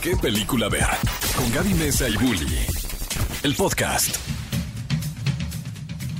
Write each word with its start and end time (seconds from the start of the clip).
qué 0.00 0.16
película 0.16 0.68
ver. 0.68 0.86
Con 1.36 1.50
Gaby 1.52 1.74
Mesa 1.74 2.08
y 2.08 2.16
Bully. 2.16 2.66
El 3.42 3.54
podcast. 3.54 4.16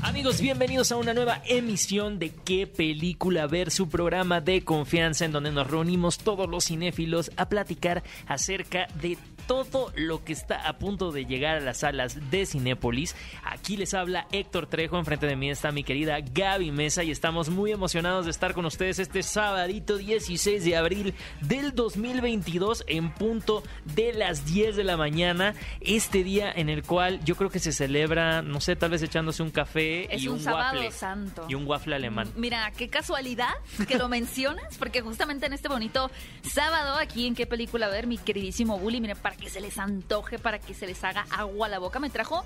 Amigos, 0.03 0.41
bienvenidos 0.41 0.91
a 0.91 0.97
una 0.97 1.15
nueva 1.15 1.43
emisión 1.47 2.19
de 2.19 2.31
¿Qué 2.31 2.67
película 2.67 3.47
ver? 3.47 3.71
Su 3.71 3.89
programa 3.89 4.41
de 4.41 4.65
confianza 4.65 5.25
en 5.25 5.33
donde 5.33 5.53
nos 5.53 5.71
reunimos 5.71 6.19
todos 6.19 6.49
los 6.49 6.65
cinéfilos 6.65 7.31
a 7.37 7.49
platicar 7.49 8.03
acerca 8.27 8.89
de 9.01 9.19
todo 9.49 9.91
lo 9.97 10.23
que 10.23 10.35
está 10.35 10.69
a 10.69 10.79
punto 10.79 11.11
de 11.11 11.25
llegar 11.25 11.57
a 11.57 11.61
las 11.61 11.79
salas 11.79 12.31
de 12.31 12.47
Cinépolis. 12.47 13.17
Aquí 13.43 13.77
les 13.77 13.95
habla 13.95 14.29
Héctor 14.31 14.67
Trejo, 14.67 14.99
enfrente 14.99 15.27
de 15.27 15.37
mí 15.37 15.51
está 15.51 15.73
mi 15.73 15.83
querida 15.83 16.19
Gaby 16.21 16.71
Mesa 16.71 17.03
y 17.03 17.11
estamos 17.11 17.49
muy 17.49 17.73
emocionados 17.73 18.27
de 18.27 18.31
estar 18.31 18.53
con 18.53 18.67
ustedes 18.67 18.99
este 18.99 19.23
sabadito 19.23 19.97
16 19.97 20.65
de 20.65 20.77
abril 20.77 21.15
del 21.41 21.75
2022 21.75 22.85
en 22.87 23.11
punto 23.11 23.63
de 23.97 24.13
las 24.13 24.45
10 24.45 24.77
de 24.77 24.85
la 24.85 24.99
mañana. 24.99 25.55
Este 25.81 26.23
día 26.23 26.53
en 26.53 26.69
el 26.69 26.83
cual 26.83 27.25
yo 27.25 27.35
creo 27.35 27.49
que 27.49 27.59
se 27.59 27.73
celebra, 27.73 28.43
no 28.43 28.61
sé, 28.61 28.77
tal 28.77 28.91
vez 28.91 29.03
echándose 29.03 29.43
un 29.43 29.51
café 29.51 30.15
Es 30.15 30.23
y 30.23 30.29
un, 30.29 30.39
un, 30.41 30.47
waffle. 30.47 30.93
santo. 30.93 31.47
Y 31.49 31.55
un 31.55 31.67
waffle 31.67 31.97
alemán. 31.97 32.31
Mira, 32.37 32.71
qué 32.77 32.89
casualidad 32.91 33.55
que 33.89 33.97
lo 33.97 34.09
mencionas, 34.11 34.77
porque 34.77 35.01
justamente 35.01 35.47
en 35.47 35.55
este 35.55 35.69
bonito 35.69 36.11
sábado, 36.43 36.97
aquí 36.99 37.27
en 37.27 37.35
qué 37.35 37.47
película 37.47 37.89
ver, 37.89 38.07
mi 38.07 38.19
queridísimo 38.19 38.79
Bully, 38.79 39.01
mire, 39.01 39.17
para 39.17 39.38
que 39.41 39.51
se 39.51 39.61
les 39.61 39.79
antoje, 39.79 40.39
para 40.39 40.59
que 40.59 40.75
se 40.75 40.87
les 40.87 41.03
haga 41.05 41.27
agua 41.31 41.67
a 41.67 41.71
la 41.71 41.79
boca, 41.79 41.99
me 41.99 42.11
trajo 42.11 42.45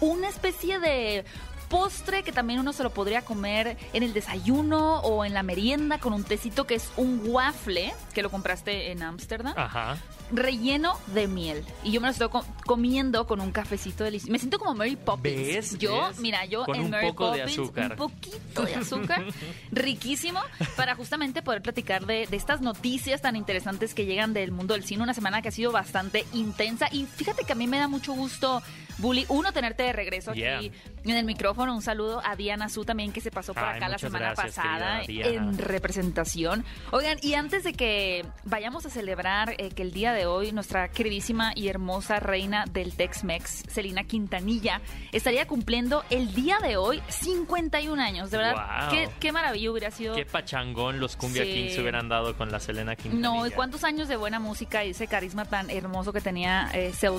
una 0.00 0.28
especie 0.28 0.78
de 0.80 1.24
postre 1.72 2.22
que 2.22 2.32
también 2.32 2.60
uno 2.60 2.74
se 2.74 2.82
lo 2.82 2.90
podría 2.90 3.22
comer 3.22 3.78
en 3.94 4.02
el 4.02 4.12
desayuno 4.12 5.00
o 5.00 5.24
en 5.24 5.32
la 5.32 5.42
merienda 5.42 5.98
con 5.98 6.12
un 6.12 6.22
tecito 6.22 6.66
que 6.66 6.74
es 6.74 6.90
un 6.98 7.22
waffle 7.24 7.94
que 8.12 8.20
lo 8.22 8.30
compraste 8.30 8.90
en 8.92 9.02
Ámsterdam 9.02 9.54
Ajá. 9.56 9.96
relleno 10.30 10.98
de 11.14 11.26
miel. 11.28 11.64
Y 11.82 11.92
yo 11.92 12.02
me 12.02 12.08
lo 12.08 12.12
estoy 12.12 12.28
co- 12.28 12.44
comiendo 12.66 13.26
con 13.26 13.40
un 13.40 13.52
cafecito 13.52 14.04
delicioso. 14.04 14.30
Me 14.32 14.38
siento 14.38 14.58
como 14.58 14.74
Mary 14.74 14.96
Poppins. 14.96 15.34
¿Ves? 15.34 15.78
Yo, 15.78 16.08
¿Ves? 16.08 16.18
mira, 16.20 16.44
yo 16.44 16.64
Con 16.66 16.76
en 16.76 16.82
un 16.84 16.90
Mary 16.90 17.08
poco 17.08 17.30
de 17.32 17.38
Poppins, 17.40 17.58
azúcar. 17.58 17.90
un 17.92 17.96
poquito 17.96 18.62
de 18.64 18.74
azúcar, 18.74 19.24
riquísimo, 19.72 20.40
para 20.76 20.94
justamente 20.94 21.40
poder 21.40 21.62
platicar 21.62 22.04
de, 22.04 22.26
de 22.26 22.36
estas 22.36 22.60
noticias 22.60 23.22
tan 23.22 23.34
interesantes 23.34 23.94
que 23.94 24.04
llegan 24.04 24.34
del 24.34 24.52
mundo 24.52 24.74
del 24.74 24.84
cine. 24.84 25.02
Una 25.02 25.14
semana 25.14 25.40
que 25.40 25.48
ha 25.48 25.52
sido 25.52 25.72
bastante 25.72 26.26
intensa. 26.34 26.88
Y 26.92 27.06
fíjate 27.06 27.44
que 27.44 27.52
a 27.52 27.56
mí 27.56 27.66
me 27.66 27.78
da 27.78 27.88
mucho 27.88 28.12
gusto, 28.12 28.62
Bully, 28.98 29.24
uno, 29.30 29.52
tenerte 29.52 29.84
de 29.84 29.92
regreso 29.94 30.34
Yeah. 30.34 30.58
aquí 30.58 30.70
en 31.04 31.16
el 31.16 31.24
micrófono. 31.24 31.61
Un 31.68 31.82
saludo 31.82 32.20
a 32.24 32.36
Diana 32.36 32.68
Su 32.68 32.84
también, 32.84 33.12
que 33.12 33.20
se 33.20 33.30
pasó 33.30 33.54
por 33.54 33.64
Ay, 33.64 33.76
acá 33.76 33.88
la 33.88 33.98
semana 33.98 34.32
gracias, 34.32 34.56
pasada 34.56 35.02
en 35.06 35.58
representación. 35.58 36.64
Oigan, 36.90 37.18
y 37.22 37.34
antes 37.34 37.64
de 37.64 37.72
que 37.72 38.24
vayamos 38.44 38.86
a 38.86 38.90
celebrar 38.90 39.54
eh, 39.58 39.70
que 39.70 39.82
el 39.82 39.92
día 39.92 40.12
de 40.12 40.26
hoy 40.26 40.52
nuestra 40.52 40.88
queridísima 40.88 41.52
y 41.54 41.68
hermosa 41.68 42.20
reina 42.20 42.64
del 42.70 42.94
Tex-Mex, 42.94 43.64
Celina 43.68 44.04
Quintanilla, 44.04 44.80
estaría 45.12 45.46
cumpliendo 45.46 46.04
el 46.10 46.34
día 46.34 46.58
de 46.60 46.76
hoy 46.76 47.02
51 47.08 48.00
años. 48.02 48.30
De 48.30 48.38
verdad, 48.38 48.52
Wow. 48.82 48.90
qué, 48.90 49.08
qué 49.20 49.32
maravilla 49.32 49.70
hubiera 49.70 49.90
sido. 49.90 50.14
Qué 50.14 50.24
pachangón 50.26 51.00
los 51.00 51.16
Cumbia 51.16 51.44
Sí. 51.44 51.52
Kings 51.52 51.78
hubieran 51.78 52.08
dado 52.08 52.36
con 52.36 52.50
la 52.52 52.60
Selena 52.60 52.96
Quintanilla. 52.96 53.28
No, 53.28 53.46
y 53.46 53.50
cuántos 53.50 53.84
años 53.84 54.08
de 54.08 54.16
buena 54.16 54.38
música 54.40 54.84
y 54.84 54.90
ese 54.90 55.06
carisma 55.06 55.44
tan 55.44 55.70
hermoso 55.70 56.12
que 56.12 56.20
tenía 56.20 56.70
eh, 56.74 56.92
Selena 56.92 57.12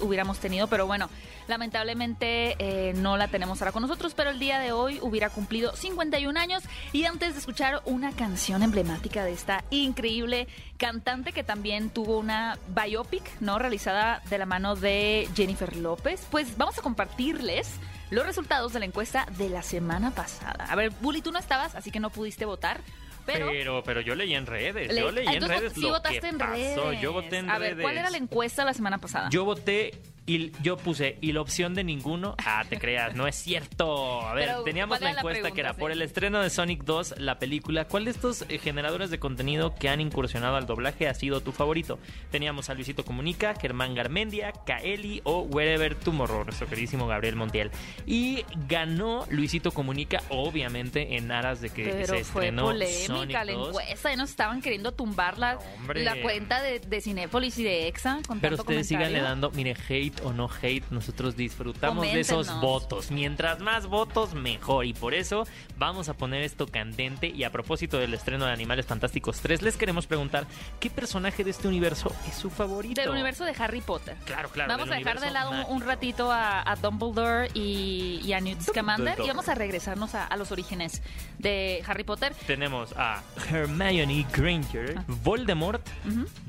hubiéramos 0.00 0.38
tenido, 0.38 0.66
pero 0.66 0.86
bueno, 0.86 1.08
lamentablemente 1.48 2.56
eh, 2.58 2.92
no 2.94 3.16
la 3.16 3.28
tenemos 3.28 3.60
ahora 3.60 3.72
con 3.76 3.82
nosotros, 3.82 4.14
pero 4.14 4.30
el 4.30 4.38
día 4.38 4.58
de 4.58 4.72
hoy 4.72 4.98
hubiera 5.02 5.28
cumplido 5.28 5.76
51 5.76 6.40
años 6.40 6.62
y 6.92 7.04
antes 7.04 7.34
de 7.34 7.40
escuchar 7.40 7.82
una 7.84 8.10
canción 8.12 8.62
emblemática 8.62 9.22
de 9.22 9.34
esta 9.34 9.64
increíble 9.68 10.48
cantante 10.78 11.32
que 11.32 11.44
también 11.44 11.90
tuvo 11.90 12.16
una 12.18 12.58
biopic, 12.68 13.22
¿no? 13.40 13.58
Realizada 13.58 14.22
de 14.30 14.38
la 14.38 14.46
mano 14.46 14.76
de 14.76 15.28
Jennifer 15.36 15.76
López, 15.76 16.26
pues 16.30 16.56
vamos 16.56 16.78
a 16.78 16.80
compartirles 16.80 17.70
los 18.08 18.24
resultados 18.24 18.72
de 18.72 18.78
la 18.78 18.86
encuesta 18.86 19.26
de 19.36 19.50
la 19.50 19.62
semana 19.62 20.10
pasada. 20.12 20.64
A 20.70 20.74
ver, 20.74 20.88
Bully, 21.02 21.20
tú 21.20 21.30
no 21.30 21.38
estabas, 21.38 21.74
así 21.74 21.90
que 21.90 22.00
no 22.00 22.08
pudiste 22.08 22.46
votar, 22.46 22.80
pero... 23.26 23.48
Pero, 23.48 23.82
pero 23.84 24.00
yo 24.00 24.14
leí 24.14 24.32
en 24.34 24.46
redes. 24.46 24.90
Le- 24.90 25.00
yo 25.02 25.10
leí 25.10 25.26
en 25.26 25.46
redes 25.46 25.74
sí 25.74 25.82
lo 25.82 25.88
votaste 25.90 26.20
que 26.20 26.28
en 26.28 26.38
pasó. 26.38 26.52
redes. 26.52 27.00
Yo 27.02 27.12
voté 27.12 27.36
en 27.38 27.50
A 27.50 27.58
redes. 27.58 27.76
ver, 27.76 27.82
¿cuál 27.82 27.98
era 27.98 28.08
la 28.08 28.16
encuesta 28.16 28.64
la 28.64 28.72
semana 28.72 28.96
pasada? 28.96 29.28
Yo 29.30 29.44
voté 29.44 30.00
y 30.26 30.52
yo 30.62 30.76
puse 30.76 31.18
y 31.20 31.32
la 31.32 31.40
opción 31.40 31.74
de 31.74 31.84
ninguno. 31.84 32.34
Ah, 32.44 32.64
te 32.68 32.78
creas, 32.78 33.14
no 33.14 33.26
es 33.28 33.36
cierto. 33.36 34.22
A 34.22 34.34
ver, 34.34 34.48
Pero, 34.48 34.62
teníamos 34.64 34.98
¿cuál 34.98 35.14
la 35.14 35.20
encuesta 35.20 35.50
que 35.52 35.60
era 35.60 35.74
por 35.74 35.90
el 35.92 36.02
estreno 36.02 36.40
de 36.40 36.50
Sonic 36.50 36.82
2, 36.84 37.14
la 37.18 37.38
película. 37.38 37.86
¿Cuál 37.86 38.06
de 38.06 38.10
estos 38.10 38.44
eh, 38.48 38.58
generadores 38.58 39.10
de 39.10 39.18
contenido 39.18 39.74
que 39.74 39.88
han 39.88 40.00
incursionado 40.00 40.56
al 40.56 40.66
doblaje 40.66 41.08
ha 41.08 41.14
sido 41.14 41.40
tu 41.42 41.52
favorito? 41.52 41.98
Teníamos 42.30 42.68
a 42.70 42.74
Luisito 42.74 43.04
Comunica, 43.04 43.54
Germán 43.60 43.94
Garmendia, 43.94 44.52
Kaeli 44.66 45.20
o 45.24 45.42
Wherever 45.42 45.94
Tomorrow, 45.94 46.44
nuestro 46.44 46.66
queridísimo 46.66 47.06
Gabriel 47.06 47.36
Montiel. 47.36 47.70
Y 48.04 48.44
ganó 48.68 49.26
Luisito 49.30 49.70
Comunica, 49.70 50.22
obviamente, 50.30 51.16
en 51.16 51.30
aras 51.30 51.60
de 51.60 51.70
que 51.70 51.84
Pero 51.84 52.06
se 52.06 52.24
fue 52.24 52.46
estrenó 52.46 52.64
polémica 52.66 53.06
Sonic 53.06 53.32
la 53.32 53.44
2. 53.44 53.68
encuesta. 53.68 54.10
Ya 54.10 54.16
nos 54.16 54.30
estaban 54.30 54.60
queriendo 54.60 54.92
tumbar 54.92 55.38
la, 55.38 55.58
la 55.94 56.20
cuenta 56.22 56.62
de, 56.62 56.80
de 56.80 57.00
Cinépolis 57.00 57.58
y 57.58 57.64
de 57.64 57.86
EXA. 57.88 58.18
Con 58.26 58.40
Pero 58.40 58.56
tanto 58.56 58.72
ustedes 58.72 58.88
síganle 58.88 59.18
comentario. 59.18 59.28
dando, 59.28 59.50
mire, 59.52 59.76
hate 59.88 60.15
o 60.24 60.32
no 60.32 60.48
hate, 60.62 60.84
nosotros 60.90 61.36
disfrutamos 61.36 62.04
de 62.04 62.20
esos 62.20 62.60
votos. 62.60 63.10
Mientras 63.10 63.60
más 63.60 63.86
votos, 63.86 64.34
mejor. 64.34 64.86
Y 64.86 64.94
por 64.94 65.14
eso 65.14 65.46
vamos 65.78 66.08
a 66.08 66.14
poner 66.14 66.42
esto 66.42 66.66
candente. 66.66 67.28
Y 67.28 67.44
a 67.44 67.50
propósito 67.50 67.98
del 67.98 68.14
estreno 68.14 68.46
de 68.46 68.52
Animales 68.52 68.86
Fantásticos 68.86 69.40
3, 69.40 69.62
les 69.62 69.76
queremos 69.76 70.06
preguntar, 70.06 70.46
¿qué 70.80 70.90
personaje 70.90 71.44
de 71.44 71.50
este 71.50 71.68
universo 71.68 72.14
es 72.28 72.36
su 72.36 72.50
favorito? 72.50 73.00
Del 73.00 73.10
universo 73.10 73.44
de 73.44 73.54
Harry 73.58 73.80
Potter. 73.80 74.16
Claro, 74.24 74.48
claro. 74.50 74.70
vamos 74.70 74.90
a 74.90 74.94
dejar 74.94 75.20
de 75.20 75.30
lado 75.30 75.50
un, 75.50 75.56
mágico. 75.56 75.74
un 75.74 75.82
ratito 75.82 76.32
a, 76.32 76.70
a 76.70 76.76
Dumbledore 76.76 77.48
y, 77.54 78.20
y 78.24 78.32
a 78.32 78.40
Newt 78.40 78.60
Scamander 78.60 79.18
y 79.24 79.28
vamos 79.28 79.48
a 79.48 79.54
regresarnos 79.54 80.14
a, 80.14 80.26
a 80.26 80.36
los 80.36 80.52
orígenes 80.52 81.02
de 81.38 81.82
Harry 81.86 82.04
Potter. 82.04 82.34
Tenemos 82.46 82.92
a 82.96 83.22
Hermione 83.50 84.26
Granger, 84.32 85.00
Voldemort, 85.22 85.86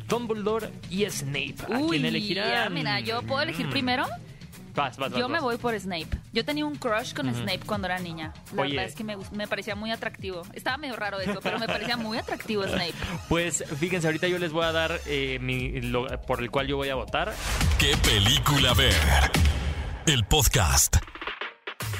Dumbledore 0.08 0.72
y 0.90 1.06
Snape. 1.10 1.56
¿A 1.72 1.80
quién 1.90 2.06
elegirán? 2.06 2.50
ya, 2.50 2.70
mira, 2.70 3.00
yo 3.00 3.22
puedo 3.24 3.42
elegir 3.42 3.57
Mm. 3.66 3.70
primero. 3.70 4.06
Vas, 4.76 4.96
vas, 4.98 5.10
vas, 5.10 5.20
Yo 5.20 5.28
me 5.28 5.40
voy 5.40 5.58
por 5.58 5.78
Snape. 5.80 6.08
Yo 6.34 6.46
tenía 6.46 6.64
un 6.64 6.76
crush 6.76 7.14
con. 7.16 7.34
Snape 7.34 7.62
cuando 7.66 7.88
era 7.88 7.98
niña. 7.98 8.32
La 8.54 8.62
Oye. 8.62 8.76
verdad 8.76 8.86
es 8.90 8.96
que 8.96 9.04
me, 9.04 9.18
me 9.32 9.48
parecía 9.48 9.76
muy 9.76 9.90
atractivo. 9.92 10.44
Estaba 10.54 10.78
medio 10.78 10.96
raro 10.96 11.20
eso, 11.20 11.40
pero 11.42 11.58
me 11.58 11.66
parecía 11.66 11.98
muy 11.98 12.20
atractivo 12.20 12.64
Snape. 12.64 12.94
Pues 13.28 13.64
fíjense, 13.80 14.06
ahorita 14.08 14.28
yo 14.28 14.38
les 14.38 14.52
voy 14.52 14.66
a 14.66 14.72
dar 14.72 15.02
eh, 15.08 15.40
mi, 15.42 15.82
lo- 15.82 16.06
por 16.28 16.42
el 16.44 16.52
cual 16.52 16.68
yo 16.68 16.78
voy 16.78 16.90
a 16.90 16.96
votar. 16.96 17.34
¿Qué 17.80 17.98
película 17.98 18.74
ver? 18.76 18.94
El 20.06 20.26
podcast. 20.26 20.98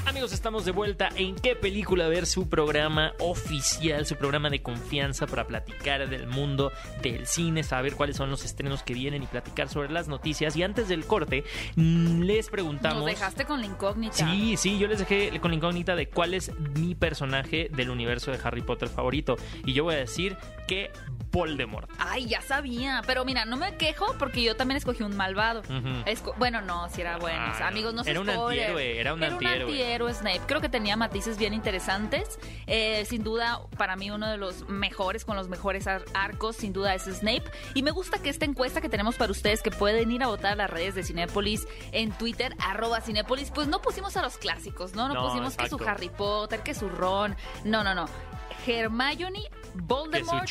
Amigos, 0.08 0.32
estamos 0.32 0.64
de 0.64 0.72
vuelta 0.72 1.10
en 1.18 1.36
qué 1.36 1.54
película 1.54 2.08
ver 2.08 2.28
su 2.28 2.48
programa 2.48 3.12
oficial, 3.20 4.06
su 4.06 4.16
programa 4.16 4.50
de 4.50 4.62
confianza 4.62 5.28
para 5.28 5.46
platicar 5.48 6.10
del 6.10 6.28
mundo 6.28 6.72
del 7.02 7.28
cine, 7.28 7.62
saber 7.62 7.94
cuáles 7.96 8.16
son 8.16 8.30
los 8.30 8.46
estrenos 8.46 8.84
que 8.84 8.94
vienen 8.94 9.24
y 9.24 9.26
platicar 9.28 9.68
sobre 9.68 9.92
las 9.92 10.08
noticias. 10.08 10.56
Y 10.56 10.64
antes 10.64 10.88
del 10.88 11.06
corte, 11.06 11.44
mm, 11.76 12.22
les 12.22 12.48
preguntamos. 12.48 13.00
Nos 13.00 13.08
dejaste 13.08 13.44
con 13.44 13.60
la 13.60 13.66
incógnita. 13.66 14.16
Sí, 14.16 14.56
sí, 14.56 14.80
yo 14.80 14.88
les 14.88 15.00
dejé 15.00 15.38
con 15.42 15.52
la 15.52 15.58
incógnita 15.58 15.94
de 15.94 16.08
cuál 16.08 16.36
es 16.36 16.58
mi 16.58 16.96
personaje 16.96 17.70
del 17.76 17.90
universo 17.90 18.32
de 18.32 18.40
Harry 18.42 18.62
Potter 18.62 18.88
favorito. 18.88 19.36
Y 19.66 19.74
yo 19.74 19.84
voy 19.84 19.96
a 19.96 19.98
decir 19.98 20.38
que 20.68 20.92
Voldemort. 21.32 21.90
Ay, 22.00 22.26
ya 22.26 22.42
sabía. 22.42 23.02
Pero 23.06 23.24
mira, 23.26 23.46
no 23.46 23.58
me 23.58 23.76
quejo 23.76 24.16
porque 24.18 24.42
yo 24.42 24.56
también 24.56 24.78
escogí 24.78 25.04
un 25.04 25.16
malvado. 25.16 25.62
Esco- 26.06 26.34
bueno, 26.38 26.62
no, 26.62 26.90
si 26.90 27.02
era 27.02 27.18
bueno. 27.18 27.52
O 27.52 27.56
sea, 27.58 27.66
Ah, 27.66 27.70
amigos, 27.70 27.94
no 27.94 28.04
se 28.04 28.12
era 28.12 28.22
un 28.22 28.30
antihéroe, 28.30 29.00
era 29.00 29.14
un 29.14 29.24
antihéroe. 29.24 29.64
antihéroe 29.72 30.14
Snape. 30.14 30.42
Creo 30.48 30.62
que 30.62 30.70
tenía 30.70 30.96
matices 30.96 31.38
bien 31.38 31.54
interesantes. 31.54 32.40
Eh, 32.66 33.06
sin 33.06 33.24
duda, 33.24 33.60
para 33.78 33.96
mí, 33.98 34.10
uno 34.10 34.28
de 34.28 34.38
los 34.38 34.68
mejores, 34.70 35.26
con 35.26 35.36
los 35.36 35.48
mejores 35.50 35.86
ar- 35.86 36.06
arcos, 36.14 36.56
sin 36.56 36.74
duda, 36.74 36.96
es 36.96 37.04
Snape. 37.04 37.44
Y 37.76 37.84
me 37.84 37.92
gusta 37.92 38.20
que 38.20 38.30
esta 38.30 38.46
encuesta 38.46 38.82
que 38.82 38.90
tenemos 38.90 39.16
para 39.16 39.32
ustedes, 39.32 39.62
que 39.62 39.70
pueden 39.70 40.10
ir 40.12 40.24
a 40.24 40.28
votar 40.28 40.54
a 40.54 40.56
las 40.56 40.70
redes 40.70 40.96
de 40.96 41.04
Cinépolis 41.04 41.68
en 41.92 42.12
Twitter, 42.14 42.54
arroba 42.60 43.02
Cinépolis, 43.02 43.52
pues 43.52 43.68
no 43.68 43.82
pusimos 43.82 44.16
a 44.18 44.22
los 44.24 44.38
clásicos, 44.38 44.96
¿no? 44.96 45.08
No, 45.08 45.14
No, 45.14 45.28
pusimos 45.28 45.56
que 45.58 45.68
su. 45.70 45.78
Harry 45.88 46.10
Potter, 46.10 46.62
que 46.64 46.74
su 46.74 46.90
Ron. 46.90 47.36
No, 47.64 47.84
no, 47.84 47.94
no. 47.94 48.08
Hermione, 48.68 49.44
Voldemort. 49.76 50.46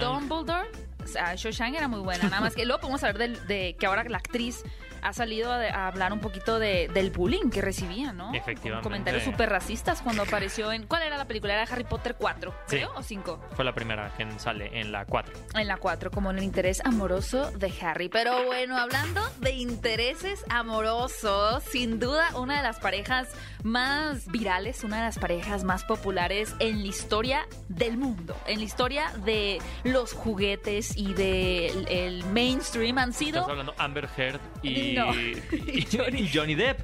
Dumbledore. 0.00 0.68
O 1.02 1.06
sea, 1.06 1.34
Cho 1.36 1.50
Chang 1.50 1.74
era 1.74 1.88
muy 1.88 2.00
buena. 2.00 2.24
Nada 2.24 2.40
más 2.40 2.54
que 2.54 2.66
luego 2.66 2.80
podemos 2.80 3.02
hablar 3.02 3.18
del- 3.18 3.46
de, 3.46 3.76
que 3.78 3.86
ahora 3.86 4.04
la 4.04 4.18
actriz 4.18 4.62
ha 5.02 5.12
salido 5.12 5.52
a, 5.52 5.56
a 5.64 5.86
hablar 5.88 6.12
un 6.12 6.20
poquito 6.20 6.58
de, 6.58 6.88
del 6.92 7.10
bullying 7.10 7.50
que 7.50 7.60
recibía, 7.60 8.12
¿no? 8.12 8.32
Efectivamente. 8.34 8.82
Con 8.82 8.92
comentarios 8.92 9.22
súper 9.24 9.48
racistas 9.50 10.02
cuando 10.02 10.22
apareció 10.22 10.72
en... 10.72 10.86
¿Cuál 10.86 11.02
era 11.02 11.16
la 11.16 11.26
película? 11.26 11.54
Era 11.54 11.62
Harry 11.72 11.84
Potter 11.84 12.16
4, 12.18 12.52
Sí. 12.66 12.76
creo, 12.76 12.92
o 12.96 13.02
5. 13.02 13.40
Fue 13.54 13.64
la 13.64 13.74
primera 13.74 14.12
que 14.16 14.26
sale 14.38 14.78
en 14.80 14.92
la 14.92 15.04
4. 15.04 15.32
En 15.54 15.66
la 15.68 15.76
4, 15.76 16.10
como 16.10 16.30
el 16.30 16.42
interés 16.42 16.80
amoroso 16.84 17.50
de 17.52 17.72
Harry. 17.82 18.08
Pero 18.08 18.44
bueno, 18.44 18.76
hablando 18.76 19.20
de 19.40 19.52
intereses 19.52 20.44
amorosos, 20.48 21.62
sin 21.64 21.98
duda 21.98 22.36
una 22.36 22.56
de 22.58 22.62
las 22.62 22.78
parejas 22.78 23.28
más 23.64 24.26
virales, 24.28 24.84
una 24.84 24.96
de 24.98 25.02
las 25.02 25.18
parejas 25.18 25.64
más 25.64 25.84
populares 25.84 26.54
en 26.60 26.82
la 26.82 26.86
historia 26.88 27.46
del 27.68 27.96
mundo, 27.98 28.36
en 28.46 28.58
la 28.58 28.64
historia 28.64 29.12
de 29.24 29.58
los 29.84 30.12
juguetes 30.12 30.96
y 30.96 31.12
del 31.14 31.86
el 31.88 32.24
mainstream 32.26 32.98
han 32.98 33.12
sido... 33.12 33.40
Estás 33.40 33.50
hablando 33.50 33.74
Amber 33.78 34.08
Heard 34.16 34.40
y, 34.62 34.87
No. 34.94 35.14
y- 35.14 35.86
y 36.16 36.30
Johnny 36.32 36.54
Depp. 36.54 36.80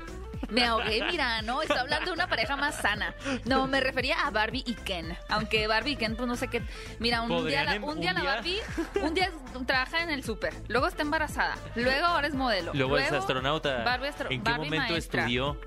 Me 0.51 0.65
ahogué, 0.67 1.03
mira, 1.11 1.41
no, 1.43 1.62
estoy 1.62 1.79
hablando 1.79 2.06
de 2.06 2.12
una 2.12 2.29
pareja 2.29 2.55
más 2.55 2.77
sana. 2.77 3.15
No, 3.47 3.67
me 3.67 3.81
refería 3.81 4.27
a 4.27 4.31
Barbie 4.31 4.62
y 4.67 4.75
Ken. 4.75 5.17
Aunque 5.31 5.67
Barbie 5.67 5.93
y 5.93 5.97
Ken, 5.97 6.17
pues 6.17 6.29
no 6.29 6.37
sé 6.37 6.49
qué. 6.49 6.61
Mira, 6.99 7.23
un 7.23 7.29
día, 7.29 7.37
¿Podrían 7.39 7.67
la, 7.67 7.75
em- 7.77 7.85
un 7.85 7.99
día 8.01 8.11
un 8.11 8.17
la 8.17 8.21
día? 8.21 8.35
Barbie, 8.35 8.61
un 9.03 9.15
día 9.15 9.31
trabaja 9.67 10.03
en 10.03 10.11
el 10.11 10.23
súper, 10.23 10.53
luego 10.69 10.87
está 10.87 11.01
embarazada, 11.03 11.56
luego 11.75 12.06
ahora 12.06 12.27
es 12.29 12.35
modelo. 12.35 12.73
Luego 12.75 12.99
es 12.99 13.11
astronauta. 13.11 13.83
Barbie 13.85 14.09
astro- 14.09 14.31
¿En 14.31 14.43
qué 14.43 14.50
Barbie 14.50 14.67
momento 14.67 14.93
maestra. 14.93 15.21
estudió? 15.23 15.59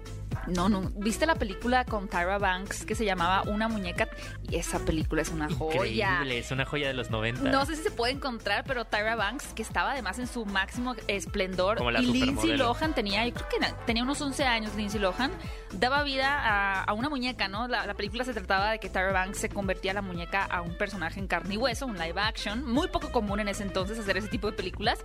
No, 0.47 0.69
no, 0.69 0.91
¿viste 0.95 1.25
la 1.25 1.35
película 1.35 1.85
con 1.85 2.07
Tyra 2.07 2.37
Banks 2.37 2.85
que 2.85 2.95
se 2.95 3.05
llamaba 3.05 3.43
Una 3.43 3.67
muñeca? 3.67 4.07
Y 4.49 4.55
esa 4.55 4.79
película 4.79 5.21
es 5.21 5.29
una 5.29 5.49
joya. 5.49 6.11
Increíble, 6.13 6.39
es 6.39 6.51
una 6.51 6.65
joya 6.65 6.87
de 6.87 6.93
los 6.93 7.09
90. 7.09 7.49
No 7.51 7.65
sé 7.65 7.75
si 7.75 7.83
se 7.83 7.91
puede 7.91 8.13
encontrar, 8.13 8.63
pero 8.65 8.85
Tyra 8.85 9.15
Banks, 9.15 9.53
que 9.53 9.61
estaba 9.61 9.91
además 9.91 10.19
en 10.19 10.27
su 10.27 10.45
máximo 10.45 10.95
esplendor, 11.07 11.77
Como 11.77 11.91
la 11.91 12.01
y 12.01 12.05
Lindsay. 12.05 12.57
Lohan 12.57 12.93
tenía, 12.93 13.25
yo 13.27 13.33
creo 13.33 13.47
que 13.49 13.73
tenía 13.85 14.03
unos 14.03 14.21
11 14.21 14.43
años, 14.45 14.75
Lindsay 14.75 14.99
Lohan, 14.99 15.31
daba 15.73 16.03
vida 16.03 16.39
a, 16.39 16.83
a 16.83 16.93
una 16.93 17.09
muñeca, 17.09 17.47
¿no? 17.47 17.67
La, 17.67 17.85
la 17.85 17.93
película 17.93 18.23
se 18.23 18.33
trataba 18.33 18.71
de 18.71 18.79
que 18.79 18.89
Tyra 18.89 19.11
Banks 19.11 19.39
se 19.39 19.49
convertía 19.49 19.93
la 19.93 20.01
muñeca 20.01 20.43
a 20.45 20.61
un 20.61 20.77
personaje 20.77 21.19
en 21.19 21.27
carne 21.27 21.55
y 21.55 21.57
hueso, 21.57 21.85
un 21.85 21.97
live 21.97 22.19
action, 22.21 22.65
muy 22.65 22.87
poco 22.87 23.11
común 23.11 23.39
en 23.39 23.47
ese 23.49 23.63
entonces 23.63 23.99
hacer 23.99 24.17
ese 24.17 24.27
tipo 24.27 24.49
de 24.49 24.53
películas, 24.53 24.99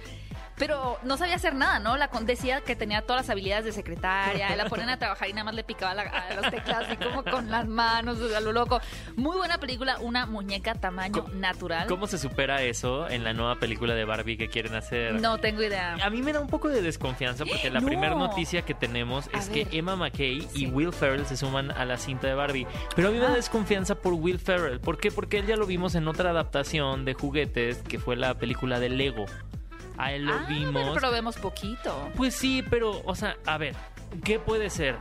pero 0.64 0.97
no 1.03 1.17
sabía 1.17 1.35
hacer 1.35 1.56
nada, 1.56 1.81
¿no? 1.81 1.97
La 1.97 2.06
con- 2.06 2.25
decía 2.25 2.61
que 2.61 2.76
tenía 2.76 3.03
todas 3.03 3.23
las 3.23 3.31
habilidades 3.31 3.64
de 3.64 3.73
secretaria, 3.73 4.55
la 4.55 4.67
ponen 4.67 4.88
a 4.91 4.97
trabajar 4.97 5.29
y 5.29 5.32
nada 5.32 5.43
más 5.43 5.55
le 5.56 5.64
picaba 5.64 5.93
la- 5.93 6.03
a 6.03 6.35
las 6.41 6.53
teclas 6.53 6.85
así 6.87 6.97
como 6.99 7.25
con 7.25 7.50
las 7.50 7.67
manos, 7.67 8.19
a 8.32 8.38
lo 8.38 8.53
loco. 8.53 8.81
Muy 9.17 9.37
buena 9.37 9.59
película, 9.59 9.99
una 9.99 10.25
muñeca 10.26 10.75
tamaño 10.76 11.25
¿Cómo- 11.25 11.35
natural. 11.35 11.88
¿Cómo 11.88 12.06
se 12.06 12.17
supera 12.17 12.62
eso 12.62 13.09
en 13.09 13.25
la 13.25 13.32
nueva 13.32 13.56
película 13.56 13.94
de 13.94 14.05
Barbie 14.05 14.37
que 14.37 14.47
quieren 14.49 14.76
hacer? 14.76 15.20
No 15.20 15.38
tengo 15.38 15.62
idea. 15.64 15.97
A 16.00 16.11
mí 16.11 16.23
me 16.23 16.32
da 16.32 16.38
un 16.38 16.47
poco 16.47 16.69
de 16.69 16.81
desconfianza 16.81 17.44
porque 17.44 17.69
la 17.69 17.81
No. 17.82 17.87
primera 17.88 18.14
noticia 18.14 18.62
que 18.62 18.75
tenemos 18.75 19.29
A 19.35 19.38
es 19.38 19.49
ver. 19.50 19.67
que 19.67 19.79
Emma 19.79 19.97
McKay 19.97 20.43
Sí. 20.43 20.67
y 20.67 20.67
Will 20.67 20.93
Ferrell 20.93 21.26
se 21.26 21.37
suman 21.37 21.73
a 21.73 21.85
la 21.85 21.99
cinta 21.99 22.29
de 22.29 22.35
Barbie. 22.35 22.69
Pero 22.94 23.09
a 23.09 23.11
mí 23.11 23.19
me 23.19 23.25
da 23.25 23.32
Ah. 23.32 23.35
desconfianza 23.35 23.97
por 23.97 24.12
Will 24.12 24.38
Ferrell. 24.38 24.79
¿Por 24.79 24.99
qué? 24.99 25.11
Porque 25.11 25.41
él 25.41 25.47
ya 25.47 25.56
lo 25.56 25.67
vimos 25.67 25.97
en 25.97 26.06
otra 26.06 26.31
adaptación 26.31 27.05
de 27.05 27.14
juguetes 27.14 27.79
que 27.79 27.99
fue 27.99 28.14
la 28.14 28.35
película 28.35 28.79
de 28.79 28.91
Lego. 28.91 29.26
A 29.98 30.12
él 30.12 30.24
lo 30.26 30.34
Ah, 30.34 30.46
vimos. 30.48 30.72
bueno, 30.72 30.92
pero 30.94 31.10
vemos 31.10 31.36
poquito. 31.36 32.10
Pues 32.16 32.34
sí, 32.34 32.62
pero, 32.68 33.02
o 33.04 33.14
sea, 33.14 33.36
a 33.46 33.58
ver, 33.58 33.74
¿qué 34.24 34.38
puede 34.38 34.70
ser? 34.70 34.96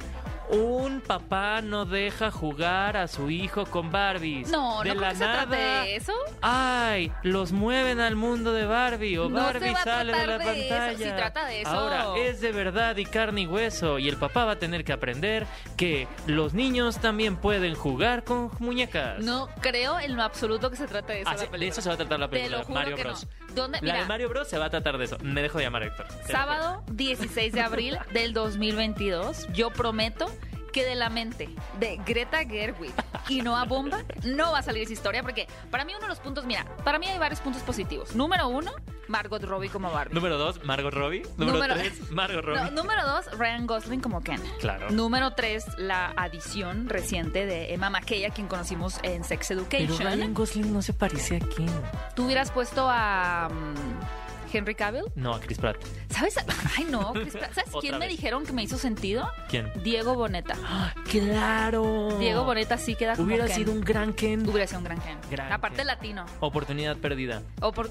Un 0.51 1.01
papá 1.01 1.62
no 1.62 1.86
deja 1.86 2.30
jugar 2.30 2.98
a 2.98 3.07
su 3.07 3.30
hijo 3.30 3.65
con 3.65 3.89
Barbies. 3.92 4.50
No, 4.50 4.83
de 4.83 4.94
no 4.94 5.01
la 5.01 5.09
que 5.12 5.15
se 5.15 5.24
nada. 5.25 5.45
de 5.45 5.95
eso. 5.95 6.13
Ay, 6.42 7.12
los 7.24 7.51
mueven 7.53 8.00
al 8.01 8.15
mundo 8.15 8.51
de 8.53 8.65
Barbie 8.65 9.18
o 9.18 9.30
No 9.30 9.38
se 9.39 9.44
Barbie 9.45 9.71
va 9.74 9.80
a 9.80 9.83
sale 9.83 10.13
de 10.13 10.27
la 10.27 10.38
de 10.38 10.65
eso, 10.68 10.69
pantalla. 10.75 10.98
sí 10.98 11.03
trata 11.15 11.45
de 11.45 11.62
eso. 11.62 11.69
Ahora 11.71 12.06
es 12.18 12.42
de 12.42 12.51
verdad 12.51 12.98
y 12.98 13.06
carne 13.06 13.42
y 13.42 13.48
hueso 13.48 13.98
y 13.98 14.09
el 14.09 14.18
papá 14.18 14.44
va 14.45 14.51
a 14.53 14.59
tener 14.59 14.83
que 14.83 14.92
aprender 14.94 15.48
que 15.77 16.07
los 16.27 16.53
niños 16.53 17.00
también 17.00 17.38
pueden 17.38 17.74
jugar 17.75 18.24
con 18.25 18.51
muñecas. 18.59 19.19
No 19.24 19.48
creo 19.62 20.00
en 20.00 20.15
lo 20.18 20.24
absoluto 20.24 20.69
que 20.69 20.75
se 20.75 20.88
trate 20.88 21.13
de 21.13 21.21
eso. 21.21 21.30
Ah, 21.30 21.36
la 21.36 21.39
sí, 21.39 21.48
de 21.57 21.68
eso 21.68 21.81
se 21.81 21.88
va 21.89 21.95
a 21.95 21.98
tratar 21.98 22.19
la 22.19 22.27
Te 22.27 22.31
película 22.38 22.57
lo 22.59 22.63
juro 22.65 22.80
Mario 22.80 22.95
que 22.98 23.03
Bros. 23.03 23.25
no. 23.48 23.56
¿Dónde? 23.56 23.77
La 23.77 23.81
Mira, 23.81 24.00
de 24.00 24.06
Mario 24.06 24.30
Bros 24.30 24.48
se 24.50 24.57
va 24.57 24.65
a 24.65 24.69
tratar 24.69 24.98
de 24.98 25.06
eso. 25.06 25.18
Me 25.21 25.42
dejo 25.42 25.57
de 25.59 25.63
llamar 25.63 25.83
Héctor. 25.83 26.07
Te 26.27 26.31
sábado 26.33 26.83
16 26.92 27.53
de 27.53 27.62
abril 27.62 27.98
del 28.13 28.33
2022, 28.33 29.48
yo 29.53 29.69
prometo 29.71 30.25
que 30.71 30.85
de 30.85 30.95
la 30.95 31.09
mente 31.09 31.50
de 31.79 31.97
Greta 32.06 32.45
Gerwig 32.45 32.94
y 33.29 33.41
Noah 33.41 33.65
Baumbach 33.65 34.06
no 34.23 34.51
va 34.51 34.59
a 34.59 34.63
salir 34.63 34.83
esa 34.83 34.94
historia 34.94 35.21
porque 35.21 35.47
para 35.69 35.85
mí 35.85 35.94
uno 35.94 36.01
de 36.03 36.07
los 36.09 36.19
puntos, 36.19 36.45
mira, 36.45 36.65
para 36.83 36.97
mí 37.00 37.07
hay 37.07 37.19
varios 37.19 37.39
puntos 37.41 37.62
positivos. 37.63 38.15
Número 38.15 38.47
uno, 38.47 38.71
Margot 39.07 39.44
Robbie 39.44 39.69
como 39.69 39.91
Barbie. 39.91 40.13
Número 40.15 40.38
dos, 40.38 40.63
Margot 40.63 40.94
Robbie. 40.94 41.23
Número, 41.38 41.57
Número- 41.57 41.75
tres, 41.75 42.12
Margot 42.12 42.44
Robbie. 42.44 42.62
No, 42.62 42.71
número 42.71 43.06
dos, 43.07 43.25
Ryan 43.38 43.68
Gosling 43.68 44.00
como 44.01 44.21
Ken. 44.21 44.41
Claro. 44.59 44.89
Número 44.91 45.31
tres, 45.33 45.65
la 45.77 46.13
adición 46.15 46.88
reciente 46.89 47.45
de 47.45 47.74
Emma 47.74 47.89
McKay, 47.89 48.25
a 48.25 48.29
quien 48.29 48.47
conocimos 48.47 49.00
en 49.03 49.24
Sex 49.24 49.47
Pero 49.50 49.62
Education. 49.62 50.07
Ryan 50.07 50.33
Gosling 50.33 50.74
no 50.74 50.81
se 50.81 50.94
parece 50.94 51.38
a 51.38 51.39
quién. 51.39 51.69
Tú 52.15 52.25
hubieras 52.25 52.51
puesto 52.51 52.88
a 52.89 53.50
mm, 53.50 54.31
Henry 54.53 54.75
Cavill. 54.75 55.06
No, 55.15 55.33
a 55.33 55.39
Chris 55.39 55.57
Pratt. 55.57 55.77
¿Sabes? 56.09 56.36
Ay, 56.77 56.86
no. 56.89 57.13
Chris 57.13 57.33
Pratt. 57.33 57.53
¿Sabes 57.53 57.71
quién 57.80 57.98
me 58.00 58.07
dijeron 58.07 58.45
que 58.45 58.53
me 58.53 58.63
hizo 58.63 58.77
sentido? 58.77 59.30
¿Quién? 59.50 59.71
Diego 59.83 60.15
Boneta. 60.15 60.56
¡Claro! 61.09 62.18
Diego 62.19 62.44
Boneta 62.44 62.77
sí 62.77 62.95
queda 62.95 63.15
como 63.15 63.27
Hubiera 63.27 63.45
Ken. 63.48 63.56
sido 63.56 63.71
un 63.71 63.81
gran 63.81 64.13
Ken. 64.13 64.48
Hubiera 64.48 64.68
sido 64.68 64.80
un 64.80 64.86
gran 64.86 65.00
Ken. 65.01 65.18
Gran 65.30 65.51
Aparte 65.51 65.77
Ken. 65.77 65.88
latino. 65.88 66.25
Oportunidad 66.39 66.98
perdida. 66.98 67.42
O 67.62 67.71
por... 67.71 67.89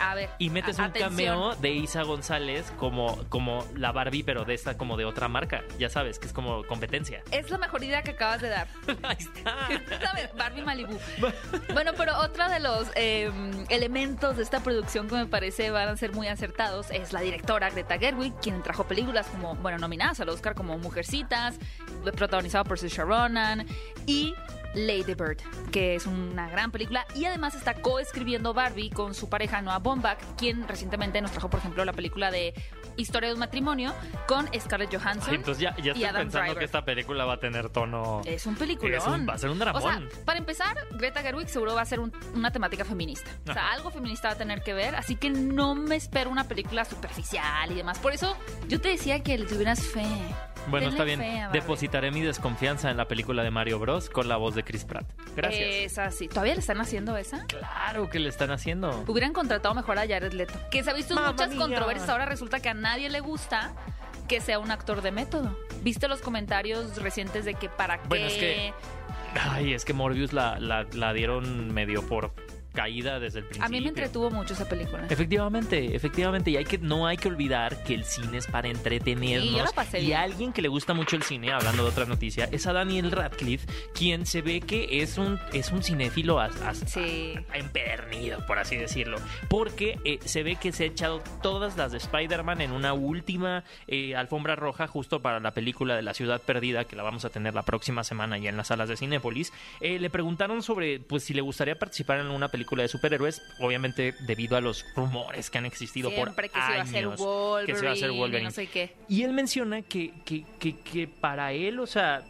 A 0.00 0.14
ver. 0.14 0.30
Y 0.38 0.50
metes 0.50 0.78
a- 0.78 0.82
un 0.84 0.88
atención. 0.90 1.10
cameo 1.10 1.54
de 1.56 1.70
Isa 1.70 2.02
González 2.02 2.72
como, 2.78 3.18
como 3.28 3.64
la 3.76 3.92
Barbie, 3.92 4.22
pero 4.22 4.44
de 4.44 4.54
esta 4.54 4.76
como 4.78 4.96
de 4.96 5.04
otra 5.04 5.28
marca. 5.28 5.62
Ya 5.78 5.88
sabes, 5.90 6.18
que 6.18 6.26
es 6.26 6.32
como 6.32 6.64
competencia. 6.66 7.22
Es 7.30 7.50
la 7.50 7.58
mejor 7.58 7.84
idea 7.84 8.02
que 8.02 8.12
acabas 8.12 8.40
de 8.40 8.48
dar. 8.48 8.66
Ahí 9.02 9.16
está. 9.18 9.54
¿Sabes? 10.02 10.30
Barbie 10.36 10.62
Malibu. 10.62 10.98
Bueno, 11.72 11.92
pero 11.96 12.18
otro 12.18 12.48
de 12.48 12.58
los 12.60 12.88
eh, 12.96 13.30
elementos 13.68 14.36
de 14.36 14.42
esta 14.42 14.60
producción 14.60 15.08
que 15.08 15.14
me 15.14 15.26
parece 15.26 15.70
van 15.70 15.88
a 15.88 15.96
ser 15.96 16.12
muy 16.12 16.26
acertados 16.28 16.90
es 16.90 17.12
la 17.12 17.20
directora 17.20 17.70
Greta 17.70 17.98
Gerwig, 17.98 18.34
quien 18.42 18.62
trajo 18.62 18.84
películas 18.84 19.26
como, 19.28 19.54
bueno, 19.56 19.78
nominadas 19.78 20.20
al 20.20 20.28
Oscar 20.30 20.54
como 20.54 20.78
Mujercitas, 20.78 21.58
protagonizado 22.16 22.64
por 22.64 22.78
Saoirse 22.78 23.02
Ronan 23.04 23.66
y 24.06 24.34
Lady 24.74 25.14
Bird, 25.14 25.38
que 25.72 25.94
es 25.96 26.06
una 26.06 26.48
gran 26.48 26.70
película 26.70 27.06
y 27.14 27.24
además 27.24 27.54
está 27.54 27.74
coescribiendo 27.74 28.54
Barbie 28.54 28.90
con 28.90 29.14
su 29.14 29.28
pareja 29.28 29.60
Noah 29.62 29.78
Baumbach, 29.80 30.18
quien 30.36 30.66
recientemente 30.68 31.20
nos 31.20 31.32
trajo, 31.32 31.50
por 31.50 31.60
ejemplo, 31.60 31.84
la 31.84 31.92
película 31.92 32.30
de 32.30 32.54
Historia 32.96 33.28
de 33.28 33.34
un 33.34 33.40
matrimonio 33.40 33.94
con 34.26 34.46
Scarlett 34.58 34.92
Johansson. 34.94 35.34
Entonces 35.34 35.62
ya, 35.62 35.74
ya 35.76 35.84
y 35.84 35.88
estoy 35.90 36.04
Adam 36.04 36.22
pensando 36.22 36.44
Driver. 36.46 36.58
que 36.58 36.64
esta 36.66 36.84
película 36.84 37.24
va 37.24 37.34
a 37.34 37.40
tener 37.40 37.70
tono... 37.70 38.20
Es 38.26 38.44
un 38.46 38.56
peliculón. 38.56 38.94
Es 38.98 39.06
un- 39.06 39.26
va 39.28 39.34
a 39.34 39.38
ser 39.38 39.48
un 39.48 39.62
O 39.62 39.64
sea, 39.64 39.72
dramón. 39.72 40.08
para 40.26 40.38
empezar, 40.38 40.76
Greta 40.92 41.22
Gerwig 41.22 41.48
seguro 41.48 41.74
va 41.74 41.82
a 41.82 41.84
ser 41.86 42.00
un- 42.00 42.12
una 42.34 42.50
temática 42.50 42.84
feminista. 42.84 43.30
O 43.48 43.52
sea, 43.54 43.62
Ajá. 43.62 43.72
algo 43.74 43.90
feminista 43.90 44.28
va 44.28 44.34
a 44.34 44.38
tener 44.38 44.62
que 44.62 44.74
ver. 44.74 44.96
Así 44.96 45.16
que 45.16 45.30
no 45.30 45.74
me 45.74 45.96
espero 45.96 46.28
una 46.30 46.44
película 46.46 46.84
superficial 46.84 47.70
y 47.70 47.74
demás. 47.76 47.98
Por 48.00 48.12
eso 48.12 48.36
yo 48.68 48.80
te 48.80 48.88
decía 48.88 49.22
que 49.22 49.38
le 49.38 49.46
tuvieras 49.46 49.80
fe. 49.82 50.04
Bueno, 50.68 50.88
está 50.88 51.04
bien. 51.04 51.20
Depositaré 51.52 52.10
mi 52.10 52.20
desconfianza 52.20 52.90
en 52.90 52.96
la 52.96 53.06
película 53.08 53.42
de 53.42 53.50
Mario 53.50 53.78
Bros. 53.78 54.08
con 54.10 54.28
la 54.28 54.36
voz 54.36 54.54
de 54.54 54.62
Chris 54.62 54.84
Pratt. 54.84 55.06
Gracias. 55.36 55.60
Es 55.70 55.98
así. 55.98 56.28
¿Todavía 56.28 56.54
le 56.54 56.60
están 56.60 56.80
haciendo 56.80 57.16
esa? 57.16 57.44
Claro 57.46 58.08
que 58.10 58.18
le 58.18 58.28
están 58.28 58.50
haciendo. 58.50 59.04
Hubieran 59.06 59.32
contratado 59.32 59.74
mejor 59.74 59.98
a 59.98 60.06
Jared 60.06 60.32
Leto. 60.32 60.54
Que 60.70 60.82
se 60.84 60.90
ha 60.90 60.94
visto 60.94 61.14
en 61.14 61.16
Mamma 61.16 61.32
muchas 61.32 61.50
mía. 61.50 61.58
controversias. 61.58 62.08
Ahora 62.08 62.26
resulta 62.26 62.60
que 62.60 62.68
a 62.68 62.74
nadie 62.74 63.08
le 63.08 63.20
gusta 63.20 63.72
que 64.28 64.40
sea 64.40 64.58
un 64.58 64.70
actor 64.70 65.02
de 65.02 65.10
método. 65.10 65.56
¿Viste 65.82 66.06
los 66.06 66.20
comentarios 66.20 66.96
recientes 67.02 67.44
de 67.44 67.54
que 67.54 67.68
para 67.68 67.98
qué? 67.98 68.08
Bueno, 68.08 68.26
es 68.26 68.34
que- 68.34 68.72
Ay, 69.40 69.74
es 69.74 69.84
que 69.84 69.92
Morbius 69.92 70.32
la, 70.32 70.58
la, 70.58 70.86
la 70.92 71.12
dieron 71.12 71.72
medio 71.72 72.06
por 72.06 72.32
caída 72.72 73.18
desde 73.20 73.40
el 73.40 73.44
principio. 73.46 73.66
a 73.66 73.68
mí 73.68 73.80
me 73.80 73.88
entretuvo 73.88 74.30
mucho 74.30 74.54
esa 74.54 74.68
película. 74.68 75.06
Efectivamente, 75.08 75.94
efectivamente, 75.94 76.50
y 76.50 76.56
hay 76.56 76.64
que 76.64 76.78
no 76.78 77.06
hay 77.06 77.16
que 77.16 77.28
olvidar 77.28 77.82
que 77.84 77.94
el 77.94 78.04
cine 78.04 78.38
es 78.38 78.46
para 78.46 78.68
entretenernos. 78.68 79.48
Sí, 79.48 79.56
yo 79.56 79.64
la 79.64 79.72
pasé 79.72 80.00
y 80.00 80.12
a 80.12 80.22
alguien 80.22 80.52
que 80.52 80.62
le 80.62 80.68
gusta 80.68 80.94
mucho 80.94 81.16
el 81.16 81.22
cine, 81.22 81.52
hablando 81.52 81.82
de 81.84 81.88
otra 81.90 82.04
noticia, 82.06 82.48
es 82.52 82.66
a 82.66 82.72
Daniel 82.72 83.10
Radcliffe, 83.10 83.66
quien 83.94 84.26
se 84.26 84.42
ve 84.42 84.60
que 84.60 85.02
es 85.02 85.18
un 85.18 85.38
es 85.52 85.70
un 85.72 85.82
cinéfilo 85.82 86.40
as- 86.40 86.60
as- 86.62 86.78
Sí. 86.86 87.34
empedernido, 87.54 88.44
por 88.46 88.58
así 88.58 88.76
decirlo, 88.76 89.18
porque 89.48 89.98
eh, 90.04 90.18
se 90.24 90.42
ve 90.42 90.56
que 90.56 90.72
se 90.72 90.84
ha 90.84 90.86
echado 90.86 91.22
todas 91.42 91.76
las 91.76 91.92
de 91.92 91.98
Spider-Man 91.98 92.60
en 92.60 92.72
una 92.72 92.92
última 92.92 93.64
eh, 93.86 94.14
alfombra 94.16 94.56
roja 94.56 94.86
justo 94.86 95.20
para 95.20 95.40
la 95.40 95.52
película 95.52 95.96
de 95.96 96.02
la 96.02 96.14
ciudad 96.14 96.40
perdida 96.40 96.84
que 96.84 96.96
la 96.96 97.02
vamos 97.02 97.24
a 97.24 97.30
tener 97.30 97.54
la 97.54 97.62
próxima 97.62 98.04
semana 98.04 98.38
ya 98.38 98.50
en 98.50 98.56
las 98.56 98.68
salas 98.68 98.88
de 98.88 98.96
Cinépolis. 98.96 99.52
Eh, 99.80 99.98
le 99.98 100.10
preguntaron 100.10 100.62
sobre 100.62 101.00
pues 101.00 101.24
si 101.24 101.34
le 101.34 101.40
gustaría 101.40 101.78
participar 101.78 102.20
en 102.20 102.26
una 102.28 102.48
película 102.48 102.59
de 102.82 102.88
superhéroes, 102.88 103.42
obviamente 103.58 104.14
debido 104.26 104.56
a 104.56 104.60
los 104.60 104.84
rumores 104.94 105.50
que 105.50 105.58
han 105.58 105.66
existido 105.66 106.10
Siempre 106.10 106.48
por 106.48 106.60
que 106.60 106.60
se 106.60 106.72
iba 106.72 106.78
a 106.78 106.82
hacer 106.82 107.04
años 107.04 107.20
Wolverine, 107.20 107.66
que 107.66 107.78
se 107.78 107.84
iba 107.84 107.90
a 107.90 107.94
hacer 107.94 108.10
Wolverine. 108.10 108.44
no 108.44 108.50
sé 108.50 108.66
qué. 108.66 108.94
Y 109.08 109.22
él 109.22 109.32
menciona 109.32 109.82
que, 109.82 110.12
que, 110.24 110.44
que, 110.58 110.78
que 110.78 111.08
para 111.08 111.52
él, 111.52 111.80
o 111.80 111.86
sea, 111.86 112.24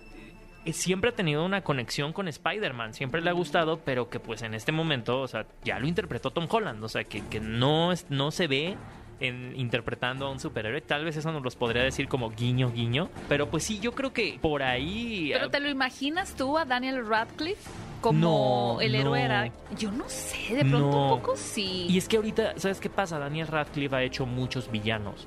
eh, 0.65 0.73
siempre 0.73 1.11
ha 1.11 1.15
tenido 1.15 1.45
una 1.45 1.63
conexión 1.63 2.13
con 2.13 2.29
Spider-Man, 2.29 2.93
siempre 2.93 3.23
le 3.23 3.31
ha 3.31 3.33
gustado, 3.33 3.81
pero 3.81 4.11
que 4.11 4.21
pues 4.21 4.43
en 4.43 4.55
este 4.55 4.73
momento, 4.73 5.21
o 5.21 5.29
sea, 5.29 5.47
ya 5.65 5.79
lo 5.79 5.87
interpretó 5.87 6.31
Tom 6.31 6.47
Holland, 6.51 6.83
o 6.85 6.89
sea, 6.89 7.05
que, 7.05 7.27
que 7.29 7.41
no, 7.41 7.93
es, 7.93 8.07
no 8.11 8.31
se 8.31 8.47
ve 8.47 8.77
en, 9.21 9.53
interpretando 9.57 10.27
a 10.27 10.31
un 10.31 10.41
superhéroe. 10.41 10.81
Tal 10.81 11.05
vez 11.05 11.17
eso 11.17 11.31
nos 11.33 11.43
los 11.43 11.57
podría 11.57 11.83
decir 11.83 12.09
como 12.09 12.31
guiño, 12.31 12.71
guiño, 12.73 13.09
pero 13.29 13.49
pues 13.49 13.65
sí, 13.65 13.79
yo 13.79 13.93
creo 13.93 14.13
que 14.13 14.39
por 14.41 14.63
ahí... 14.63 15.31
¿Pero 15.33 15.47
ah, 15.47 15.51
te 15.51 15.61
lo 15.61 15.69
imaginas 15.69 16.35
tú 16.35 16.59
a 16.59 16.65
Daniel 16.65 17.07
Radcliffe 17.07 17.71
como 18.01 18.19
No, 18.77 18.81
el 18.81 18.95
héroe? 18.95 19.19
no. 19.21 19.25
era- 19.25 19.53
Yo 19.79 19.93
no 19.93 20.09
sé, 20.09 20.55
de 20.57 20.65
pronto 20.65 20.91
No. 20.91 21.03
un 21.15 21.21
poco 21.21 21.37
sí. 21.37 21.87
Y 21.89 21.99
es 21.99 22.09
que 22.09 22.17
ahorita, 22.17 22.55
¿sabes 22.57 22.81
qué 22.81 22.89
pasa? 22.89 23.19
Daniel 23.19 23.47
Radcliffe 23.47 23.95
ha 23.95 24.03
hecho 24.03 24.25
muchos 24.27 24.71
villanos. 24.71 25.27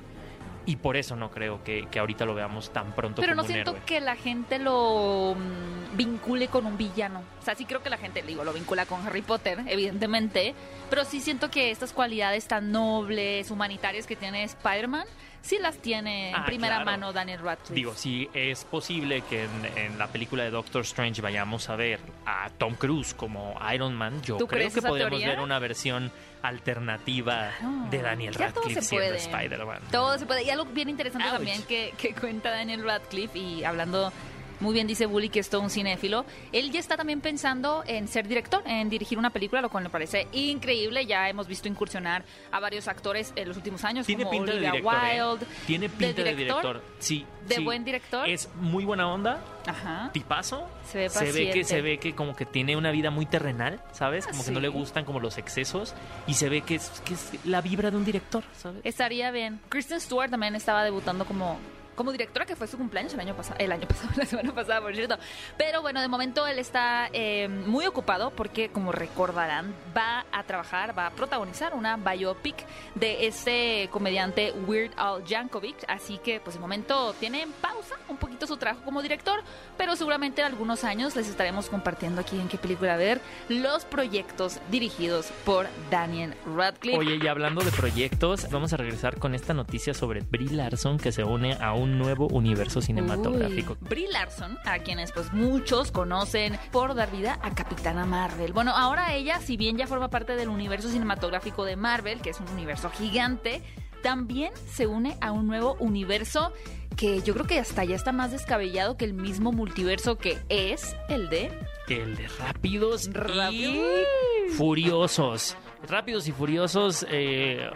Y 0.66 0.76
por 0.76 0.96
eso 0.96 1.14
no 1.16 1.30
creo 1.30 1.62
que, 1.62 1.86
que 1.90 1.98
ahorita 1.98 2.24
lo 2.24 2.34
veamos 2.34 2.72
tan 2.72 2.92
pronto 2.94 3.20
Pero 3.20 3.32
como 3.32 3.42
no 3.42 3.42
un 3.42 3.48
siento 3.52 3.70
héroe. 3.72 3.82
que 3.84 4.00
la 4.00 4.16
gente 4.16 4.58
lo 4.58 5.34
mm, 5.36 5.96
vincule 5.96 6.48
con 6.48 6.64
un 6.66 6.76
villano. 6.78 7.22
O 7.40 7.44
sea, 7.44 7.54
sí 7.54 7.64
creo 7.66 7.82
que 7.82 7.90
la 7.90 7.98
gente, 7.98 8.22
digo, 8.22 8.44
lo 8.44 8.52
vincula 8.52 8.86
con 8.86 9.06
Harry 9.06 9.22
Potter, 9.22 9.60
evidentemente. 9.66 10.54
Pero 10.90 11.04
sí 11.04 11.20
siento 11.20 11.50
que 11.50 11.70
estas 11.70 11.92
cualidades 11.92 12.46
tan 12.48 12.72
nobles, 12.72 13.50
humanitarias 13.50 14.06
que 14.06 14.16
tiene 14.16 14.44
Spider-Man, 14.44 15.06
sí 15.42 15.58
las 15.60 15.76
tiene 15.78 16.30
en 16.30 16.36
Ah, 16.36 16.44
primera 16.46 16.76
claro. 16.76 16.90
mano 16.90 17.12
Daniel 17.12 17.40
Radcliffe. 17.40 17.74
Digo, 17.74 17.94
sí 17.94 18.28
es 18.32 18.64
posible 18.64 19.20
que 19.28 19.44
en, 19.44 19.50
en 19.76 19.98
la 19.98 20.06
película 20.08 20.44
de 20.44 20.50
Doctor 20.50 20.82
Strange 20.82 21.20
vayamos 21.20 21.68
a 21.68 21.76
ver 21.76 22.00
a 22.24 22.48
Tom 22.56 22.74
Cruise 22.74 23.12
como 23.12 23.54
Iron 23.74 23.94
Man. 23.94 24.22
Yo 24.22 24.36
¿Tú 24.38 24.46
creo 24.46 24.70
que 24.72 24.80
teoría? 24.80 25.28
ver 25.28 25.40
una 25.40 25.58
versión 25.58 26.10
alternativa 26.48 27.50
Claro. 27.58 27.86
de 27.90 28.02
Daniel 28.02 28.34
Radcliffe 28.34 28.82
siendo. 28.82 29.14
Spider-Man. 29.14 29.80
Todo 29.90 30.18
se 30.18 30.26
puede. 30.26 30.42
Y 30.44 30.50
algo 30.50 30.64
bien 30.66 30.88
interesante 30.88 31.26
Ouch. 31.28 31.36
también 31.36 31.62
que, 31.64 31.94
que 31.98 32.14
cuenta 32.14 32.50
Daniel 32.50 32.84
Radcliffe 32.84 33.38
y 33.38 33.64
hablando 33.64 34.12
muy 34.60 34.74
bien 34.74 34.86
dice 34.86 35.06
Bully 35.06 35.28
que 35.28 35.40
es 35.40 35.48
todo 35.50 35.60
un 35.60 35.70
cinéfilo. 35.70 36.24
Él 36.52 36.70
ya 36.70 36.80
está 36.80 36.96
también 36.96 37.20
pensando 37.20 37.82
en 37.86 38.08
ser 38.08 38.28
director, 38.28 38.62
en 38.66 38.88
dirigir 38.88 39.18
una 39.18 39.30
película, 39.30 39.60
lo 39.60 39.68
cual 39.68 39.84
me 39.84 39.90
parece 39.90 40.28
increíble. 40.32 41.06
Ya 41.06 41.28
hemos 41.28 41.46
visto 41.46 41.68
incursionar 41.68 42.24
a 42.50 42.60
varios 42.60 42.88
actores 42.88 43.32
en 43.36 43.48
los 43.48 43.56
últimos 43.56 43.84
años, 43.84 44.06
Tiene 44.06 44.24
como 44.24 44.38
pinta 44.38 44.52
de 44.52 44.60
director. 44.60 45.38
¿eh? 45.42 45.46
Tiene 45.66 45.88
pinta 45.88 46.22
de 46.22 46.34
director? 46.34 46.62
director. 46.62 46.82
Sí. 46.98 47.26
¿De 47.46 47.56
sí. 47.56 47.64
buen 47.64 47.84
director? 47.84 48.28
Es 48.28 48.48
muy 48.56 48.84
buena 48.84 49.12
onda. 49.12 49.42
Ajá. 49.66 50.10
Tipazo. 50.12 50.68
Se 50.86 50.98
ve 50.98 51.32
ve 51.32 51.50
que 51.50 51.64
se 51.64 51.80
ve 51.80 51.98
que 51.98 52.14
como 52.14 52.34
que 52.34 52.46
tiene 52.46 52.76
una 52.76 52.90
vida 52.90 53.10
muy 53.10 53.26
terrenal, 53.26 53.80
¿sabes? 53.92 54.26
Como 54.26 54.44
que 54.44 54.50
no 54.50 54.60
le 54.60 54.68
gustan 54.68 55.04
como 55.04 55.20
los 55.20 55.38
excesos 55.38 55.94
y 56.26 56.34
se 56.34 56.48
ve 56.48 56.62
que 56.62 56.76
es, 56.76 56.90
que 57.04 57.14
es 57.14 57.30
la 57.44 57.60
vibra 57.60 57.90
de 57.90 57.96
un 57.96 58.04
director, 58.04 58.44
¿sabes? 58.56 58.80
Estaría 58.84 59.30
bien. 59.30 59.60
Kristen 59.68 60.00
Stewart 60.00 60.30
también 60.30 60.54
estaba 60.54 60.84
debutando 60.84 61.24
como 61.24 61.58
como 61.94 62.12
directora 62.12 62.46
que 62.46 62.56
fue 62.56 62.66
su 62.66 62.76
cumpleaños 62.78 63.14
el 63.14 63.20
año 63.20 63.36
pasado, 63.36 63.56
el 63.58 63.72
año 63.72 63.86
pasado, 63.88 64.10
la 64.16 64.26
semana 64.26 64.54
pasada, 64.54 64.80
por 64.80 64.94
cierto. 64.94 65.18
Pero 65.56 65.82
bueno, 65.82 66.00
de 66.00 66.08
momento 66.08 66.46
él 66.46 66.58
está 66.58 67.08
eh, 67.12 67.48
muy 67.48 67.86
ocupado 67.86 68.30
porque, 68.30 68.68
como 68.70 68.92
recordarán, 68.92 69.74
va 69.96 70.26
a 70.32 70.42
trabajar, 70.44 70.96
va 70.96 71.06
a 71.06 71.10
protagonizar 71.10 71.74
una 71.74 71.96
biopic 71.96 72.56
de 72.94 73.26
este 73.26 73.88
comediante 73.90 74.52
Weird 74.52 74.92
Al 74.96 75.24
Yankovic. 75.24 75.84
Así 75.88 76.18
que, 76.18 76.40
pues 76.40 76.54
de 76.54 76.60
momento 76.60 77.14
tiene 77.14 77.42
en 77.42 77.52
pausa 77.52 77.96
un 78.08 78.16
poquito 78.34 78.46
su 78.46 78.56
trabajo 78.56 78.84
como 78.84 79.00
director, 79.00 79.40
pero 79.76 79.96
seguramente 79.96 80.40
en 80.40 80.48
algunos 80.48 80.84
años 80.84 81.14
les 81.14 81.28
estaremos 81.28 81.68
compartiendo 81.68 82.20
aquí 82.20 82.38
en 82.38 82.48
qué 82.48 82.58
película 82.58 82.96
ver 82.96 83.20
los 83.48 83.84
proyectos 83.84 84.58
dirigidos 84.70 85.30
por 85.44 85.66
Daniel 85.90 86.34
Radcliffe. 86.56 86.98
Oye, 86.98 87.18
y 87.22 87.26
hablando 87.28 87.62
de 87.62 87.70
proyectos, 87.70 88.48
vamos 88.50 88.72
a 88.72 88.76
regresar 88.76 89.18
con 89.18 89.34
esta 89.34 89.54
noticia 89.54 89.94
sobre 89.94 90.20
Brie 90.22 90.50
Larson 90.50 90.98
que 90.98 91.12
se 91.12 91.22
une 91.22 91.54
a 91.54 91.74
un 91.74 91.98
nuevo 91.98 92.26
universo 92.28 92.80
cinematográfico. 92.80 93.76
Uy. 93.80 93.88
Brie 93.88 94.08
Larson, 94.10 94.58
a 94.64 94.78
quienes 94.80 95.12
pues 95.12 95.32
muchos 95.32 95.92
conocen 95.92 96.58
por 96.72 96.94
dar 96.94 97.10
vida 97.10 97.38
a 97.42 97.54
Capitana 97.54 98.04
Marvel. 98.04 98.52
Bueno, 98.52 98.72
ahora 98.72 99.14
ella, 99.14 99.40
si 99.40 99.56
bien 99.56 99.76
ya 99.76 99.86
forma 99.86 100.08
parte 100.08 100.34
del 100.34 100.48
universo 100.48 100.88
cinematográfico 100.88 101.64
de 101.64 101.76
Marvel, 101.76 102.20
que 102.20 102.30
es 102.30 102.40
un 102.40 102.48
universo 102.48 102.90
gigante, 102.90 103.62
también 104.04 104.52
se 104.70 104.86
une 104.86 105.16
a 105.22 105.32
un 105.32 105.46
nuevo 105.46 105.76
universo 105.80 106.52
que 106.94 107.22
yo 107.22 107.32
creo 107.32 107.46
que 107.46 107.58
hasta 107.58 107.84
ya 107.84 107.96
está 107.96 108.12
más 108.12 108.30
descabellado 108.32 108.98
que 108.98 109.06
el 109.06 109.14
mismo 109.14 109.50
multiverso 109.50 110.18
que 110.18 110.38
es 110.50 110.94
el 111.08 111.30
de 111.30 111.50
El 111.88 112.14
de 112.14 112.28
Rápidos 112.38 113.08
Rápido. 113.10 113.72
y 113.72 114.50
Furiosos. 114.52 115.56
Rápidos 115.88 116.26
y 116.28 116.32
Furiosos, 116.32 117.06
eh, 117.10 117.68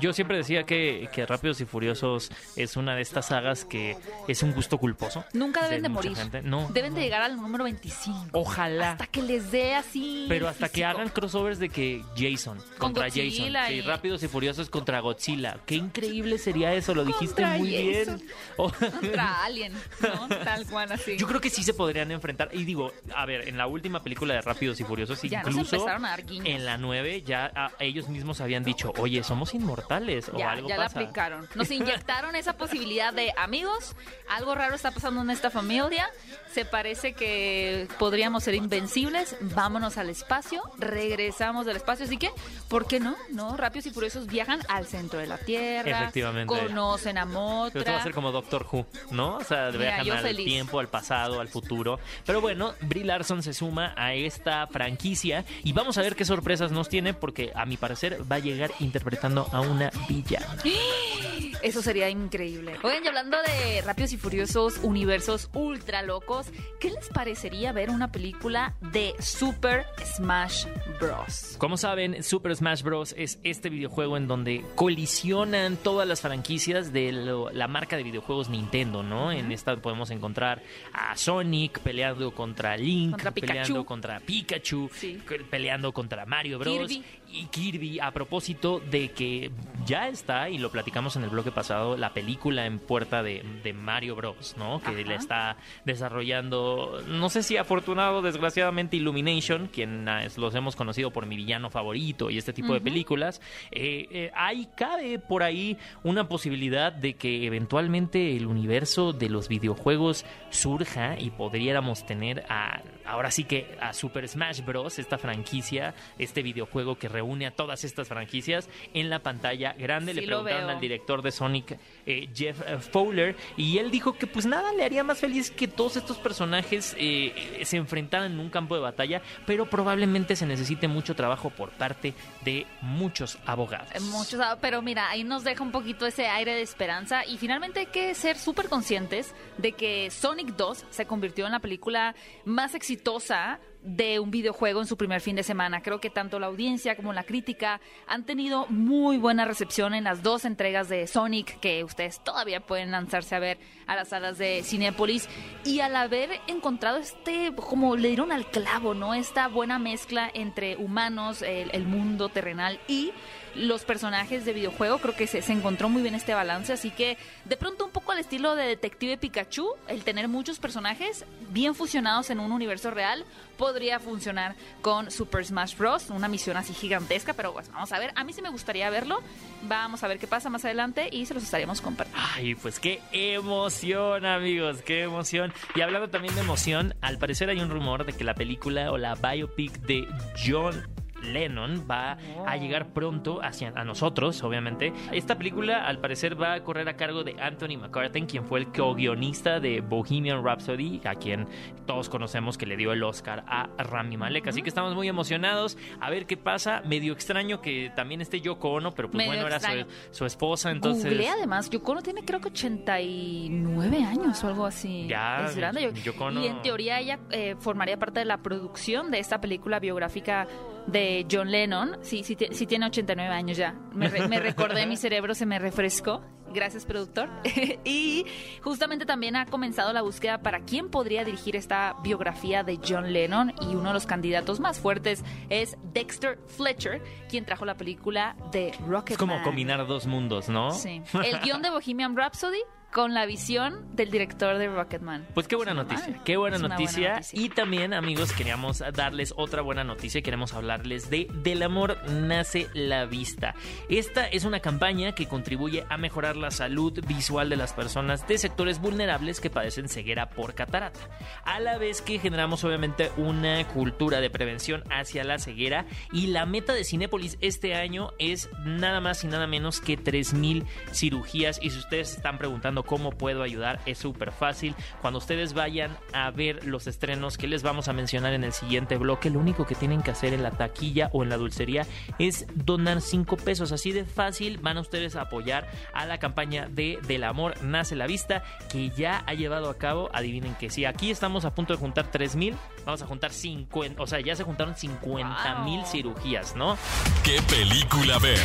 yo 0.00 0.12
siempre 0.12 0.36
decía 0.36 0.64
que, 0.64 1.08
que 1.12 1.24
Rápidos 1.26 1.60
y 1.60 1.64
Furiosos 1.64 2.30
es 2.56 2.76
una 2.76 2.94
de 2.94 3.02
estas 3.02 3.26
sagas 3.26 3.64
que 3.64 3.96
es 4.26 4.42
un 4.42 4.52
gusto 4.52 4.78
culposo. 4.78 5.24
nunca 5.32 5.62
deben 5.64 5.82
de, 5.82 5.88
morir. 5.88 6.16
gente. 6.16 6.42
No. 6.42 6.68
Deben 6.72 6.94
de 6.94 7.00
llegar 7.02 7.22
al 7.22 7.36
número 7.36 7.64
25. 7.64 8.28
Ojalá. 8.32 8.92
Hasta 8.92 9.06
que 9.06 9.22
les 9.22 9.50
dé 9.50 9.74
así. 9.74 10.26
Pero 10.28 10.48
hasta 10.48 10.68
que 10.68 10.84
hagan 10.84 11.08
crossovers 11.08 11.58
de 11.58 11.68
que 11.68 12.02
Jason 12.16 12.58
Con 12.78 12.92
contra 12.92 13.04
Jason. 13.04 13.24
Godzilla 13.28 13.66
Sí, 13.68 13.74
y- 13.74 13.80
Rápidos 13.82 14.22
y 14.22 14.28
Furiosos 14.28 14.70
contra 14.70 15.00
Godzilla. 15.00 15.58
Qué 15.66 15.74
increíble 15.76 16.38
sería 16.38 16.74
eso, 16.74 16.94
lo 16.94 17.04
dijiste 17.04 17.44
muy 17.46 17.68
bien. 17.68 17.98
Jason. 18.06 18.22
Oh. 18.60 18.72
Contra 18.72 19.44
Alien, 19.44 19.72
¿no? 20.00 20.28
Tal 20.28 20.66
cual 20.66 20.90
así. 20.90 21.16
Yo 21.16 21.28
creo 21.28 21.40
que 21.40 21.48
sí 21.48 21.62
se 21.62 21.74
podrían 21.74 22.10
enfrentar. 22.10 22.48
Y 22.52 22.64
digo, 22.64 22.92
a 23.14 23.24
ver, 23.24 23.46
en 23.48 23.56
la 23.56 23.68
última 23.68 24.02
película 24.02 24.34
de 24.34 24.40
Rápidos 24.40 24.80
y 24.80 24.84
Furiosos, 24.84 25.22
Ya 25.22 25.38
incluso 25.40 25.76
empezaron 25.76 26.04
a 26.04 26.08
dar 26.10 26.24
guiños. 26.24 26.46
en 26.48 26.64
la 26.64 26.76
9, 26.76 27.22
ya 27.28 27.50
a- 27.54 27.70
ellos 27.78 28.08
mismos 28.08 28.40
habían 28.40 28.64
dicho, 28.64 28.92
oye, 28.98 29.22
somos 29.22 29.54
inmortales 29.54 30.28
o 30.30 30.36
ya, 30.38 30.50
algo 30.50 30.68
ya 30.68 30.76
la 30.78 30.86
aplicaron. 30.86 31.48
Nos 31.54 31.70
inyectaron 31.70 32.34
esa 32.34 32.54
posibilidad 32.54 33.12
de 33.12 33.32
amigos, 33.36 33.94
algo 34.28 34.56
raro 34.56 34.74
está 34.74 34.90
pasando 34.90 35.20
en 35.22 35.30
esta 35.30 35.50
familia, 35.50 36.08
se 36.52 36.64
parece 36.64 37.12
que 37.12 37.86
podríamos 38.00 38.42
ser 38.42 38.54
invencibles, 38.56 39.36
vámonos 39.40 39.96
al 39.98 40.10
espacio, 40.10 40.60
regresamos 40.78 41.66
del 41.66 41.76
espacio, 41.76 42.06
así 42.06 42.16
que, 42.16 42.30
¿por 42.68 42.86
qué 42.88 42.98
no? 42.98 43.14
¿No? 43.30 43.56
Rápidos 43.56 43.86
y 43.86 43.90
Furiosos 43.90 44.26
viajan 44.26 44.60
al 44.68 44.86
centro 44.86 45.20
de 45.20 45.26
la 45.26 45.38
Tierra, 45.38 45.90
Efectivamente. 46.02 46.46
conocen 46.52 47.18
a 47.18 47.26
Pero 47.26 47.28
esto 47.28 47.38
va 47.38 47.50
a 47.50 47.64
Motra. 47.84 48.02
ser 48.02 48.12
como 48.14 48.32
Doctor 48.32 48.66
Who, 48.72 48.86
¿no? 49.10 49.36
O 49.36 49.44
sea, 49.44 49.66
Mira, 49.70 49.78
viajan 49.78 50.04
yo 50.06 50.14
al 50.14 50.20
feliz. 50.22 50.46
tiempo, 50.46 50.80
al 50.80 50.88
pasado, 50.88 51.40
al 51.40 51.48
futuro. 51.48 52.00
Pero 52.24 52.40
bueno, 52.40 52.74
Brie 52.80 53.04
Larson 53.04 53.42
se 53.42 53.52
suma 53.52 53.92
a 53.96 54.14
esta 54.14 54.66
franquicia 54.68 55.44
y 55.62 55.72
vamos 55.72 55.98
a 55.98 56.02
ver 56.02 56.16
qué 56.16 56.24
sorpresas 56.24 56.72
nos 56.72 56.88
tiene 56.88 57.12
porque 57.18 57.52
a 57.54 57.64
mi 57.66 57.76
parecer 57.76 58.20
va 58.30 58.36
a 58.36 58.40
llegar 58.40 58.70
interpretando 58.80 59.46
a 59.52 59.60
una 59.60 59.90
villana. 60.08 60.56
Eso 61.62 61.82
sería 61.82 62.08
increíble. 62.08 62.74
Oigan, 62.84 63.04
y 63.04 63.08
hablando 63.08 63.36
de 63.42 63.82
Rápidos 63.82 64.12
y 64.12 64.16
Furiosos, 64.16 64.78
universos 64.82 65.50
ultra 65.54 66.02
locos, 66.02 66.46
¿qué 66.78 66.90
les 66.90 67.08
parecería 67.08 67.72
ver 67.72 67.90
una 67.90 68.12
película 68.12 68.76
de 68.92 69.14
Super 69.18 69.84
Smash 70.16 70.66
Bros? 71.00 71.56
Como 71.58 71.76
saben, 71.76 72.22
Super 72.22 72.54
Smash 72.54 72.82
Bros. 72.82 73.12
es 73.18 73.40
este 73.42 73.70
videojuego 73.70 74.16
en 74.16 74.28
donde 74.28 74.64
colisionan 74.76 75.76
todas 75.76 76.06
las 76.06 76.20
franquicias 76.20 76.92
de 76.92 77.10
lo- 77.10 77.50
la 77.50 77.66
marca 77.66 77.96
de 77.96 78.04
videojuegos 78.04 78.48
Nintendo, 78.48 79.02
¿no? 79.02 79.32
En 79.32 79.50
esta 79.50 79.76
podemos 79.76 80.10
encontrar 80.10 80.62
a 80.92 81.16
Sonic 81.16 81.80
peleando 81.80 82.30
contra 82.30 82.76
Link, 82.76 83.10
Contra 83.12 83.32
peleando 83.32 83.84
contra 83.84 84.20
Pikachu, 84.20 84.90
Sí. 84.94 85.20
peleando 85.50 85.92
contra 85.92 86.24
Mario 86.24 86.58
Bros. 86.60 86.72
Kirby. 86.88 87.04
Y 87.30 87.46
Kirby, 87.46 88.00
a 88.00 88.10
propósito 88.10 88.80
de 88.80 89.10
que 89.10 89.50
ya 89.84 90.08
está, 90.08 90.48
y 90.48 90.58
lo 90.58 90.70
platicamos 90.70 91.16
en 91.16 91.24
el 91.24 91.30
bloque 91.30 91.52
pasado, 91.52 91.96
la 91.96 92.14
película 92.14 92.66
en 92.66 92.78
puerta 92.78 93.22
de, 93.22 93.44
de 93.62 93.72
Mario 93.72 94.16
Bros, 94.16 94.54
¿no? 94.58 94.80
Que 94.80 94.88
Ajá. 94.88 94.98
le 94.98 95.14
está 95.14 95.56
desarrollando, 95.84 97.02
no 97.06 97.28
sé 97.28 97.42
si 97.42 97.56
afortunado, 97.56 98.22
desgraciadamente, 98.22 98.96
Illumination, 98.96 99.68
quien 99.68 100.06
los 100.36 100.54
hemos 100.54 100.76
conocido 100.76 101.10
por 101.10 101.26
mi 101.26 101.36
villano 101.36 101.70
favorito 101.70 102.30
y 102.30 102.38
este 102.38 102.52
tipo 102.52 102.72
de 102.74 102.80
películas. 102.80 103.40
Eh, 103.70 104.06
eh, 104.10 104.30
hay, 104.34 104.66
cabe 104.76 105.18
por 105.18 105.42
ahí 105.42 105.76
una 106.02 106.28
posibilidad 106.28 106.92
de 106.92 107.14
que 107.14 107.46
eventualmente 107.46 108.36
el 108.36 108.46
universo 108.46 109.12
de 109.12 109.28
los 109.28 109.48
videojuegos 109.48 110.24
surja 110.50 111.18
y 111.18 111.30
podríamos 111.30 112.06
tener 112.06 112.44
a, 112.48 112.82
ahora 113.04 113.30
sí 113.30 113.44
que 113.44 113.76
a 113.80 113.92
Super 113.92 114.28
Smash 114.28 114.64
Bros, 114.64 114.98
esta 114.98 115.18
franquicia, 115.18 115.94
este 116.18 116.42
videojuego 116.42 116.96
que 116.96 117.08
reúne 117.18 117.46
a 117.46 117.50
todas 117.50 117.82
estas 117.82 118.06
franquicias 118.06 118.68
en 118.94 119.10
la 119.10 119.18
pantalla 119.18 119.72
grande. 119.72 120.14
Sí 120.14 120.20
Le 120.20 120.26
preguntaron 120.26 120.70
al 120.70 120.80
director 120.80 121.20
de 121.20 121.32
Sonic, 121.32 121.78
eh, 122.06 122.28
Jeff 122.32 122.60
eh, 122.64 122.78
Fowler, 122.78 123.34
y 123.56 123.78
él 123.78 123.90
dijo 123.90 124.16
que 124.16 124.28
pues 124.28 124.46
nada 124.46 124.72
le 124.72 124.84
haría 124.84 125.02
más 125.02 125.18
feliz 125.18 125.50
que 125.50 125.66
todos 125.66 125.96
estos 125.96 126.16
personajes 126.18 126.94
eh, 126.96 127.62
se 127.64 127.76
enfrentaran 127.76 128.32
en 128.32 128.38
un 128.38 128.50
campo 128.50 128.76
de 128.76 128.82
batalla, 128.82 129.20
pero 129.46 129.68
probablemente 129.68 130.36
se 130.36 130.46
necesite 130.46 130.86
mucho 130.86 131.16
trabajo 131.16 131.50
por 131.50 131.70
parte 131.70 132.14
de 132.44 132.66
muchos 132.82 133.38
abogados. 133.46 134.00
Muchos, 134.00 134.40
ah, 134.40 134.58
pero 134.60 134.80
mira, 134.80 135.10
ahí 135.10 135.24
nos 135.24 135.42
deja 135.42 135.64
un 135.64 135.72
poquito 135.72 136.06
ese 136.06 136.28
aire 136.28 136.54
de 136.54 136.62
esperanza 136.62 137.24
y 137.26 137.36
finalmente 137.36 137.80
hay 137.80 137.86
que 137.86 138.14
ser 138.14 138.38
súper 138.38 138.68
conscientes 138.68 139.34
de 139.56 139.72
que 139.72 140.10
Sonic 140.10 140.54
2 140.56 140.84
se 140.90 141.06
convirtió 141.06 141.46
en 141.46 141.52
la 141.52 141.58
película 141.58 142.14
más 142.44 142.74
exitosa 142.74 143.58
de 143.82 144.18
un 144.18 144.30
videojuego 144.30 144.80
en 144.80 144.86
su 144.86 144.96
primer 144.96 145.20
fin 145.20 145.36
de 145.36 145.42
semana. 145.42 145.82
Creo 145.82 146.00
que 146.00 146.10
tanto 146.10 146.38
la 146.38 146.46
audiencia 146.46 146.96
como 146.96 147.12
la 147.12 147.24
crítica 147.24 147.80
han 148.06 148.24
tenido 148.24 148.66
muy 148.68 149.18
buena 149.18 149.44
recepción 149.44 149.94
en 149.94 150.04
las 150.04 150.22
dos 150.22 150.44
entregas 150.44 150.88
de 150.88 151.06
Sonic 151.06 151.60
que 151.60 151.84
ustedes 151.84 152.20
todavía 152.20 152.60
pueden 152.60 152.90
lanzarse 152.90 153.34
a 153.34 153.38
ver 153.38 153.58
a 153.86 153.96
las 153.96 154.08
salas 154.08 154.38
de 154.38 154.62
Cinépolis 154.64 155.28
y 155.64 155.80
al 155.80 155.96
haber 155.96 156.30
encontrado 156.46 156.98
este, 156.98 157.52
como 157.54 157.96
le 157.96 158.08
dieron 158.08 158.32
al 158.32 158.46
clavo, 158.46 158.94
¿no? 158.94 159.14
Esta 159.14 159.48
buena 159.48 159.78
mezcla 159.78 160.30
entre 160.32 160.76
humanos, 160.76 161.42
el, 161.42 161.70
el 161.72 161.84
mundo 161.84 162.28
terrenal 162.28 162.80
y 162.88 163.12
los 163.58 163.84
personajes 163.84 164.44
de 164.44 164.52
videojuego. 164.52 164.98
Creo 164.98 165.14
que 165.14 165.26
se, 165.26 165.42
se 165.42 165.52
encontró 165.52 165.88
muy 165.88 166.02
bien 166.02 166.14
este 166.14 166.34
balance. 166.34 166.72
Así 166.72 166.90
que 166.90 167.18
de 167.44 167.56
pronto 167.56 167.84
un 167.84 167.90
poco 167.90 168.12
al 168.12 168.18
estilo 168.18 168.54
de 168.54 168.64
Detective 168.66 169.18
Pikachu, 169.18 169.74
el 169.88 170.04
tener 170.04 170.28
muchos 170.28 170.58
personajes 170.58 171.24
bien 171.50 171.74
fusionados 171.74 172.30
en 172.30 172.40
un 172.40 172.52
universo 172.52 172.90
real 172.90 173.24
podría 173.56 173.98
funcionar 173.98 174.54
con 174.80 175.10
Super 175.10 175.44
Smash 175.44 175.76
Bros. 175.76 176.10
Una 176.10 176.28
misión 176.28 176.56
así 176.56 176.72
gigantesca, 176.72 177.34
pero 177.34 177.52
pues 177.52 177.70
vamos 177.70 177.92
a 177.92 177.98
ver. 177.98 178.12
A 178.14 178.24
mí 178.24 178.32
sí 178.32 178.40
me 178.40 178.50
gustaría 178.50 178.88
verlo. 178.88 179.18
Vamos 179.62 180.02
a 180.04 180.08
ver 180.08 180.18
qué 180.18 180.26
pasa 180.26 180.48
más 180.48 180.64
adelante 180.64 181.08
y 181.10 181.26
se 181.26 181.34
los 181.34 181.42
estaríamos 181.42 181.80
compartiendo. 181.80 182.24
Ay, 182.34 182.54
pues 182.54 182.78
qué 182.78 183.02
emoción, 183.12 184.24
amigos, 184.24 184.82
qué 184.82 185.02
emoción. 185.02 185.52
Y 185.74 185.80
hablando 185.80 186.08
también 186.08 186.34
de 186.34 186.40
emoción, 186.40 186.94
al 187.00 187.18
parecer 187.18 187.50
hay 187.50 187.58
un 187.58 187.70
rumor 187.70 188.06
de 188.06 188.12
que 188.12 188.24
la 188.24 188.34
película 188.34 188.92
o 188.92 188.98
la 188.98 189.16
biopic 189.16 189.72
de 189.80 190.06
John 190.46 190.88
Lennon 191.22 191.86
va 191.90 192.16
a 192.46 192.56
llegar 192.56 192.88
pronto 192.92 193.40
hacia 193.42 193.72
a 193.74 193.84
nosotros, 193.84 194.42
obviamente. 194.42 194.92
Esta 195.12 195.36
película, 195.36 195.86
al 195.86 195.98
parecer, 195.98 196.40
va 196.40 196.54
a 196.54 196.62
correr 196.62 196.88
a 196.88 196.96
cargo 196.96 197.24
de 197.24 197.36
Anthony 197.40 197.76
McCarthy, 197.78 198.22
quien 198.22 198.44
fue 198.44 198.60
el 198.60 198.66
co-guionista 198.72 199.60
de 199.60 199.80
Bohemian 199.80 200.44
Rhapsody, 200.44 201.00
a 201.04 201.14
quien 201.14 201.46
todos 201.86 202.08
conocemos 202.08 202.56
que 202.58 202.66
le 202.66 202.76
dio 202.76 202.92
el 202.92 203.02
Oscar 203.02 203.44
a 203.46 203.68
Rami 203.78 204.16
Malek. 204.16 204.48
Así 204.48 204.62
que 204.62 204.68
estamos 204.68 204.94
muy 204.94 205.08
emocionados 205.08 205.76
a 206.00 206.10
ver 206.10 206.26
qué 206.26 206.36
pasa. 206.36 206.82
Medio 206.86 207.12
extraño 207.12 207.60
que 207.60 207.90
también 207.94 208.20
esté 208.20 208.40
Yoko 208.40 208.70
Ono, 208.70 208.92
pero 208.94 209.10
pues 209.10 209.18
Medio 209.26 209.42
bueno, 209.42 209.46
era 209.54 209.60
su, 209.60 209.86
su 210.10 210.24
esposa, 210.26 210.70
entonces... 210.70 211.04
Googleé 211.04 211.28
además, 211.30 211.68
Yoko 211.70 211.92
Ono 211.92 212.02
tiene 212.02 212.24
creo 212.24 212.40
que 212.40 212.48
89 212.48 214.04
años 214.04 214.42
o 214.44 214.48
algo 214.48 214.66
así. 214.66 215.06
Ya, 215.08 215.44
es 215.46 215.56
grande. 215.56 215.82
Yo- 215.82 215.90
Yoko 216.12 216.26
Ono- 216.26 216.40
Y 216.42 216.46
en 216.46 216.62
teoría 216.62 217.00
ella 217.00 217.18
eh, 217.30 217.56
formaría 217.58 217.98
parte 217.98 218.20
de 218.20 218.26
la 218.26 218.38
producción 218.38 219.10
de 219.10 219.18
esta 219.18 219.40
película 219.40 219.78
biográfica 219.80 220.46
de 220.90 221.26
John 221.30 221.50
Lennon. 221.50 221.98
Sí, 222.02 222.24
sí, 222.24 222.36
sí 222.50 222.66
tiene 222.66 222.86
89 222.86 223.32
años 223.34 223.56
ya. 223.56 223.74
Me, 223.94 224.08
re- 224.08 224.26
me 224.28 224.40
recordé, 224.40 224.86
mi 224.86 224.96
cerebro 224.98 225.34
se 225.34 225.46
me 225.46 225.58
refrescó. 225.58 226.22
Gracias, 226.52 226.84
productor. 226.84 227.28
y 227.84 228.24
justamente 228.62 229.06
también 229.06 229.36
ha 229.36 229.46
comenzado 229.46 229.92
la 229.92 230.02
búsqueda 230.02 230.38
para 230.38 230.60
quién 230.60 230.90
podría 230.90 231.24
dirigir 231.24 231.56
esta 231.56 231.96
biografía 232.02 232.62
de 232.62 232.78
John 232.86 233.12
Lennon 233.12 233.52
y 233.60 233.74
uno 233.74 233.88
de 233.88 233.94
los 233.94 234.06
candidatos 234.06 234.60
más 234.60 234.78
fuertes 234.78 235.24
es 235.48 235.76
Dexter 235.92 236.38
Fletcher, 236.46 237.02
quien 237.28 237.44
trajo 237.44 237.64
la 237.64 237.76
película 237.76 238.36
de 238.52 238.72
Rocket 238.86 239.12
Es 239.12 239.18
como 239.18 239.42
combinar 239.42 239.86
dos 239.86 240.06
mundos, 240.06 240.48
¿no? 240.48 240.72
Sí. 240.72 241.02
El 241.24 241.40
guion 241.40 241.62
de 241.62 241.70
Bohemian 241.70 242.16
Rhapsody 242.16 242.60
con 242.92 243.12
la 243.12 243.26
visión 243.26 243.94
del 243.94 244.10
director 244.10 244.56
de 244.56 244.68
Rocketman. 244.68 245.26
Pues 245.34 245.46
qué 245.46 245.56
buena 245.56 245.74
noticia, 245.74 246.08
madre. 246.08 246.20
qué 246.24 246.36
buena 246.36 246.58
noticia. 246.58 247.14
noticia. 247.16 247.40
Y 247.40 247.50
también, 247.50 247.92
amigos, 247.92 248.32
queríamos 248.32 248.82
darles 248.94 249.34
otra 249.36 249.62
buena 249.62 249.84
noticia. 249.84 250.22
Queremos 250.22 250.54
hablarles 250.54 251.10
de 251.10 251.28
Del 251.42 251.62
amor 251.62 251.98
nace 252.10 252.68
la 252.74 253.04
vista. 253.04 253.54
Esta 253.88 254.26
es 254.26 254.44
una 254.44 254.60
campaña 254.60 255.12
que 255.12 255.26
contribuye 255.26 255.84
a 255.88 255.98
mejorar 255.98 256.36
la 256.38 256.50
salud 256.50 257.04
visual 257.06 257.48
de 257.48 257.56
las 257.56 257.72
personas 257.72 258.26
de 258.26 258.38
sectores 258.38 258.80
vulnerables 258.80 259.40
que 259.40 259.50
padecen 259.50 259.88
ceguera 259.88 260.30
por 260.30 260.54
catarata. 260.54 261.00
A 261.44 261.60
la 261.60 261.78
vez 261.78 262.00
que 262.00 262.18
generamos, 262.18 262.64
obviamente, 262.64 263.10
una 263.16 263.66
cultura 263.68 264.20
de 264.20 264.30
prevención 264.30 264.84
hacia 264.90 265.24
la 265.24 265.38
ceguera. 265.38 265.86
Y 266.12 266.28
la 266.28 266.46
meta 266.46 266.72
de 266.72 266.84
Cinépolis 266.84 267.36
este 267.40 267.74
año 267.74 268.12
es 268.18 268.48
nada 268.64 269.00
más 269.00 269.24
y 269.24 269.26
nada 269.26 269.46
menos 269.46 269.80
que 269.80 269.98
3.000 269.98 270.64
cirugías. 270.92 271.58
Y 271.62 271.70
si 271.70 271.78
ustedes 271.78 272.16
están 272.16 272.38
preguntando 272.38 272.84
cómo 272.84 273.12
puedo 273.12 273.42
ayudar, 273.42 273.80
es 273.86 273.98
súper 273.98 274.32
fácil. 274.32 274.74
Cuando 275.00 275.18
ustedes 275.18 275.52
vayan 275.52 275.96
a 276.12 276.30
ver 276.30 276.66
los 276.66 276.86
estrenos 276.86 277.36
que 277.36 277.48
les 277.48 277.62
vamos 277.62 277.88
a 277.88 277.92
mencionar 277.92 278.32
en 278.32 278.44
el 278.44 278.52
siguiente 278.52 278.96
bloque, 278.96 279.30
lo 279.30 279.40
único 279.40 279.66
que 279.66 279.74
tienen 279.74 280.02
que 280.02 280.10
hacer 280.10 280.32
en 280.32 280.42
la 280.42 280.52
taquilla 280.52 281.10
o 281.12 281.22
en 281.22 281.28
la 281.28 281.36
dulcería 281.36 281.86
es 282.18 282.46
donar 282.54 283.00
5 283.00 283.36
pesos. 283.36 283.72
Así 283.72 283.92
de 283.92 284.04
fácil 284.04 284.58
van 284.58 284.78
a 284.78 284.80
ustedes 284.80 285.16
a 285.16 285.22
apoyar 285.22 285.68
a 285.92 286.06
la 286.06 286.18
campaña 286.18 286.27
de 286.68 286.98
Del 287.06 287.24
Amor 287.24 287.54
Nace 287.62 287.94
la 287.96 288.06
Vista, 288.06 288.42
que 288.70 288.90
ya 288.90 289.22
ha 289.26 289.34
llevado 289.34 289.70
a 289.70 289.78
cabo, 289.78 290.10
adivinen 290.12 290.54
que 290.54 290.70
sí, 290.70 290.84
aquí 290.84 291.10
estamos 291.10 291.44
a 291.44 291.54
punto 291.54 291.72
de 291.72 291.78
juntar 291.78 292.10
3.000, 292.10 292.54
vamos 292.84 293.02
a 293.02 293.06
juntar 293.06 293.32
50, 293.32 294.02
o 294.02 294.06
sea, 294.06 294.20
ya 294.20 294.34
se 294.36 294.44
juntaron 294.44 294.76
50 294.76 295.60
mil 295.64 295.80
Wow. 295.80 295.86
cirugías, 295.86 296.56
¿no? 296.56 296.76
¿Qué 297.24 297.40
película 297.48 298.18
ver? 298.18 298.38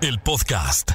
El 0.00 0.18
podcast. 0.20 0.92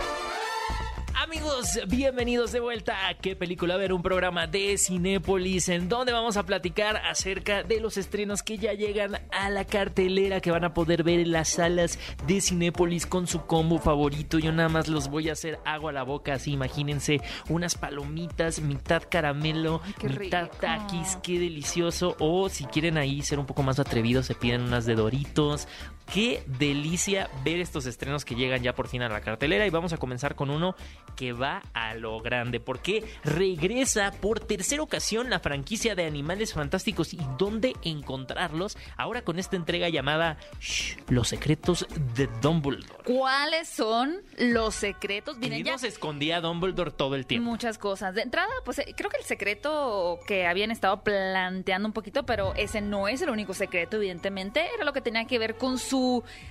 Amigos, 1.16 1.80
bienvenidos 1.88 2.52
de 2.52 2.60
vuelta 2.60 3.08
a 3.08 3.14
¿Qué 3.14 3.36
película 3.36 3.78
ver? 3.78 3.94
Un 3.94 4.02
programa 4.02 4.48
de 4.48 4.78
Cinépolis 4.78 5.70
en 5.70 5.88
donde 5.88 6.12
vamos 6.12 6.38
a 6.38 6.44
platicar 6.44 6.98
acerca 6.98 7.62
de 7.64 7.80
los 7.80 7.98
estrenos 7.98 8.42
que 8.42 8.58
ya 8.58 8.74
llegan 8.74 9.22
a 9.32 9.50
la 9.50 9.64
cartelera 9.64 10.42
que 10.42 10.50
van 10.50 10.64
a 10.64 10.74
poder 10.74 11.04
ver 11.04 11.20
en 11.20 11.32
las 11.32 11.50
salas 11.50 12.00
de 12.26 12.42
Cinépolis 12.42 13.06
con 13.06 13.28
su 13.28 13.46
combo 13.46 13.78
favorito. 13.78 14.40
Yo 14.40 14.52
nada 14.52 14.70
más 14.70 14.88
los 14.88 15.08
voy 15.08 15.30
a 15.30 15.34
hacer 15.34 15.60
agua 15.66 15.92
a 15.92 15.94
la 15.94 16.04
boca, 16.04 16.34
así 16.34 16.52
imagínense 16.52 17.22
unas 17.48 17.76
palomitas, 17.76 18.60
mitad 18.60 19.04
caramelo, 19.08 19.82
mitad 20.02 20.44
rico. 20.46 20.58
taquis, 20.60 21.18
qué 21.22 21.40
delicioso. 21.40 22.16
O 22.20 22.50
si 22.50 22.66
quieren 22.66 22.98
ahí 22.98 23.22
ser 23.22 23.40
un 23.40 23.46
poco 23.46 23.62
más 23.62 23.80
atrevidos, 23.80 24.26
se 24.26 24.36
piden 24.36 24.62
unas 24.62 24.86
de 24.86 24.96
Doritos. 24.96 25.68
Qué 26.12 26.44
delicia 26.46 27.30
ver 27.44 27.60
estos 27.60 27.86
estrenos 27.86 28.26
que 28.26 28.36
llegan 28.36 28.62
ya 28.62 28.76
por 28.76 28.88
fin 28.88 29.02
a 29.02 29.10
la 29.10 29.22
cartelera. 29.22 29.66
Y 29.66 29.70
vamos 29.70 29.94
a 29.94 29.98
comenzar 29.98 30.36
con 30.36 30.50
uno 30.50 30.76
que 31.16 31.34
va 31.34 31.62
a 31.74 31.96
lo 31.96 32.20
grande. 32.20 32.60
Porque 32.60 33.04
regresa 33.24 34.12
por 34.22 34.40
tercera 34.40 34.84
ocasión 34.84 35.30
la 35.30 35.40
franquicia 35.40 35.96
de 35.96 36.06
Animales 36.06 36.54
Fantásticos 36.54 37.14
y 37.14 37.20
dónde 37.38 37.74
encontrarlos. 37.84 38.78
Ahora 38.98 39.24
con 39.24 39.40
esta 39.40 39.56
entrega 39.56 39.90
llamada 39.90 40.38
Shh, 40.60 40.98
Los 41.10 41.30
secretos 41.30 41.88
de 42.16 42.28
Dumbledore. 42.42 43.04
¿Cuáles 43.06 43.68
son 43.68 44.22
los 44.38 44.76
secretos? 44.76 45.38
Miren, 45.38 45.64
ya 45.64 45.78
se 45.78 45.88
escondía 45.88 46.42
Dumbledore 46.42 46.92
todo 46.92 47.16
el 47.16 47.26
tiempo. 47.26 47.50
muchas 47.50 47.78
cosas. 47.78 48.14
De 48.16 48.22
entrada, 48.22 48.50
pues 48.66 48.80
eh, 48.80 48.94
creo 48.96 49.10
que 49.10 49.18
el 49.18 49.24
secreto 49.24 50.20
que 50.28 50.46
habían 50.48 50.72
estado 50.72 51.04
planteando 51.04 51.88
un 51.88 51.94
poquito, 51.94 52.26
pero 52.26 52.54
ese 52.56 52.82
no 52.82 53.08
es 53.08 53.22
el 53.22 53.30
único 53.30 53.54
secreto, 53.54 53.98
evidentemente, 53.98 54.66
era 54.74 54.84
lo 54.84 54.94
que 54.94 55.02
tenía 55.02 55.26
que 55.26 55.40
ver 55.40 55.56
con 55.56 55.78
su 55.78 55.93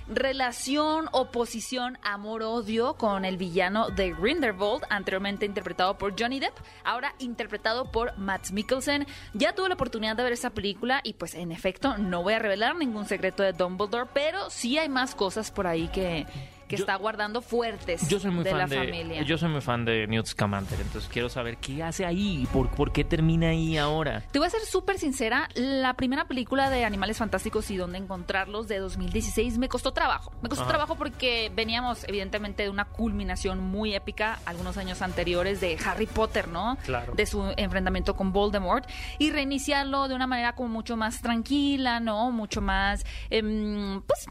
relación, 0.07 1.09
oposición, 1.11 1.97
amor-odio 2.01 2.95
con 2.95 3.25
el 3.25 3.37
villano 3.37 3.89
de 3.89 4.13
Grindelwald, 4.13 4.83
anteriormente 4.89 5.45
interpretado 5.45 5.97
por 5.97 6.19
Johnny 6.19 6.39
Depp, 6.39 6.57
ahora 6.83 7.13
interpretado 7.19 7.91
por 7.91 8.17
Matt 8.17 8.51
Mikkelsen. 8.51 9.07
Ya 9.33 9.53
tuve 9.53 9.69
la 9.69 9.75
oportunidad 9.75 10.15
de 10.15 10.23
ver 10.23 10.33
esa 10.33 10.51
película 10.51 11.01
y 11.03 11.13
pues 11.13 11.35
en 11.35 11.51
efecto 11.51 11.97
no 11.97 12.23
voy 12.23 12.33
a 12.33 12.39
revelar 12.39 12.75
ningún 12.75 13.05
secreto 13.05 13.43
de 13.43 13.53
Dumbledore, 13.53 14.09
pero 14.13 14.49
sí 14.49 14.77
hay 14.77 14.89
más 14.89 15.15
cosas 15.15 15.51
por 15.51 15.67
ahí 15.67 15.87
que, 15.89 16.25
que 16.73 16.77
Yo- 16.79 16.83
está 16.83 16.95
guardando 16.95 17.41
fuertes 17.41 18.07
Yo 18.09 18.19
soy 18.19 18.31
muy 18.31 18.43
de 18.43 18.49
fan 18.51 18.59
la 18.59 18.67
de 18.67 18.77
familia. 18.77 19.21
yo 19.23 19.37
soy 19.37 19.49
muy 19.49 19.61
fan 19.61 19.85
de 19.85 20.07
Newt 20.07 20.25
Scamander, 20.27 20.79
entonces 20.81 21.09
quiero 21.11 21.29
saber 21.29 21.57
qué 21.57 21.83
hace 21.83 22.05
ahí, 22.05 22.47
por, 22.51 22.69
por 22.69 22.91
qué 22.91 23.03
termina 23.03 23.49
ahí 23.49 23.77
ahora. 23.77 24.21
Te 24.31 24.39
voy 24.39 24.47
a 24.47 24.51
ser 24.51 24.61
súper 24.61 24.97
sincera, 24.99 25.49
la 25.55 25.93
primera 25.95 26.27
película 26.27 26.69
de 26.69 26.85
Animales 26.85 27.17
Fantásticos 27.17 27.69
y 27.71 27.77
dónde 27.77 27.97
encontrarlos 27.97 28.67
de 28.67 28.79
2016 28.79 29.57
me 29.57 29.69
costó 29.69 29.93
trabajo. 29.93 30.31
Me 30.41 30.49
costó 30.49 30.63
Ajá. 30.63 30.71
trabajo 30.71 30.95
porque 30.95 31.51
veníamos 31.55 32.03
evidentemente 32.07 32.63
de 32.63 32.69
una 32.69 32.85
culminación 32.85 33.59
muy 33.59 33.93
épica 33.95 34.39
algunos 34.45 34.77
años 34.77 35.01
anteriores 35.01 35.61
de 35.61 35.77
Harry 35.85 36.05
Potter, 36.07 36.47
¿no? 36.47 36.77
Claro. 36.83 37.13
De 37.13 37.25
su 37.25 37.43
enfrentamiento 37.57 38.15
con 38.15 38.31
Voldemort 38.31 38.89
y 39.19 39.31
reiniciarlo 39.31 40.07
de 40.07 40.15
una 40.15 40.27
manera 40.27 40.53
como 40.55 40.69
mucho 40.69 40.97
más 40.97 41.21
tranquila, 41.21 41.99
¿no? 41.99 42.31
Mucho 42.31 42.61
más, 42.61 43.05
em, 43.29 44.01
pues, 44.01 44.25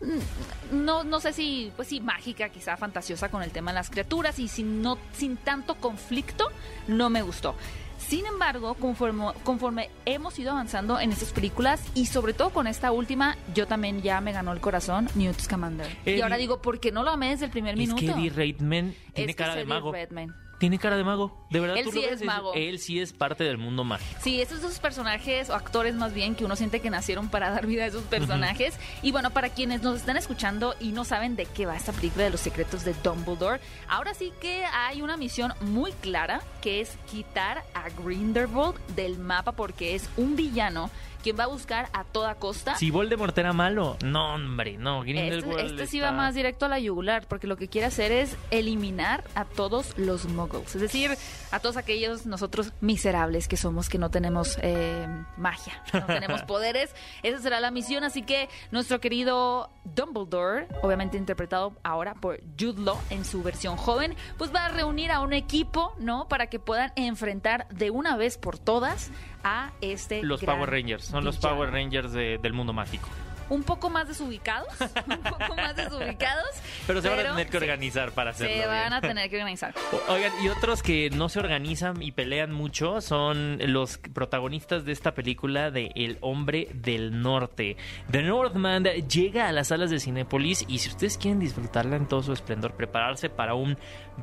no, 0.72 1.04
no 1.04 1.20
sé 1.20 1.32
si, 1.32 1.72
pues 1.76 1.88
sí, 1.88 2.00
mágica, 2.00 2.31
quizá 2.34 2.76
fantasiosa 2.76 3.30
con 3.30 3.42
el 3.42 3.50
tema 3.50 3.70
de 3.70 3.76
las 3.76 3.90
criaturas 3.90 4.38
y 4.38 4.48
sin, 4.48 4.82
no, 4.82 4.98
sin 5.12 5.36
tanto 5.36 5.76
conflicto, 5.76 6.48
no 6.88 7.10
me 7.10 7.22
gustó. 7.22 7.54
Sin 7.98 8.26
embargo, 8.26 8.74
conforme, 8.74 9.26
conforme 9.44 9.88
hemos 10.04 10.36
ido 10.38 10.50
avanzando 10.50 10.98
en 10.98 11.12
estas 11.12 11.32
películas 11.32 11.80
y 11.94 12.06
sobre 12.06 12.34
todo 12.34 12.50
con 12.50 12.66
esta 12.66 12.90
última, 12.90 13.36
yo 13.54 13.66
también 13.66 14.02
ya 14.02 14.20
me 14.20 14.32
ganó 14.32 14.52
el 14.52 14.60
corazón 14.60 15.08
Newt 15.14 15.38
Scamander. 15.40 15.86
Y 16.04 16.20
ahora 16.20 16.36
digo, 16.36 16.60
¿por 16.60 16.80
qué 16.80 16.90
no 16.90 17.04
lo 17.04 17.10
amé 17.10 17.30
desde 17.30 17.44
el 17.44 17.50
primer 17.52 17.74
Es 17.74 17.78
minuto? 17.78 18.00
que 18.00 18.10
Eddie 18.10 18.30
Redmayne 18.30 18.94
tiene 19.14 19.30
Es 19.30 19.36
que 19.36 19.42
cara 19.42 19.52
es 19.52 19.58
de 19.60 19.64
mago. 19.66 19.92
Redmayne. 19.92 20.32
Tiene 20.62 20.78
cara 20.78 20.96
de 20.96 21.02
mago, 21.02 21.36
de 21.50 21.58
verdad. 21.58 21.76
Él 21.76 21.86
tú 21.86 21.90
sí 21.90 22.02
lo 22.02 22.08
ves 22.08 22.20
es 22.20 22.24
mago. 22.24 22.54
Él 22.54 22.78
sí 22.78 23.00
es 23.00 23.12
parte 23.12 23.42
del 23.42 23.58
mundo 23.58 23.82
mágico. 23.82 24.20
Sí, 24.22 24.40
esos 24.40 24.62
dos 24.62 24.78
personajes 24.78 25.50
o 25.50 25.54
actores 25.54 25.96
más 25.96 26.14
bien 26.14 26.36
que 26.36 26.44
uno 26.44 26.54
siente 26.54 26.78
que 26.78 26.88
nacieron 26.88 27.28
para 27.30 27.50
dar 27.54 27.66
vida 27.66 27.82
a 27.82 27.86
esos 27.86 28.04
personajes. 28.04 28.78
Y 29.02 29.10
bueno, 29.10 29.30
para 29.30 29.48
quienes 29.48 29.82
nos 29.82 29.96
están 29.96 30.16
escuchando 30.16 30.76
y 30.78 30.92
no 30.92 31.04
saben 31.04 31.34
de 31.34 31.46
qué 31.46 31.66
va 31.66 31.76
esta 31.76 31.92
película 31.92 32.22
de 32.22 32.30
los 32.30 32.38
secretos 32.38 32.84
de 32.84 32.94
Dumbledore, 33.02 33.60
ahora 33.88 34.14
sí 34.14 34.32
que 34.40 34.64
hay 34.66 35.02
una 35.02 35.16
misión 35.16 35.52
muy 35.62 35.90
clara 35.94 36.42
que 36.60 36.80
es 36.80 36.96
quitar 37.10 37.64
a 37.74 37.88
Grindelwald 38.00 38.78
del 38.94 39.18
mapa 39.18 39.50
porque 39.50 39.96
es 39.96 40.08
un 40.16 40.36
villano 40.36 40.92
quien 41.22 41.38
va 41.38 41.44
a 41.44 41.48
buscar 41.48 41.88
a 41.92 42.04
toda 42.04 42.34
costa. 42.36 42.74
Si 42.76 42.90
Voldemort 42.90 43.36
era 43.38 43.52
malo, 43.52 43.96
no, 44.04 44.34
hombre, 44.34 44.76
no. 44.78 45.02
Este, 45.04 45.12
Grindelwald 45.12 45.70
este 45.72 45.86
sí 45.86 45.98
está- 45.98 46.10
va 46.10 46.16
más 46.16 46.34
directo 46.34 46.66
a 46.66 46.68
la 46.68 46.78
yugular, 46.78 47.26
porque 47.28 47.46
lo 47.46 47.56
que 47.56 47.68
quiere 47.68 47.86
hacer 47.86 48.12
es 48.12 48.36
eliminar 48.50 49.24
a 49.34 49.44
todos 49.44 49.96
los 49.98 50.26
muggles. 50.26 50.74
Es 50.74 50.80
decir, 50.80 51.16
a 51.50 51.60
todos 51.60 51.76
aquellos 51.76 52.26
nosotros 52.26 52.72
miserables 52.80 53.48
que 53.48 53.56
somos, 53.56 53.88
que 53.88 53.98
no 53.98 54.10
tenemos 54.10 54.58
eh, 54.62 55.06
magia, 55.36 55.82
no 55.92 56.06
tenemos 56.06 56.42
poderes. 56.42 56.94
Esa 57.22 57.38
será 57.40 57.60
la 57.60 57.70
misión, 57.70 58.04
así 58.04 58.22
que 58.22 58.48
nuestro 58.70 59.00
querido 59.00 59.70
Dumbledore, 59.84 60.66
obviamente 60.82 61.16
interpretado 61.16 61.74
ahora 61.82 62.14
por 62.14 62.40
Jude 62.58 62.80
Law 62.82 62.98
en 63.10 63.24
su 63.24 63.42
versión 63.42 63.76
joven, 63.76 64.14
pues 64.38 64.54
va 64.54 64.66
a 64.66 64.68
reunir 64.68 65.10
a 65.10 65.20
un 65.20 65.32
equipo, 65.32 65.94
¿no? 65.98 66.28
Para 66.28 66.46
que 66.48 66.58
puedan 66.58 66.92
enfrentar 66.96 67.68
de 67.68 67.90
una 67.90 68.16
vez 68.16 68.38
por 68.38 68.58
todas 68.58 69.10
a 69.44 69.72
este 69.80 70.22
Los 70.22 70.40
gran 70.40 70.56
Power 70.56 70.70
Rangers, 70.70 71.04
son 71.04 71.24
los 71.24 71.36
Power 71.38 71.70
Rangers 71.70 72.12
de- 72.12 72.38
del 72.38 72.52
mundo 72.52 72.72
mágico. 72.72 73.08
Un 73.52 73.64
poco 73.64 73.90
más 73.90 74.08
desubicados, 74.08 74.68
un 74.80 75.18
poco 75.18 75.54
más 75.54 75.76
desubicados. 75.76 76.48
Pero 76.86 77.02
se 77.02 77.08
van 77.10 77.20
a 77.20 77.22
tener 77.22 77.48
que 77.48 77.56
organizar 77.58 78.12
para 78.12 78.30
hacerlo. 78.30 78.54
Se 78.54 78.66
van 78.66 78.80
bien. 78.80 78.92
a 78.94 79.00
tener 79.02 79.30
que 79.30 79.36
organizar. 79.36 79.74
Oigan, 80.08 80.32
y 80.42 80.48
otros 80.48 80.82
que 80.82 81.10
no 81.10 81.28
se 81.28 81.38
organizan 81.38 82.02
y 82.02 82.12
pelean 82.12 82.52
mucho 82.52 83.00
son 83.02 83.58
los 83.60 83.98
protagonistas 83.98 84.86
de 84.86 84.92
esta 84.92 85.14
película 85.14 85.70
de 85.70 85.92
El 85.94 86.16
Hombre 86.22 86.68
del 86.72 87.20
Norte. 87.20 87.76
The 88.10 88.22
Northman 88.22 88.84
llega 88.84 89.48
a 89.48 89.52
las 89.52 89.68
salas 89.68 89.90
de 89.90 90.00
Cinépolis 90.00 90.64
y 90.66 90.78
si 90.78 90.88
ustedes 90.88 91.18
quieren 91.18 91.38
disfrutarla 91.38 91.96
en 91.96 92.08
todo 92.08 92.22
su 92.22 92.32
esplendor, 92.32 92.74
prepararse 92.74 93.28
para 93.28 93.54
un 93.54 93.76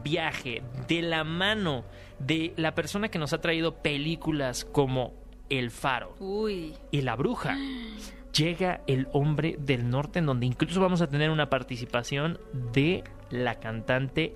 viaje 0.03 0.63
de 0.87 1.01
la 1.03 1.23
mano 1.23 1.85
de 2.17 2.53
la 2.57 2.73
persona 2.73 3.09
que 3.09 3.19
nos 3.19 3.33
ha 3.33 3.41
traído 3.41 3.75
películas 3.83 4.65
como 4.65 5.13
El 5.49 5.69
Faro 5.69 6.15
Uy. 6.19 6.73
y 6.91 7.01
La 7.01 7.15
Bruja. 7.15 7.55
Llega 8.35 8.81
el 8.87 9.07
hombre 9.11 9.57
del 9.59 9.89
norte, 9.89 10.19
en 10.19 10.25
donde 10.25 10.45
incluso 10.45 10.79
vamos 10.79 11.01
a 11.01 11.07
tener 11.07 11.29
una 11.29 11.49
participación 11.49 12.39
de 12.73 13.03
la 13.29 13.59
cantante 13.59 14.35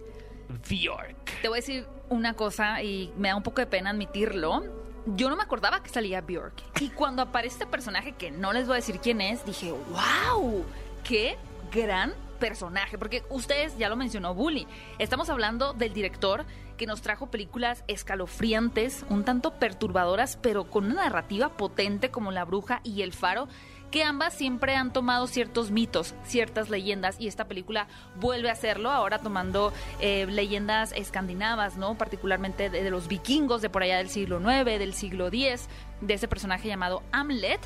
Bjork. 0.70 1.42
Te 1.42 1.48
voy 1.48 1.58
a 1.58 1.62
decir 1.62 1.86
una 2.10 2.34
cosa 2.34 2.82
y 2.82 3.12
me 3.18 3.30
da 3.30 3.36
un 3.36 3.44
poco 3.44 3.62
de 3.62 3.68
pena 3.68 3.92
admitirlo. 3.92 4.64
Yo 5.06 5.30
no 5.30 5.36
me 5.36 5.44
acordaba 5.44 5.84
que 5.84 5.90
salía 5.90 6.22
Bjork. 6.22 6.54
Y 6.80 6.90
cuando 6.90 7.22
aparece 7.22 7.56
este 7.56 7.68
personaje, 7.68 8.14
que 8.14 8.32
no 8.32 8.54
les 8.54 8.68
voy 8.68 8.74
a 8.74 8.76
decir 8.78 9.00
quién 9.00 9.22
es, 9.22 9.46
dije, 9.46 9.72
wow, 9.72 10.66
qué 11.04 11.38
gran 11.72 12.14
personaje. 12.40 12.98
Porque 12.98 13.24
ustedes, 13.30 13.78
ya 13.78 13.90
lo 13.90 13.96
mencionó 13.96 14.34
Bully, 14.34 14.68
estamos 15.00 15.30
hablando 15.30 15.74
del 15.74 15.94
director 15.94 16.46
que 16.78 16.88
nos 16.88 17.02
trajo 17.02 17.28
películas 17.28 17.84
escalofriantes, 17.88 19.06
un 19.10 19.24
tanto 19.24 19.54
perturbadoras, 19.60 20.38
pero 20.42 20.66
con 20.66 20.86
una 20.86 21.04
narrativa 21.04 21.56
potente 21.56 22.10
como 22.10 22.32
La 22.32 22.46
Bruja 22.46 22.82
y 22.84 23.02
El 23.02 23.14
Faro 23.14 23.48
que 23.94 24.04
ambas 24.04 24.34
siempre 24.34 24.76
han 24.76 24.92
tomado 24.92 25.28
ciertos 25.28 25.70
mitos, 25.70 26.16
ciertas 26.26 26.72
leyendas, 26.72 27.16
y 27.20 27.28
esta 27.28 27.48
película 27.48 27.88
vuelve 28.16 28.50
a 28.50 28.54
hacerlo, 28.54 28.90
ahora 28.90 29.20
tomando 29.20 29.72
eh, 30.00 30.26
leyendas 30.28 30.94
escandinavas, 30.94 31.78
¿no? 31.78 31.96
Particularmente 31.96 32.72
de, 32.72 32.82
de 32.82 32.90
los 32.90 33.08
vikingos 33.08 33.62
de 33.62 33.70
por 33.70 33.84
allá 33.84 33.98
del 33.98 34.10
siglo 34.10 34.42
IX, 34.42 34.66
del 34.66 34.96
siglo 34.96 35.28
X, 35.28 35.70
de 36.02 36.16
ese 36.16 36.28
personaje 36.28 36.68
llamado 36.68 37.04
Hamlet. 37.12 37.62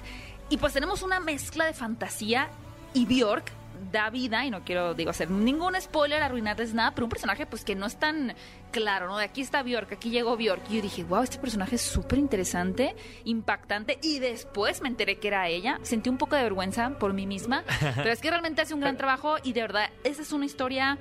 Y 0.50 0.58
pues 0.58 0.74
tenemos 0.74 1.02
una 1.02 1.22
mezcla 1.22 1.66
de 1.66 1.72
fantasía 1.72 2.50
y 2.94 3.06
Bjork 3.06 3.57
da 3.92 4.10
vida, 4.10 4.46
y 4.46 4.50
no 4.50 4.64
quiero 4.64 4.94
digo 4.94 5.10
hacer 5.12 5.30
ningún 5.30 5.80
spoiler, 5.80 6.22
arruinarles 6.24 6.74
nada, 6.74 6.92
pero 6.94 7.06
un 7.06 7.10
personaje 7.10 7.46
pues 7.46 7.64
que 7.64 7.76
no 7.76 7.86
es 7.86 7.98
tan 7.98 8.36
claro, 8.72 9.08
¿no? 9.08 9.18
De 9.18 9.26
aquí 9.26 9.42
está 9.42 9.64
Bjork, 9.64 9.94
aquí 9.94 10.10
llegó 10.10 10.36
Bjork. 10.38 10.64
Y 10.70 10.78
yo 10.78 10.82
dije, 10.82 11.04
wow, 11.04 11.24
este 11.24 11.38
personaje 11.38 11.76
es 11.76 11.82
súper 11.82 12.20
interesante, 12.20 12.96
impactante, 13.26 13.98
y 14.02 14.20
después 14.20 14.82
me 14.82 14.90
enteré 14.90 15.18
que 15.18 15.28
era 15.28 15.48
ella. 15.48 15.80
Sentí 15.84 16.10
un 16.10 16.18
poco 16.18 16.36
de 16.36 16.44
vergüenza 16.44 16.90
por 17.00 17.14
mí 17.14 17.26
misma, 17.26 17.64
pero 17.96 18.12
es 18.12 18.20
que 18.22 18.30
realmente 18.30 18.62
hace 18.62 18.74
un 18.74 18.82
gran 18.82 18.98
trabajo 18.98 19.36
y 19.44 19.54
de 19.54 19.62
verdad, 19.62 19.90
esa 20.04 20.22
es 20.22 20.32
una 20.32 20.46
historia 20.46 20.98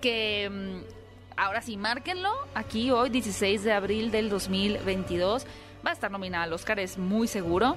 que... 0.00 0.50
mm, 0.50 1.04
Ahora 1.36 1.62
sí, 1.62 1.76
márquenlo 1.76 2.30
aquí 2.54 2.92
hoy, 2.92 3.10
16 3.10 3.64
de 3.64 3.72
abril 3.72 4.12
del 4.12 4.28
2022. 4.28 5.44
Va 5.84 5.90
a 5.90 5.92
estar 5.92 6.08
nominada 6.08 6.44
al 6.44 6.52
Oscar, 6.52 6.78
es 6.78 6.96
muy 6.96 7.26
seguro. 7.26 7.76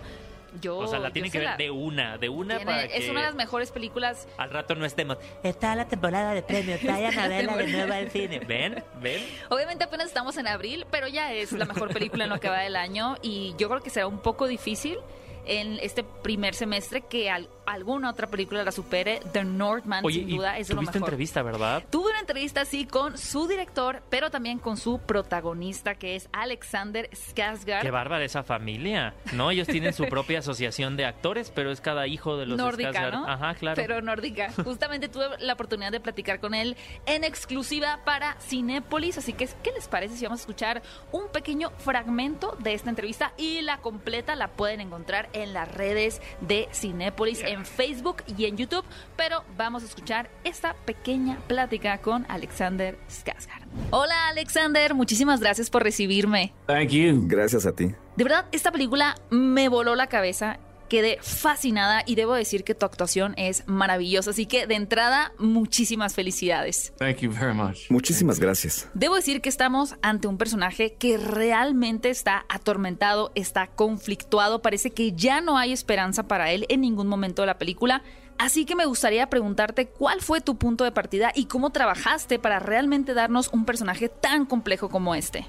Yo, 0.62 0.78
O 0.78 0.88
sea, 0.88 1.00
la 1.00 1.12
tienen 1.12 1.32
que 1.32 1.40
ver 1.40 1.48
la- 1.50 1.58
de 1.58 1.70
una, 1.70 2.18
de 2.18 2.30
una 2.30 2.58
tiene- 2.58 2.72
para 2.72 2.88
que 2.88 2.98
Es 2.98 3.10
una 3.10 3.20
de 3.22 3.26
las 3.28 3.36
mejores 3.36 3.72
películas 3.72 4.28
al 4.38 4.50
rato 4.50 4.76
no 4.76 4.86
estemos. 4.86 5.18
Está 5.44 5.76
la 5.76 5.88
temporada 5.88 6.34
de 6.34 6.42
premios, 6.42 6.82
vayan 6.84 7.18
a 7.20 7.28
verla 7.28 7.56
de 7.58 7.68
nuevo 7.68 7.94
al 7.94 8.10
cine. 8.12 8.40
¿Ven? 8.40 8.84
¿Ven? 9.02 9.22
Obviamente 9.50 9.84
apenas 9.84 10.08
estamos 10.08 10.38
en 10.38 10.48
abril, 10.48 10.86
pero 10.92 11.08
ya 11.08 11.34
es 11.34 11.52
la 11.52 11.66
mejor 11.66 11.94
película 11.94 12.24
en 12.24 12.30
lo 12.30 12.40
que 12.40 12.50
va 12.50 12.60
del 12.60 12.76
año 12.76 13.18
y 13.22 13.54
yo 13.58 13.70
creo 13.70 13.82
que 13.82 13.90
será 13.90 14.08
un 14.08 14.20
poco 14.20 14.48
difícil 14.48 14.98
en 15.46 15.80
este 15.82 16.04
primer 16.04 16.56
semestre 16.56 17.02
que 17.02 17.30
al- 17.30 17.50
alguna 17.68 18.10
otra 18.10 18.28
película 18.28 18.64
la 18.64 18.72
supere. 18.72 19.20
The 19.34 19.44
Northman, 19.44 20.04
Oye, 20.06 20.20
sin 20.22 20.30
y 20.30 20.38
duda, 20.38 20.58
es 20.58 20.70
de 20.70 20.74
lo 20.74 20.82
mejor. 20.82 20.98
entrevista, 20.98 21.44
¿verdad? 21.44 21.84
Tuve 21.90 22.10
una 22.10 22.20
entrevista 22.22 22.62
así 22.62 22.86
con 22.86 23.18
su 23.18 23.48
director, 23.48 24.02
pero 24.10 24.32
también 24.32 24.58
con 24.58 24.78
su 24.78 25.00
protagonista, 25.00 25.96
que 25.96 26.16
es 26.16 26.30
Alexander 26.32 27.10
Skarsgård. 27.12 27.82
Qué 27.82 27.92
bárbara 27.92 28.24
esa 28.24 28.44
familia, 28.44 29.14
¿no? 29.34 29.52
Ellos 29.52 29.68
tienen 29.68 29.94
su 29.94 30.06
propia 30.06 30.40
asociación 30.40 30.98
de 30.98 31.06
actores, 31.06 31.52
pero 31.54 31.72
es 31.72 31.82
cada 31.82 32.08
hijo 32.08 32.38
de 32.38 32.46
los 32.46 32.58
nórdica, 32.58 32.92
Skarsgård. 32.92 33.12
¿no? 33.12 33.28
Ajá, 33.28 33.54
claro. 33.56 33.76
Pero 33.76 34.02
nórdica. 34.02 34.52
Justamente 34.64 35.10
tuve 35.10 35.26
la 35.40 35.54
oportunidad 35.54 35.92
de 35.92 36.00
platicar 36.00 36.40
con 36.40 36.54
él 36.54 36.78
en 37.06 37.24
exclusiva 37.24 38.00
para 38.06 38.38
Cinépolis, 38.40 39.18
así 39.18 39.34
que 39.34 39.48
¿qué 39.62 39.72
les 39.74 39.88
parece 39.88 40.16
si 40.16 40.24
vamos 40.26 40.40
a 40.40 40.44
escuchar 40.44 40.82
un 41.12 41.28
pequeño 41.30 41.72
fragmento 41.78 42.56
de 42.60 42.74
esta 42.74 42.90
entrevista 42.90 43.34
y 43.38 43.62
la 43.62 43.80
completa 43.80 44.36
la 44.36 44.48
pueden 44.50 44.82
encontrar 44.82 45.30
en 45.34 45.54
las 45.54 45.74
redes 45.74 46.22
de 46.42 46.70
Cinépolis 46.74 47.42
en 47.42 47.57
Facebook 47.66 48.24
y 48.38 48.46
en 48.46 48.58
YouTube, 48.58 48.86
pero 49.16 49.44
vamos 49.58 49.84
a 49.84 49.86
escuchar 49.86 50.30
esta 50.44 50.74
pequeña 50.86 51.38
plática 51.48 51.98
con 52.00 52.26
Alexander 52.30 52.98
Skarsgård. 53.10 53.66
Hola 53.92 54.28
Alexander, 54.30 54.94
muchísimas 54.94 55.40
gracias 55.40 55.70
por 55.70 55.84
recibirme. 55.84 56.54
Thank 56.66 56.90
you. 56.90 57.24
Gracias 57.28 57.66
a 57.66 57.74
ti. 57.74 57.94
De 58.16 58.24
verdad, 58.24 58.46
esta 58.52 58.72
película 58.72 59.16
me 59.30 59.70
voló 59.70 59.96
la 59.96 60.08
cabeza. 60.08 60.60
Quedé 60.90 61.20
fascinada 61.22 62.04
y 62.06 62.16
debo 62.16 62.34
decir 62.34 62.64
que 62.64 62.76
tu 62.76 62.86
actuación 62.86 63.34
es 63.38 63.64
maravillosa. 63.68 64.32
Así 64.32 64.46
que 64.46 64.68
de 64.68 64.76
entrada, 64.76 65.34
muchísimas 65.38 66.14
felicidades. 66.14 66.94
Thank 66.98 67.18
you 67.18 67.32
very 67.32 67.54
much. 67.54 67.90
Muchísimas 67.90 68.40
gracias. 68.40 68.88
Debo 68.94 69.16
decir 69.16 69.42
que 69.42 69.50
estamos 69.50 69.96
ante 70.02 70.28
un 70.28 70.38
personaje 70.38 70.94
que 70.94 71.18
realmente 71.18 72.10
está 72.10 72.46
atormentado, 72.50 73.32
está 73.36 73.68
conflictuado, 73.68 74.62
parece 74.62 74.92
que 74.92 75.12
ya 75.12 75.42
no 75.42 75.58
hay 75.58 75.74
esperanza 75.74 76.28
para 76.28 76.52
él 76.52 76.66
en 76.70 76.82
ningún 76.82 77.08
momento 77.08 77.42
de 77.42 77.48
la 77.48 77.58
película. 77.58 78.04
Así 78.38 78.66
que 78.66 78.76
me 78.76 78.86
gustaría 78.86 79.30
preguntarte 79.30 79.88
cuál 79.88 80.22
fue 80.22 80.42
tu 80.42 80.58
punto 80.58 80.84
de 80.84 80.92
partida 80.92 81.32
y 81.34 81.46
cómo 81.46 81.72
trabajaste 81.72 82.38
para 82.38 82.60
realmente 82.60 83.16
darnos 83.16 83.50
un 83.52 83.66
personaje 83.66 84.10
tan 84.10 84.46
complejo 84.46 84.90
como 84.90 85.16
este. 85.16 85.48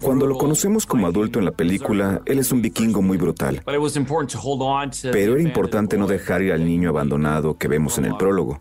Cuando 0.00 0.26
lo 0.26 0.38
conocemos 0.38 0.86
como 0.86 1.06
adulto 1.06 1.38
en 1.38 1.44
la 1.44 1.52
película, 1.52 2.22
él 2.24 2.38
es 2.38 2.52
un 2.52 2.62
vikingo 2.62 3.02
muy 3.02 3.16
brutal. 3.16 3.62
Pero 3.64 5.32
era 5.34 5.42
importante 5.42 5.98
no 5.98 6.06
dejar 6.06 6.42
ir 6.42 6.52
al 6.52 6.64
niño 6.64 6.88
abandonado 6.90 7.56
que 7.56 7.68
vemos 7.68 7.98
en 7.98 8.06
el 8.06 8.16
prólogo. 8.16 8.60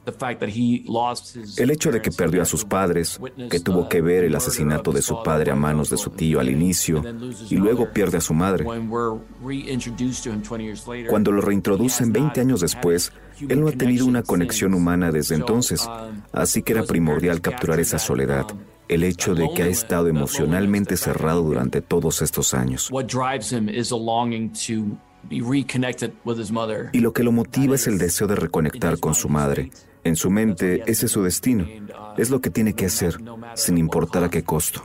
El 1.58 1.72
hecho 1.72 1.92
de 1.92 2.02
que 2.02 2.12
perdió 2.12 2.42
a 2.42 2.46
sus 2.46 2.66
padres, 2.66 3.20
que 3.50 3.60
tuvo 3.60 3.88
que 3.90 4.02
ver 4.02 4.24
el 4.24 4.36
asesinato 4.36 4.92
de 4.92 5.02
su 5.02 5.22
padre 5.24 5.52
a 5.52 5.56
manos 5.56 5.90
de 5.90 5.98
su 5.98 6.10
tío 6.10 6.40
al 6.40 6.50
inicio 6.50 7.04
y 7.50 7.56
luego 7.56 7.92
pierde 7.92 8.18
a 8.18 8.22
su 8.22 8.34
madre. 8.34 8.66
When 8.66 8.90
we're 8.90 9.20
reintroduced 9.44 10.24
to 10.24 10.32
him 10.32 10.42
20 10.42 10.64
years 10.64 10.88
later, 10.88 11.10
Cuando 11.10 11.32
lo 11.32 11.42
reintroducen 11.42 12.08
has 12.08 12.14
20 12.14 12.22
not 12.22 12.38
años 12.38 12.62
después, 12.62 13.12
él 13.50 13.62
no 13.62 13.68
ha 13.68 13.72
tenido 13.72 14.06
una 14.06 14.24
conexión 14.24 14.74
humana 14.74 15.12
desde 15.12 15.36
entonces, 15.36 15.90
así 16.32 16.62
que 16.64 16.74
era 16.74 16.84
primordial 16.84 17.42
capturar 17.42 17.80
esa 17.80 18.00
soledad, 18.00 18.46
el 18.88 19.04
hecho 19.04 19.36
de 19.36 19.50
que 19.54 19.64
ha 19.64 19.68
estado 19.68 20.08
emocionalmente 20.08 20.98
cerrado 20.98 21.42
durante 21.44 21.82
todos 21.82 22.22
estos 22.22 22.54
años. 22.54 22.90
Y 26.92 27.00
lo 27.00 27.14
que 27.14 27.24
lo 27.24 27.32
motiva 27.32 27.76
es 27.76 27.88
el 27.88 27.98
deseo 27.98 28.28
de 28.28 28.36
reconectar 28.36 29.00
con 29.00 29.16
su 29.16 29.30
madre. 29.30 29.72
En 30.04 30.18
su 30.18 30.30
mente, 30.30 30.84
ese 30.86 31.06
es 31.06 31.12
su 31.12 31.24
destino. 31.24 31.66
Es 32.18 32.30
lo 32.30 32.42
que 32.42 32.50
tiene 32.50 32.74
que 32.74 32.88
hacer, 32.88 33.18
sin 33.56 33.78
importar 33.78 34.26
a 34.26 34.30
qué 34.30 34.44
costo. 34.44 34.84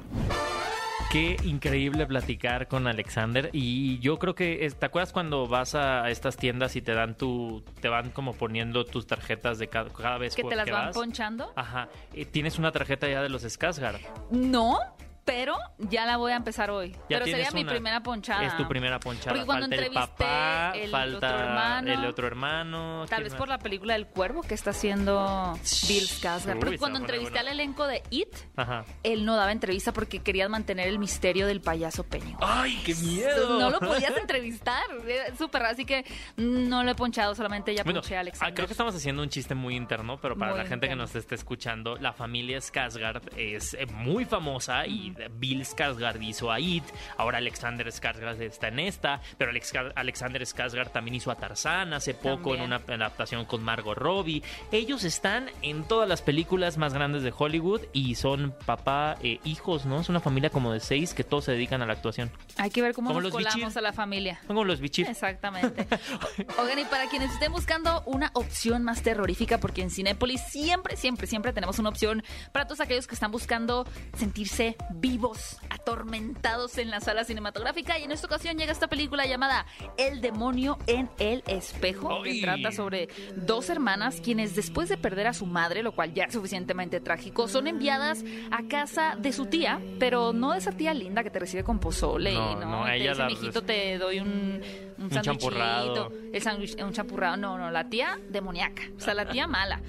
Qué 1.10 1.38
increíble 1.42 2.06
platicar 2.06 2.68
con 2.68 2.86
Alexander 2.86 3.48
y 3.54 3.98
yo 4.00 4.18
creo 4.18 4.34
que 4.34 4.70
te 4.78 4.84
acuerdas 4.86 5.10
cuando 5.10 5.46
vas 5.48 5.74
a 5.74 6.10
estas 6.10 6.36
tiendas 6.36 6.76
y 6.76 6.82
te 6.82 6.92
dan 6.92 7.16
tu 7.16 7.64
te 7.80 7.88
van 7.88 8.10
como 8.10 8.34
poniendo 8.34 8.84
tus 8.84 9.06
tarjetas 9.06 9.58
de 9.58 9.68
cada, 9.68 9.88
cada 9.88 10.18
vez 10.18 10.36
¿Que 10.36 10.44
te 10.44 10.54
las 10.54 10.68
van 10.70 10.86
vas? 10.88 10.94
ponchando? 10.94 11.50
Ajá, 11.56 11.88
eh, 12.12 12.26
tienes 12.26 12.58
una 12.58 12.72
tarjeta 12.72 13.08
ya 13.08 13.22
de 13.22 13.30
los 13.30 13.42
Skarsgård. 13.42 14.00
No, 14.30 14.80
pero 15.28 15.58
ya 15.76 16.06
la 16.06 16.16
voy 16.16 16.32
a 16.32 16.36
empezar 16.36 16.70
hoy. 16.70 16.92
Ya 17.10 17.18
pero 17.18 17.26
sería 17.26 17.50
mi 17.50 17.62
primera 17.62 18.02
ponchada. 18.02 18.46
Es 18.46 18.56
tu 18.56 18.66
primera 18.66 18.98
ponchada. 18.98 19.32
Porque 19.32 19.44
cuando 19.44 19.66
falta 19.66 19.76
el 19.76 19.84
entrevisté 19.84 20.16
papá, 20.16 20.72
el 20.74 20.90
falta 20.90 21.16
otro 21.16 21.38
hermano, 21.38 21.92
el 21.92 22.04
otro 22.06 22.26
hermano. 22.26 23.04
Tal 23.06 23.16
¿quién 23.16 23.22
vez 23.24 23.32
más? 23.34 23.38
por 23.38 23.48
la 23.50 23.58
película 23.58 23.92
del 23.92 24.06
cuervo 24.06 24.40
que 24.40 24.54
está 24.54 24.70
haciendo 24.70 25.52
Bill 25.86 26.08
Skarsgård. 26.08 26.58
Porque 26.58 26.78
cuando 26.78 26.98
entrevisté 26.98 27.40
al 27.40 27.48
elenco 27.48 27.86
de 27.86 28.02
It, 28.08 28.34
Ajá. 28.56 28.86
él 29.02 29.26
no 29.26 29.36
daba 29.36 29.52
entrevista 29.52 29.92
porque 29.92 30.20
quería 30.20 30.48
mantener 30.48 30.88
el 30.88 30.98
misterio 30.98 31.46
del 31.46 31.60
payaso 31.60 32.04
Peño. 32.04 32.38
¡Ay, 32.40 32.80
qué 32.86 32.94
miedo! 32.94 33.58
No 33.58 33.68
lo 33.68 33.80
podías 33.80 34.16
entrevistar. 34.16 34.82
Súper 35.36 35.60
raro. 35.60 35.74
Así 35.74 35.84
que 35.84 36.06
no 36.38 36.84
lo 36.84 36.92
he 36.92 36.94
ponchado, 36.94 37.34
solamente 37.34 37.74
ya 37.74 37.84
Bueno, 37.84 38.00
ponché 38.00 38.14
a 38.14 38.18
ah, 38.18 38.22
Alexander. 38.22 38.54
creo 38.54 38.66
que 38.66 38.72
estamos 38.72 38.94
haciendo 38.94 39.22
un 39.22 39.28
chiste 39.28 39.54
muy 39.54 39.76
interno, 39.76 40.18
pero 40.18 40.38
para 40.38 40.52
Muy 40.52 40.60
la 40.62 40.66
gente 40.66 40.88
que 40.88 40.96
nos 40.96 41.14
esté 41.14 41.34
escuchando, 41.34 41.96
la 41.96 42.14
familia 42.14 42.56
Skarsgård 42.56 43.36
es 43.36 43.74
eh, 43.74 43.84
muy 43.84 44.24
famosa 44.24 44.86
y 44.86 45.17
Bill 45.38 45.62
Skarsgård 45.64 46.22
hizo 46.22 46.50
a 46.50 46.60
It, 46.60 46.84
ahora 47.16 47.38
Alexander 47.38 47.86
Skarsgård 47.88 48.40
está 48.42 48.68
en 48.68 48.78
esta, 48.80 49.20
pero 49.36 49.50
Alex- 49.50 49.72
Alexander 49.94 50.42
Skarsgård 50.42 50.90
también 50.92 51.14
hizo 51.16 51.30
a 51.30 51.36
Tarzán 51.36 51.92
hace 51.92 52.14
poco 52.14 52.54
en 52.54 52.62
una 52.62 52.76
adaptación 52.76 53.44
con 53.44 53.62
Margot 53.62 53.96
Robbie. 53.96 54.42
Ellos 54.72 55.04
están 55.04 55.50
en 55.62 55.84
todas 55.84 56.08
las 56.08 56.22
películas 56.22 56.78
más 56.78 56.94
grandes 56.94 57.22
de 57.22 57.32
Hollywood 57.36 57.82
y 57.92 58.14
son 58.14 58.54
papá 58.66 59.16
e 59.22 59.40
hijos, 59.44 59.84
¿no? 59.86 60.00
Es 60.00 60.08
una 60.08 60.20
familia 60.20 60.50
como 60.50 60.72
de 60.72 60.80
seis 60.80 61.14
que 61.14 61.24
todos 61.24 61.44
se 61.44 61.52
dedican 61.52 61.82
a 61.82 61.86
la 61.86 61.92
actuación. 61.94 62.30
Hay 62.56 62.70
que 62.70 62.82
ver 62.82 62.94
cómo 62.94 63.08
Como 63.08 63.20
nos 63.20 63.24
los 63.24 63.32
colamos 63.32 63.54
bichir. 63.66 63.78
a 63.78 63.80
la 63.82 63.92
familia. 63.92 64.40
Como 64.46 64.64
los 64.64 64.80
bichir. 64.80 65.06
Exactamente. 65.08 65.86
Oigan, 66.58 66.78
y 66.78 66.84
para 66.84 67.06
quienes 67.08 67.32
estén 67.32 67.52
buscando 67.52 68.02
una 68.06 68.30
opción 68.34 68.82
más 68.84 69.02
terrorífica, 69.02 69.58
porque 69.58 69.82
en 69.82 69.90
Cinépolis 69.90 70.40
siempre, 70.42 70.96
siempre, 70.96 71.26
siempre 71.26 71.52
tenemos 71.52 71.78
una 71.78 71.88
opción 71.88 72.22
para 72.52 72.66
todos 72.66 72.80
aquellos 72.80 73.06
que 73.06 73.14
están 73.14 73.30
buscando 73.30 73.86
sentirse 74.16 74.76
vivos, 75.00 75.58
atormentados 75.70 76.78
en 76.78 76.90
la 76.90 77.00
sala 77.00 77.24
cinematográfica. 77.24 77.98
Y 77.98 78.04
en 78.04 78.12
esta 78.12 78.26
ocasión 78.26 78.56
llega 78.58 78.72
esta 78.72 78.88
película 78.88 79.26
llamada 79.26 79.66
El 79.96 80.20
demonio 80.20 80.78
en 80.86 81.10
el 81.18 81.42
espejo, 81.46 82.22
¡Ay! 82.22 82.40
que 82.40 82.42
trata 82.42 82.72
sobre 82.72 83.08
dos 83.36 83.70
hermanas 83.70 84.20
quienes 84.22 84.54
después 84.54 84.88
de 84.88 84.96
perder 84.96 85.26
a 85.26 85.32
su 85.34 85.46
madre, 85.46 85.82
lo 85.82 85.92
cual 85.92 86.14
ya 86.14 86.24
es 86.24 86.32
suficientemente 86.32 87.00
trágico, 87.00 87.48
son 87.48 87.66
enviadas 87.66 88.24
a 88.50 88.66
casa 88.68 89.16
de 89.18 89.32
su 89.32 89.46
tía, 89.46 89.80
pero 89.98 90.32
no 90.32 90.52
de 90.52 90.58
esa 90.58 90.72
tía 90.72 90.94
linda 90.94 91.22
que 91.22 91.30
te 91.30 91.38
recibe 91.38 91.64
con 91.64 91.78
pozole 91.78 92.32
No, 92.32 92.56
no, 92.56 92.66
no, 92.66 92.84
te 92.84 92.96
ella 92.96 93.12
dice, 93.12 93.26
mijito, 93.26 93.62
te 93.62 93.98
doy 93.98 94.20
un, 94.20 94.60
un, 94.98 95.04
Un 95.04 95.10
champurrado. 95.10 96.12
el 96.32 96.42
sándwich, 96.42 96.76
un 96.82 96.92
champurrado. 96.92 97.36
No, 97.36 97.58
no, 97.58 97.70
la 97.70 97.88
tía 97.88 98.18
demoníaca, 98.28 98.82
o 98.96 99.00
sea, 99.00 99.14
la 99.14 99.28
tía 99.28 99.46
mala. 99.46 99.80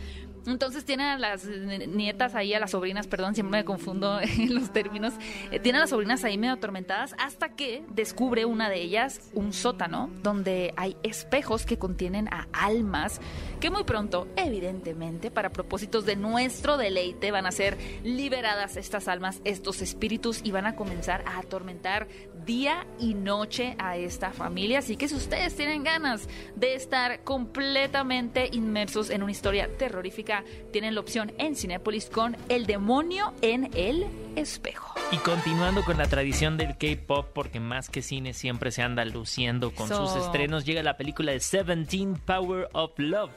Entonces 0.45 0.85
tiene 0.85 1.03
a 1.03 1.17
las 1.17 1.45
nietas 1.45 2.35
ahí, 2.35 2.53
a 2.53 2.59
las 2.59 2.71
sobrinas, 2.71 3.07
perdón, 3.07 3.35
siempre 3.35 3.59
me 3.59 3.65
confundo 3.65 4.19
en 4.21 4.55
los 4.55 4.71
términos. 4.71 5.13
Eh, 5.51 5.59
tiene 5.59 5.77
a 5.77 5.81
las 5.81 5.89
sobrinas 5.89 6.23
ahí 6.23 6.37
medio 6.37 6.53
atormentadas 6.53 7.15
hasta 7.17 7.49
que 7.49 7.83
descubre 7.89 8.45
una 8.45 8.69
de 8.69 8.81
ellas 8.81 9.29
un 9.33 9.53
sótano 9.53 10.09
donde 10.23 10.73
hay 10.77 10.95
espejos 11.03 11.65
que 11.65 11.77
contienen 11.77 12.27
a 12.31 12.47
almas 12.53 13.19
que 13.59 13.69
muy 13.69 13.83
pronto, 13.83 14.27
evidentemente, 14.37 15.31
para 15.31 15.51
propósitos 15.51 16.05
de 16.05 16.15
nuestro 16.15 16.77
deleite, 16.77 17.31
van 17.31 17.45
a 17.45 17.51
ser 17.51 17.77
liberadas 18.03 18.77
estas 18.77 19.07
almas, 19.07 19.41
estos 19.43 19.81
espíritus 19.81 20.39
y 20.43 20.51
van 20.51 20.65
a 20.65 20.75
comenzar 20.75 21.23
a 21.25 21.39
atormentar 21.39 22.07
día 22.45 22.87
y 22.99 23.15
noche 23.15 23.75
a 23.77 23.97
esta 23.97 24.31
familia. 24.31 24.79
Así 24.79 24.95
que 24.95 25.07
si 25.07 25.15
ustedes 25.15 25.55
tienen 25.55 25.83
ganas 25.83 26.27
de 26.55 26.75
estar 26.75 27.23
completamente 27.23 28.49
inmersos 28.53 29.09
en 29.09 29.23
una 29.23 29.31
historia 29.31 29.69
terrorífica, 29.77 30.28
tienen 30.71 30.95
la 30.95 31.01
opción 31.01 31.31
en 31.37 31.55
Cinépolis 31.55 32.09
con 32.09 32.37
El 32.47 32.65
demonio 32.65 33.33
en 33.41 33.69
el 33.75 34.05
espejo. 34.35 34.93
Y 35.11 35.17
continuando 35.17 35.83
con 35.83 35.97
la 35.97 36.07
tradición 36.07 36.57
del 36.57 36.77
K-pop, 36.77 37.27
porque 37.33 37.59
más 37.59 37.89
que 37.89 38.01
cine 38.01 38.33
siempre 38.33 38.71
se 38.71 38.81
anda 38.81 39.03
luciendo 39.05 39.71
con 39.71 39.87
sus 39.87 40.15
estrenos, 40.15 40.65
llega 40.65 40.83
la 40.83 40.97
película 40.97 41.31
de 41.31 41.39
Seventeen 41.39 42.15
Power 42.15 42.69
of 42.73 42.91
Love. 42.97 43.31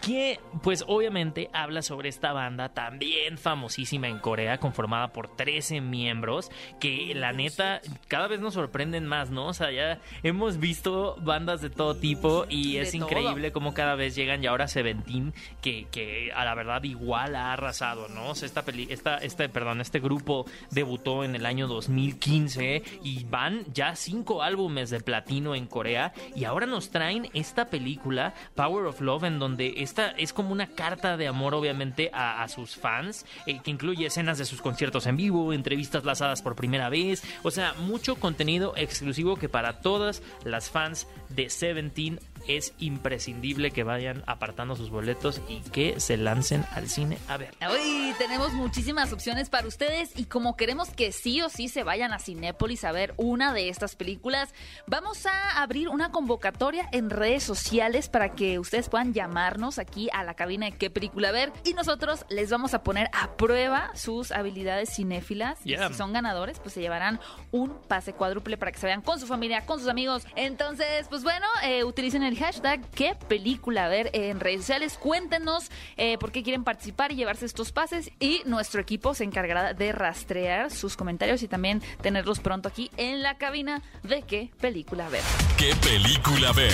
Que, 0.00 0.38
pues 0.62 0.84
obviamente, 0.86 1.50
habla 1.52 1.82
sobre 1.82 2.08
esta 2.08 2.32
banda 2.32 2.68
también 2.68 3.38
famosísima 3.38 4.08
en 4.08 4.18
Corea, 4.18 4.58
conformada 4.58 5.08
por 5.12 5.34
13 5.34 5.80
miembros, 5.80 6.50
que 6.78 7.12
la 7.14 7.32
neta 7.32 7.80
cada 8.08 8.28
vez 8.28 8.40
nos 8.40 8.54
sorprenden 8.54 9.06
más, 9.06 9.30
¿no? 9.30 9.46
O 9.48 9.54
sea, 9.54 9.70
ya 9.72 9.98
hemos 10.22 10.58
visto 10.58 11.16
bandas 11.20 11.60
de 11.60 11.70
todo 11.70 11.96
tipo 11.96 12.46
y 12.48 12.74
De 12.74 12.82
es 12.82 12.92
todo. 12.92 13.02
increíble 13.04 13.52
cómo 13.52 13.74
cada 13.74 13.94
vez 13.96 14.14
llegan 14.14 14.42
y 14.44 14.46
ahora 14.46 14.68
Seventeen, 14.68 15.34
que, 15.60 15.86
que 15.90 16.30
a 16.32 16.44
la 16.44 16.54
verdad 16.54 16.82
igual 16.84 17.34
ha 17.34 17.52
arrasado, 17.52 18.08
¿no? 18.08 18.30
O 18.30 18.34
sea, 18.34 18.46
esta 18.46 18.64
peli, 18.64 18.86
esta, 18.90 19.16
este, 19.18 19.48
perdón, 19.48 19.80
este 19.80 19.98
grupo 20.00 20.46
debutó 20.70 21.24
en 21.24 21.34
el 21.34 21.46
año 21.46 21.66
2015 21.66 22.82
y 23.02 23.24
van 23.24 23.64
ya 23.72 23.96
cinco 23.96 24.42
álbumes 24.42 24.90
de 24.90 25.00
platino 25.00 25.54
en 25.54 25.66
Corea 25.66 26.12
y 26.34 26.44
ahora 26.44 26.66
nos 26.66 26.90
traen 26.90 27.28
esta 27.34 27.66
película 27.70 28.34
Power 28.54 28.86
of 28.86 29.00
Love 29.00 29.24
en 29.24 29.38
donde 29.38 29.74
esta 29.86 30.10
es 30.10 30.32
como 30.32 30.50
una 30.50 30.66
carta 30.66 31.16
de 31.16 31.28
amor 31.28 31.54
obviamente 31.54 32.10
a, 32.12 32.46
sus 32.48 32.74
fans 32.76 33.24
eh, 33.46 33.60
que 33.62 33.70
incluye 33.70 34.06
escenas 34.06 34.36
de 34.36 34.44
sus 34.44 34.60
conciertos 34.60 35.06
en 35.06 35.16
vivo, 35.16 35.52
entrevistas 35.52 36.04
lanzadas 36.04 36.42
por 36.42 36.56
primera 36.56 36.88
vez, 36.88 37.22
o 37.44 37.52
sea, 37.52 37.72
mucho 37.74 38.16
contenido 38.16 38.74
exclusivo 38.76 39.36
que 39.36 39.48
para 39.48 39.80
todas 39.80 40.22
las 40.44 40.70
fans 40.70 41.06
de 41.28 41.50
Seventeen 41.50 42.18
es 42.48 42.74
imprescindible 42.78 43.70
que 43.70 43.84
vayan 43.84 44.22
apartando 44.26 44.76
sus 44.76 44.90
boletos 44.90 45.40
y 45.48 45.60
que 45.70 46.00
se 46.00 46.16
lancen 46.16 46.64
al 46.72 46.88
cine 46.88 47.18
a 47.28 47.36
ver. 47.36 47.54
Hoy 47.70 48.12
tenemos 48.18 48.52
muchísimas 48.52 49.12
opciones 49.12 49.48
para 49.50 49.66
ustedes 49.68 50.10
y 50.18 50.24
como 50.24 50.56
queremos 50.56 50.90
que 50.90 51.12
sí 51.12 51.40
o 51.42 51.48
sí 51.48 51.68
se 51.68 51.82
vayan 51.84 52.12
a 52.12 52.18
Cinépolis 52.18 52.84
a 52.84 52.92
ver 52.92 53.14
una 53.16 53.52
de 53.52 53.68
estas 53.68 53.94
películas, 53.96 54.52
vamos 54.86 55.26
a 55.26 55.62
abrir 55.62 55.88
una 55.88 56.10
convocatoria 56.10 56.88
en 56.92 57.10
redes 57.10 57.42
sociales 57.44 58.08
para 58.08 58.34
que 58.34 58.58
ustedes 58.58 58.88
puedan 58.88 59.12
llamarnos 59.14 59.78
aquí 59.78 60.08
a 60.12 60.24
la 60.24 60.34
cabina 60.34 60.66
de 60.66 60.72
qué 60.72 60.90
película 60.90 61.30
ver 61.32 61.52
y 61.64 61.74
nosotros 61.74 62.24
les 62.28 62.50
vamos 62.50 62.74
a 62.74 62.82
poner 62.82 63.08
a 63.12 63.36
prueba 63.36 63.90
sus 63.94 64.32
habilidades 64.32 64.94
cinéfilas 64.94 65.58
y 65.64 65.76
Yeah. 65.76 65.88
si 65.88 65.94
son 65.94 66.12
ganadores 66.12 66.58
pues 66.58 66.74
se 66.74 66.80
llevarán 66.80 67.20
un 67.50 67.70
pase 67.86 68.12
cuádruple 68.14 68.56
para 68.56 68.72
que 68.72 68.78
se 68.78 68.86
vean 68.86 69.02
con 69.02 69.20
su 69.20 69.26
familia, 69.26 69.66
con 69.66 69.78
sus 69.78 69.88
amigos. 69.88 70.24
Entonces, 70.36 71.06
pues 71.10 71.22
bueno, 71.22 71.46
eh, 71.64 71.84
utilicen 71.84 72.22
el 72.22 72.35
hashtag 72.36 72.80
qué 72.90 73.16
película 73.28 73.88
ver 73.88 74.10
en 74.12 74.40
redes 74.40 74.60
sociales. 74.60 74.98
Cuéntenos 74.98 75.70
eh, 75.96 76.18
por 76.18 76.32
qué 76.32 76.42
quieren 76.42 76.64
participar 76.64 77.12
y 77.12 77.16
llevarse 77.16 77.46
estos 77.46 77.72
pases. 77.72 78.10
Y 78.20 78.42
nuestro 78.46 78.80
equipo 78.80 79.14
se 79.14 79.24
encargará 79.24 79.74
de 79.74 79.92
rastrear 79.92 80.70
sus 80.70 80.96
comentarios 80.96 81.42
y 81.42 81.48
también 81.48 81.82
tenerlos 82.02 82.40
pronto 82.40 82.68
aquí 82.68 82.90
en 82.96 83.22
la 83.22 83.38
cabina 83.38 83.82
de 84.02 84.22
qué 84.22 84.50
película 84.60 85.08
ver. 85.08 85.22
¿Qué 85.56 85.74
película 85.76 86.52
ver? 86.52 86.72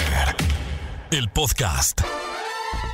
El 1.11 1.29
podcast. 1.31 2.03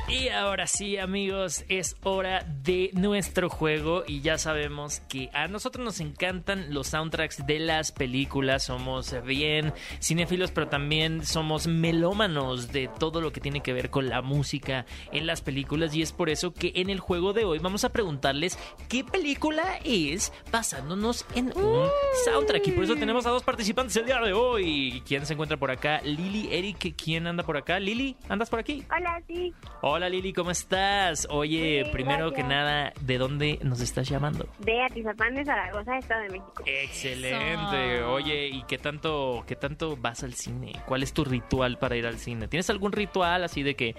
Y 0.09 0.29
ahora 0.29 0.65
sí, 0.65 0.97
amigos, 0.97 1.63
es 1.69 1.95
hora 2.01 2.43
de 2.63 2.89
nuestro 2.93 3.47
juego 3.47 4.03
y 4.07 4.21
ya 4.21 4.39
sabemos 4.39 5.01
que 5.01 5.29
a 5.33 5.47
nosotros 5.47 5.85
nos 5.85 5.99
encantan 5.99 6.73
los 6.73 6.87
soundtracks 6.87 7.45
de 7.45 7.59
las 7.59 7.91
películas, 7.91 8.63
somos 8.63 9.15
bien 9.23 9.71
cinéfilos, 10.01 10.49
pero 10.49 10.67
también 10.67 11.23
somos 11.23 11.67
melómanos 11.67 12.71
de 12.71 12.87
todo 12.87 13.21
lo 13.21 13.31
que 13.31 13.39
tiene 13.39 13.61
que 13.61 13.71
ver 13.71 13.91
con 13.91 14.09
la 14.09 14.23
música 14.23 14.87
en 15.11 15.27
las 15.27 15.41
películas 15.41 15.93
y 15.93 16.01
es 16.01 16.11
por 16.11 16.31
eso 16.31 16.55
que 16.55 16.71
en 16.73 16.89
el 16.89 16.99
juego 16.99 17.33
de 17.33 17.45
hoy 17.45 17.59
vamos 17.59 17.83
a 17.83 17.89
preguntarles 17.89 18.57
qué 18.87 19.03
película 19.03 19.79
es 19.83 20.33
basándonos 20.51 21.23
en 21.35 21.55
un 21.55 21.87
soundtrack 22.25 22.67
y 22.67 22.71
por 22.71 22.83
eso 22.83 22.95
tenemos 22.95 23.27
a 23.27 23.29
dos 23.29 23.43
participantes 23.43 23.95
el 23.97 24.07
día 24.07 24.19
de 24.21 24.33
hoy. 24.33 25.03
¿Quién 25.05 25.27
se 25.27 25.33
encuentra 25.33 25.57
por 25.57 25.69
acá? 25.69 26.01
Lili, 26.01 26.49
Eric, 26.51 26.95
¿quién 26.95 27.27
anda 27.27 27.43
por 27.43 27.57
acá? 27.57 27.79
Lili, 27.79 28.15
¿andas 28.27 28.49
por 28.49 28.57
aquí? 28.57 28.83
Hola, 28.89 29.21
sí. 29.27 29.53
Hola 29.81 29.98
Lili, 30.07 30.31
¿cómo 30.31 30.51
estás? 30.51 31.27
Oye, 31.31 31.81
Bien, 31.81 31.91
primero 31.91 32.31
que 32.31 32.43
nada, 32.43 32.93
¿de 33.01 33.17
dónde 33.17 33.59
nos 33.63 33.81
estás 33.81 34.07
llamando? 34.07 34.47
De 34.59 34.81
Atizapán 34.83 35.33
de 35.35 35.43
Zaragoza, 35.43 35.97
Estado 35.97 36.21
de 36.21 36.29
México. 36.29 36.63
Excelente. 36.65 37.95
Eso. 37.97 38.11
Oye, 38.13 38.47
¿y 38.47 38.63
qué 38.63 38.77
tanto, 38.77 39.43
qué 39.47 39.55
tanto 39.55 39.97
vas 39.97 40.23
al 40.23 40.35
cine? 40.35 40.73
¿Cuál 40.85 41.03
es 41.03 41.11
tu 41.11 41.25
ritual 41.25 41.77
para 41.79 41.95
ir 41.97 42.05
al 42.05 42.19
cine? 42.19 42.47
¿Tienes 42.47 42.69
algún 42.69 42.91
ritual 42.91 43.43
así 43.43 43.63
de 43.63 43.75
que 43.75 43.95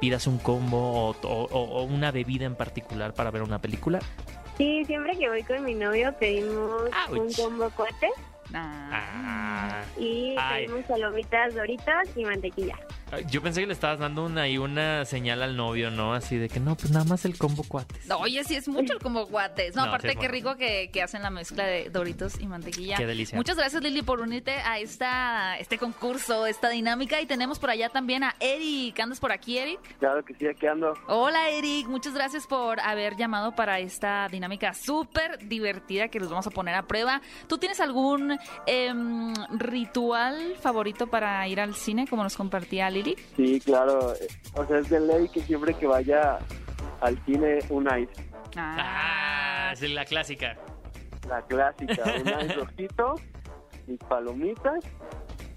pidas 0.00 0.26
un 0.26 0.38
combo 0.38 1.08
o, 1.10 1.16
o- 1.22 1.44
o 1.50 1.82
una 1.84 2.10
bebida 2.10 2.44
en 2.44 2.56
particular 2.56 3.14
para 3.14 3.30
ver 3.30 3.42
una 3.42 3.60
película? 3.60 4.00
Sí, 4.58 4.84
siempre 4.86 5.16
que 5.16 5.28
voy 5.28 5.44
con 5.44 5.64
mi 5.64 5.74
novio 5.74 6.12
pedimos 6.18 6.82
Ouch. 7.08 7.18
un 7.18 7.32
combo 7.32 7.70
cohete 7.70 8.08
Ah. 8.54 8.88
Ah, 8.92 9.82
y 10.00 10.34
Ay. 10.38 10.64
pedimos 10.66 10.84
palomitas, 10.86 11.54
doritos 11.54 11.94
y 12.16 12.24
mantequilla. 12.24 12.76
Yo 13.30 13.42
pensé 13.42 13.60
que 13.62 13.66
le 13.66 13.72
estabas 13.72 13.98
dando 13.98 14.24
una 14.26 14.48
y 14.48 14.58
una 14.58 15.04
señal 15.04 15.42
al 15.42 15.56
novio, 15.56 15.90
¿no? 15.90 16.12
Así 16.12 16.36
de 16.36 16.48
que 16.48 16.60
no, 16.60 16.76
pues 16.76 16.90
nada 16.90 17.04
más 17.06 17.24
el 17.24 17.38
combo 17.38 17.62
cuates. 17.64 18.06
No, 18.06 18.18
Oye, 18.18 18.44
sí 18.44 18.54
es 18.54 18.68
mucho 18.68 18.92
el 18.92 18.98
como 18.98 19.24
guates. 19.26 19.74
No, 19.74 19.82
No, 19.82 19.88
aparte 19.88 20.08
sí 20.10 20.14
qué 20.14 20.18
bueno. 20.28 20.32
rico 20.32 20.56
que, 20.56 20.90
que 20.92 21.02
hacen 21.02 21.22
la 21.22 21.30
mezcla 21.30 21.64
de 21.64 21.88
Doritos 21.88 22.38
y 22.38 22.46
mantequilla. 22.46 22.96
Qué 22.96 23.06
delicia. 23.06 23.36
Muchas 23.36 23.56
gracias 23.56 23.82
Lili 23.82 24.02
por 24.02 24.20
unirte 24.20 24.52
a 24.52 24.78
esta 24.78 25.56
este 25.58 25.78
concurso, 25.78 26.44
esta 26.46 26.68
dinámica 26.68 27.20
y 27.20 27.26
tenemos 27.26 27.58
por 27.58 27.70
allá 27.70 27.88
también 27.88 28.24
a 28.24 28.34
Eric. 28.40 29.00
¿Andas 29.00 29.20
por 29.20 29.32
aquí, 29.32 29.56
Eric? 29.58 29.80
Claro 29.98 30.22
que 30.24 30.34
sí, 30.34 30.46
aquí 30.46 30.66
ando. 30.66 30.92
Hola 31.06 31.48
Eric, 31.50 31.86
muchas 31.88 32.12
gracias 32.14 32.46
por 32.46 32.78
haber 32.80 33.16
llamado 33.16 33.52
para 33.54 33.78
esta 33.80 34.28
dinámica 34.30 34.74
súper 34.74 35.48
divertida 35.48 36.08
que 36.08 36.20
los 36.20 36.28
vamos 36.28 36.46
a 36.46 36.50
poner 36.50 36.74
a 36.74 36.82
prueba. 36.86 37.22
¿Tú 37.46 37.56
tienes 37.58 37.80
algún 37.80 38.38
em, 38.66 39.32
ritual 39.56 40.54
favorito 40.60 41.06
para 41.06 41.46
ir 41.48 41.60
al 41.60 41.74
cine 41.74 42.06
como 42.06 42.22
nos 42.22 42.36
compartía 42.36 42.90
Lili? 42.90 42.97
Sí, 43.36 43.60
claro. 43.60 44.14
O 44.54 44.66
sea, 44.66 44.78
es 44.78 44.88
de 44.88 45.00
ley 45.00 45.28
que 45.28 45.40
siempre 45.42 45.74
que 45.74 45.86
vaya 45.86 46.38
al 47.00 47.22
cine, 47.24 47.58
un 47.70 47.86
ice. 47.86 48.28
Ah, 48.56 49.70
es 49.72 49.82
la 49.82 50.04
clásica. 50.04 50.56
La 51.28 51.42
clásica, 51.42 52.02
un 52.04 52.26
ice 52.26 52.54
rojito, 52.54 53.14
mis 53.86 53.98
palomitas 54.00 54.84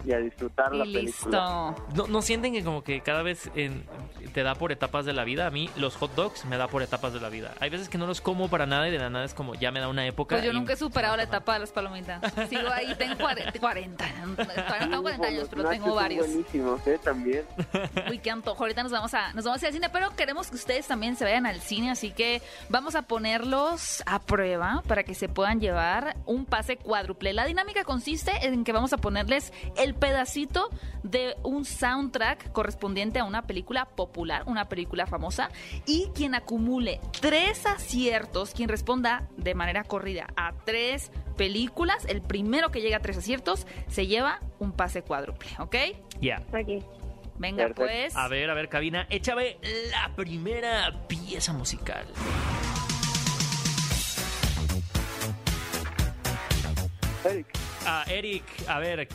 y 0.05 0.13
a 0.13 0.17
disfrutar 0.17 0.73
la 0.75 0.85
y 0.85 0.93
película. 0.93 1.75
listo. 1.75 1.85
¿No, 1.95 2.07
¿No 2.07 2.21
sienten 2.21 2.53
que 2.53 2.63
como 2.63 2.83
que 2.83 3.01
cada 3.01 3.21
vez 3.23 3.49
en- 3.55 3.85
te 4.33 4.43
da 4.43 4.55
por 4.55 4.71
etapas 4.71 5.05
de 5.05 5.13
la 5.13 5.23
vida? 5.23 5.47
A 5.47 5.51
mí 5.51 5.69
los 5.77 5.95
hot 5.97 6.13
dogs 6.15 6.45
me 6.45 6.57
da 6.57 6.67
por 6.67 6.81
etapas 6.81 7.13
de 7.13 7.19
la 7.19 7.29
vida. 7.29 7.53
Hay 7.59 7.69
veces 7.69 7.89
que 7.89 7.97
no 7.97 8.07
los 8.07 8.21
como 8.21 8.49
para 8.49 8.65
nada 8.65 8.87
y 8.87 8.91
de 8.91 8.97
la 8.99 9.09
nada 9.09 9.25
es 9.25 9.33
como 9.33 9.55
ya 9.55 9.71
me 9.71 9.79
da 9.79 9.87
una 9.87 10.05
época. 10.05 10.35
Pues 10.35 10.45
yo 10.45 10.53
nunca 10.53 10.73
he 10.73 10.77
superado 10.77 11.17
la 11.17 11.23
etapa 11.23 11.53
de 11.53 11.59
las 11.59 11.71
palomitas. 11.71 12.21
Sigo 12.49 12.69
ahí, 12.69 12.93
tengo 12.95 13.17
40, 13.17 13.59
40, 13.59 14.05
tengo 14.79 15.01
40 15.01 15.27
años, 15.27 15.47
pero 15.49 15.69
tengo 15.69 15.87
son 15.87 15.95
varios. 15.95 16.27
buenísimos, 16.27 16.87
¿eh? 16.87 16.99
También. 17.03 17.45
Uy, 18.09 18.19
qué 18.19 18.31
antojo. 18.31 18.63
Ahorita 18.63 18.83
nos 18.83 18.91
vamos 18.91 19.13
a 19.13 19.33
nos 19.33 19.45
vamos 19.45 19.61
a 19.61 19.65
ir 19.65 19.67
al 19.67 19.73
cine, 19.73 19.89
pero 19.89 20.15
queremos 20.15 20.49
que 20.49 20.55
ustedes 20.55 20.87
también 20.87 21.15
se 21.15 21.23
vayan 21.25 21.45
al 21.45 21.59
cine, 21.61 21.91
así 21.91 22.11
que 22.11 22.41
vamos 22.69 22.95
a 22.95 23.01
ponerlos 23.03 24.03
a 24.05 24.19
prueba 24.19 24.83
para 24.87 25.03
que 25.03 25.13
se 25.15 25.29
puedan 25.29 25.59
llevar 25.59 26.15
un 26.25 26.45
pase 26.45 26.77
cuádruple. 26.77 27.33
La 27.33 27.45
dinámica 27.45 27.83
consiste 27.83 28.31
en 28.45 28.63
que 28.63 28.71
vamos 28.71 28.93
a 28.93 28.97
ponerles 28.97 29.51
el 29.77 29.90
pedacito 29.93 30.69
de 31.03 31.35
un 31.43 31.65
soundtrack 31.65 32.51
correspondiente 32.51 33.19
a 33.19 33.23
una 33.23 33.47
película 33.47 33.85
popular, 33.85 34.43
una 34.45 34.69
película 34.69 35.07
famosa, 35.07 35.49
y 35.85 36.09
quien 36.15 36.35
acumule 36.35 36.99
tres 37.19 37.65
aciertos, 37.65 38.53
quien 38.53 38.69
responda 38.69 39.27
de 39.37 39.55
manera 39.55 39.83
corrida 39.83 40.27
a 40.35 40.53
tres 40.65 41.11
películas, 41.37 42.05
el 42.05 42.21
primero 42.21 42.71
que 42.71 42.81
llega 42.81 42.97
a 42.97 43.01
tres 43.01 43.17
aciertos 43.17 43.65
se 43.87 44.07
lleva 44.07 44.39
un 44.59 44.71
pase 44.71 45.01
cuádruple, 45.01 45.49
¿ok? 45.59 45.75
Ya. 46.19 46.41
Ok. 46.53 46.83
Venga, 47.37 47.69
pues. 47.75 48.15
A 48.15 48.27
ver, 48.27 48.51
a 48.51 48.53
ver, 48.53 48.69
cabina, 48.69 49.07
échame 49.09 49.57
la 49.89 50.15
primera 50.15 51.07
pieza 51.07 51.53
musical. 51.53 52.05
Eric, 57.23 57.47
Ah, 57.85 58.03
Eric, 58.07 58.43
a 58.67 58.79
ver, 58.79 59.07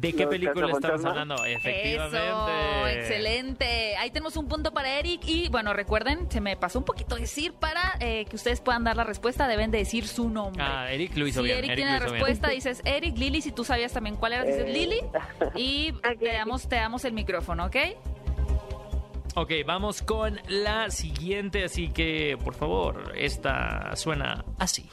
¿de 0.00 0.12
qué 0.12 0.22
Los 0.22 0.30
película 0.30 0.70
estamos 0.72 1.04
hablando? 1.04 1.44
Efectivamente. 1.44 2.16
Eso, 2.16 2.88
excelente. 2.88 3.96
Ahí 3.96 4.10
tenemos 4.10 4.36
un 4.36 4.48
punto 4.48 4.72
para 4.72 4.98
Eric 4.98 5.22
y 5.26 5.48
bueno, 5.48 5.72
recuerden, 5.74 6.30
se 6.30 6.40
me 6.40 6.56
pasó 6.56 6.78
un 6.78 6.84
poquito 6.84 7.16
decir 7.16 7.52
para 7.52 7.96
eh, 8.00 8.24
que 8.28 8.36
ustedes 8.36 8.60
puedan 8.60 8.84
dar 8.84 8.96
la 8.96 9.04
respuesta, 9.04 9.46
deben 9.48 9.70
de 9.70 9.78
decir 9.78 10.06
su 10.08 10.30
nombre. 10.30 10.62
Ah, 10.64 10.90
Eric 10.90 11.16
lo 11.16 11.26
hizo 11.26 11.40
si 11.40 11.46
bien. 11.46 11.58
Eric, 11.58 11.70
Eric 11.72 11.76
tiene 11.76 11.92
la 11.92 11.98
bien. 11.98 12.12
respuesta, 12.12 12.48
dices 12.48 12.80
Eric, 12.84 13.16
Lili, 13.18 13.42
si 13.42 13.52
tú 13.52 13.64
sabías 13.64 13.92
también 13.92 14.16
cuál 14.16 14.32
era, 14.34 14.44
dices 14.44 14.64
Eh. 14.66 14.72
Lili 14.72 15.00
y 15.54 15.92
te, 16.18 16.32
damos, 16.32 16.68
te 16.68 16.76
damos 16.76 17.04
el 17.04 17.12
micrófono, 17.12 17.66
¿ok? 17.66 17.76
Ok, 19.36 19.50
vamos 19.66 20.00
con 20.00 20.40
la 20.48 20.90
siguiente, 20.90 21.64
así 21.64 21.88
que 21.88 22.38
por 22.42 22.54
favor, 22.54 23.12
esta 23.16 23.94
suena 23.96 24.44
así. 24.58 24.88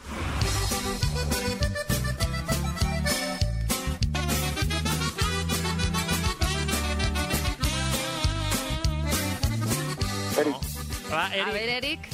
Ah, 11.14 11.28
A 11.32 11.36
Eric. 11.36 11.54
ver, 11.54 11.70
Eric. 11.70 12.10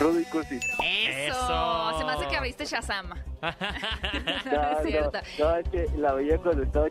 Rudy 0.00 0.24
Cursi. 0.26 0.56
Eso. 0.56 0.78
Eso. 0.82 1.98
Se 1.98 2.04
me 2.04 2.12
hace 2.12 2.28
que 2.28 2.36
abriste 2.36 2.64
Shazam. 2.66 3.10
No, 3.42 4.78
es 4.78 4.86
cierto. 4.86 5.18
No, 5.38 5.44
no, 5.50 5.56
es 5.56 5.68
que 5.68 5.86
la 5.96 6.12
veía 6.12 6.38
cuando 6.38 6.62
estaba 6.62 6.88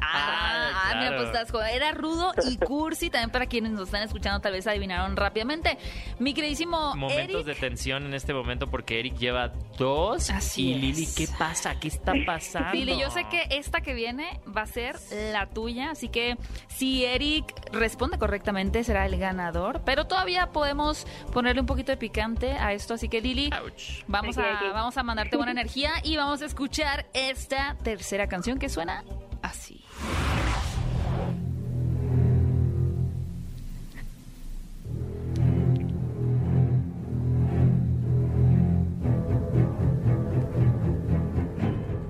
Ah, 0.00 0.54
Ah, 0.90 0.94
mira, 0.98 1.16
pues 1.16 1.26
estás 1.26 1.50
joven. 1.50 1.68
Era 1.74 1.92
rudo 1.92 2.32
y 2.48 2.56
cursi. 2.56 3.10
También 3.10 3.30
para 3.30 3.46
quienes 3.46 3.72
nos 3.72 3.82
están 3.88 4.02
escuchando, 4.02 4.40
tal 4.40 4.52
vez 4.52 4.66
adivinaron 4.66 5.16
rápidamente. 5.16 5.76
Mi 6.18 6.32
queridísimo 6.32 6.94
Momentos 6.96 7.42
Eric. 7.42 7.46
de 7.46 7.54
tensión 7.54 8.06
en 8.06 8.14
este 8.14 8.32
momento 8.32 8.68
porque 8.68 8.98
Eric 9.00 9.16
lleva 9.18 9.48
dos. 9.76 10.30
Así 10.30 10.70
y 10.70 10.74
Lili, 10.74 11.02
es. 11.04 11.14
¿qué 11.14 11.28
pasa? 11.38 11.78
¿Qué 11.78 11.88
está 11.88 12.12
pasando? 12.26 12.72
Lili, 12.72 12.98
yo 12.98 13.10
sé 13.10 13.24
que 13.28 13.48
esta 13.50 13.80
que 13.82 13.92
viene 13.92 14.40
va 14.56 14.62
a 14.62 14.66
ser 14.66 14.96
la 15.32 15.46
tuya, 15.46 15.90
así 15.90 16.08
que 16.08 16.36
si 16.68 17.04
Eric 17.04 17.54
responde 17.72 18.18
correctamente 18.18 18.82
será 18.84 19.04
el 19.06 19.18
ganador, 19.18 19.82
pero 19.84 20.06
todavía 20.06 20.52
podemos 20.52 21.06
ponerle 21.32 21.60
un 21.60 21.66
poquito 21.66 21.92
de 21.92 21.96
picante 21.98 22.52
a 22.52 22.72
esto, 22.72 22.94
así 22.94 23.08
que 23.08 23.20
Lili, 23.20 23.50
Ouch. 23.62 24.04
vamos 24.06 24.38
a 24.38 24.42
vamos 24.72 24.96
a 24.96 25.02
mandarte 25.02 25.36
buena 25.36 25.52
energía 25.52 25.90
y 26.02 26.16
vamos 26.16 26.40
a 26.42 26.46
escuchar 26.46 27.06
esta 27.12 27.76
tercera 27.82 28.26
canción 28.28 28.58
que 28.58 28.68
suena 28.68 29.04
así. 29.42 29.84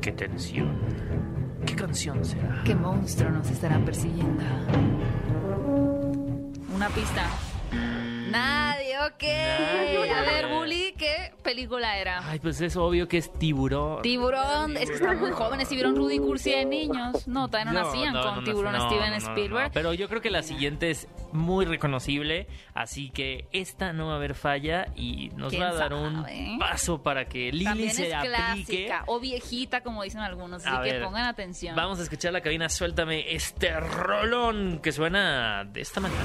Qué 0.01 0.13
tensión. 0.13 0.79
¿Qué 1.67 1.75
canción 1.75 2.25
será? 2.25 2.63
¿Qué 2.65 2.75
monstruo 2.75 3.31
nos 3.31 3.51
estará 3.51 3.79
persiguiendo? 3.85 4.43
Una 6.75 6.89
pista. 6.89 7.27
Nadie, 8.31 8.88
ok. 9.07 9.25
A 9.25 10.21
ver, 10.23 10.49
Bully, 10.49 10.95
¿qué 10.99 11.33
película 11.43 11.97
era? 11.99 12.21
Ay, 12.29 12.39
pues 12.39 12.61
es 12.61 12.77
obvio 12.77 13.07
que 13.09 13.19
es 13.19 13.33
tiburón. 13.33 14.03
Tiburón, 14.03 14.77
es 14.77 14.89
que 14.91 14.97
están 14.97 15.19
muy 15.21 15.31
jóvenes 15.31 15.71
y 15.71 15.75
vieron 15.75 15.97
Rudy 15.97 16.19
Cursi 16.19 16.51
de 16.51 16.65
niños. 16.65 17.27
No, 17.29 17.49
todavía 17.49 17.73
no, 17.73 17.79
No, 17.81 17.87
nacían 17.87 18.15
no, 18.15 18.23
con 18.23 18.35
no, 18.37 18.45
Tiburón 18.45 18.73
no, 18.73 18.87
Steven 18.89 19.11
no, 19.11 19.17
Spielberg. 19.17 19.71
Pero 19.73 19.93
yo 19.95 20.09
creo 20.09 20.21
que 20.21 20.31
la 20.31 20.43
siguiente 20.43 20.91
es 20.91 21.09
muy 21.33 21.65
reconocible, 21.65 22.47
así 22.75 23.11
que 23.11 23.47
esta 23.53 23.93
no 23.93 24.07
va 24.09 24.15
a 24.15 24.17
haber 24.17 24.35
falla 24.35 24.87
y 24.97 25.31
nos 25.37 25.51
¿Quién 25.51 25.63
va 25.63 25.69
a 25.71 25.75
dar 25.75 25.93
un 25.95 26.59
paso 26.59 27.03
para 27.03 27.27
que 27.27 27.53
Lili 27.53 27.65
También 27.65 27.91
se 27.93 28.09
es 28.09 28.15
aplique. 28.15 28.35
clásica 28.87 29.05
o 29.07 29.21
viejita, 29.21 29.83
como 29.83 30.03
dicen 30.03 30.21
algunos. 30.21 30.65
Así 30.67 30.75
A 30.77 30.83
que 30.83 30.93
ver, 30.93 31.03
pongan 31.05 31.27
atención. 31.27 31.77
Vamos 31.77 31.99
a 32.01 32.03
escuchar 32.03 32.33
la 32.33 32.41
cabina, 32.41 32.69
suéltame 32.69 33.35
este 33.35 33.79
rolón 33.79 34.81
que 34.83 34.93
suena 34.93 35.65
de 35.65 35.81
esta 35.81 36.01
manera. 36.01 36.21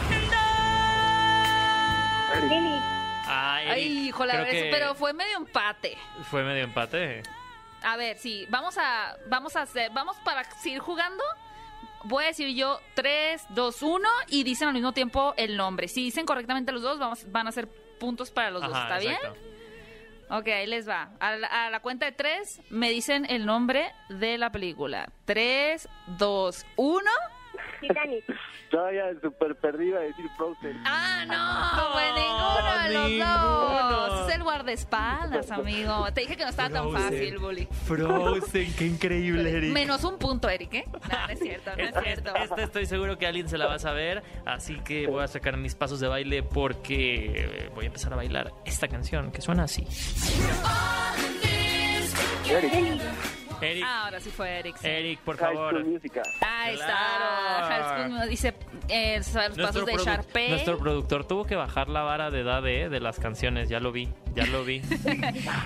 Lili, 2.41 2.79
Ah, 3.25 3.59
Eric, 3.61 3.73
Ay, 3.73 4.07
híjole, 4.09 4.33
creo 4.33 4.43
eso, 4.45 4.51
que 4.51 4.69
pero 4.71 4.95
fue 4.95 5.13
medio 5.13 5.37
empate. 5.37 5.97
fue 6.29 6.43
medio 6.43 6.63
empate. 6.65 7.23
A 7.83 7.95
ver, 7.97 8.17
sí, 8.17 8.45
vamos 8.49 8.77
a, 8.77 9.15
vamos 9.27 9.55
a 9.55 9.61
hacer, 9.61 9.91
vamos 9.93 10.17
para 10.25 10.43
seguir 10.43 10.79
jugando. 10.79 11.23
Voy 12.05 12.25
a 12.25 12.27
decir 12.27 12.49
yo 12.53 12.79
3, 12.95 13.45
2, 13.49 13.81
1 13.81 14.09
y 14.27 14.43
dicen 14.43 14.67
al 14.67 14.73
mismo 14.73 14.91
tiempo 14.91 15.33
el 15.37 15.55
nombre. 15.55 15.87
Si 15.87 16.03
dicen 16.03 16.25
correctamente 16.25 16.71
los 16.73 16.81
dos, 16.81 16.99
vamos, 16.99 17.31
van 17.31 17.47
a 17.47 17.51
ser 17.53 17.67
puntos 17.99 18.29
para 18.29 18.51
los 18.51 18.61
dos, 18.61 18.73
Ajá, 18.73 18.97
¿está 18.97 19.01
exacto. 19.09 19.33
bien? 19.33 19.53
Ok, 20.29 20.47
ahí 20.47 20.67
les 20.67 20.87
va. 20.87 21.11
A 21.19 21.35
la, 21.37 21.47
a 21.47 21.69
la 21.69 21.79
cuenta 21.79 22.05
de 22.05 22.11
3 22.11 22.61
me 22.71 22.89
dicen 22.89 23.25
el 23.29 23.45
nombre 23.45 23.91
de 24.09 24.37
la 24.37 24.51
película. 24.51 25.09
3, 25.25 25.87
2, 26.17 26.65
1. 26.75 27.11
Titanic. 27.87 28.23
Todavía 28.71 29.03
súper 29.21 29.55
perdido 29.55 29.97
a 29.97 30.01
decir 30.01 30.25
Frozen. 30.35 30.81
¡Ah, 30.85 31.25
no! 31.27 31.93
Pues 31.93 32.05
ninguno 32.15 33.09
de 33.09 33.19
los 33.19 33.27
dos. 33.29 34.29
Es 34.29 34.35
el 34.35 34.43
guardaespaldas, 34.43 35.51
amigo. 35.51 36.11
Te 36.13 36.21
dije 36.21 36.35
que 36.37 36.43
no 36.43 36.49
estaba 36.49 36.69
tan 36.69 36.91
fácil, 36.91 37.37
Bully. 37.37 37.67
Frozen, 37.85 38.73
qué 38.75 38.85
increíble, 38.85 39.57
Eric. 39.57 39.71
Menos 39.73 40.03
un 40.03 40.17
punto, 40.17 40.49
Eric, 40.49 40.73
¿eh? 40.73 40.85
No, 40.91 41.27
no 41.27 41.33
es 41.33 41.39
cierto, 41.39 41.71
no 41.75 41.83
es 41.83 41.89
Esta, 41.89 42.01
cierto. 42.01 42.35
esta 42.35 42.63
estoy 42.63 42.85
seguro 42.85 43.17
que 43.17 43.27
alguien 43.27 43.47
se 43.47 43.57
la 43.57 43.67
va 43.67 43.75
a 43.75 43.79
saber, 43.79 44.23
así 44.45 44.79
que 44.79 45.07
voy 45.07 45.23
a 45.23 45.27
sacar 45.27 45.57
mis 45.57 45.75
pasos 45.75 45.99
de 45.99 46.07
baile 46.07 46.41
porque 46.43 47.69
voy 47.75 47.85
a 47.85 47.87
empezar 47.87 48.13
a 48.13 48.15
bailar 48.15 48.51
esta 48.65 48.87
canción 48.87 49.31
que 49.31 49.41
suena 49.41 49.63
así. 49.63 49.85
Eric, 52.49 53.01
Eric, 53.63 53.83
Ahora 53.85 54.19
sí 54.19 54.29
fue 54.29 54.49
Eric. 54.59 54.77
sí. 54.77 54.87
Eric, 54.87 55.19
por 55.21 55.37
High 55.37 55.53
favor. 55.53 55.73
School 55.73 55.85
Musical. 55.85 56.23
Ahí 56.41 56.75
Claro. 56.75 56.93
está. 56.93 57.67
High 57.67 58.07
School. 58.09 58.29
Dice 58.29 58.53
eh, 58.89 59.17
los 59.17 59.57
pasos 59.57 59.85
de 59.85 59.97
Sharpay. 59.97 60.49
nuestro 60.49 60.77
productor 60.77 61.25
tuvo 61.25 61.45
que 61.45 61.55
bajar 61.55 61.89
la 61.89 62.01
vara 62.03 62.29
de 62.31 62.41
edad 62.41 62.65
eh, 62.67 62.89
de 62.89 62.99
las 62.99 63.19
canciones, 63.19 63.69
ya 63.69 63.79
lo 63.79 63.91
vi, 63.91 64.09
ya 64.35 64.45
lo 64.45 64.63
vi. 64.63 64.81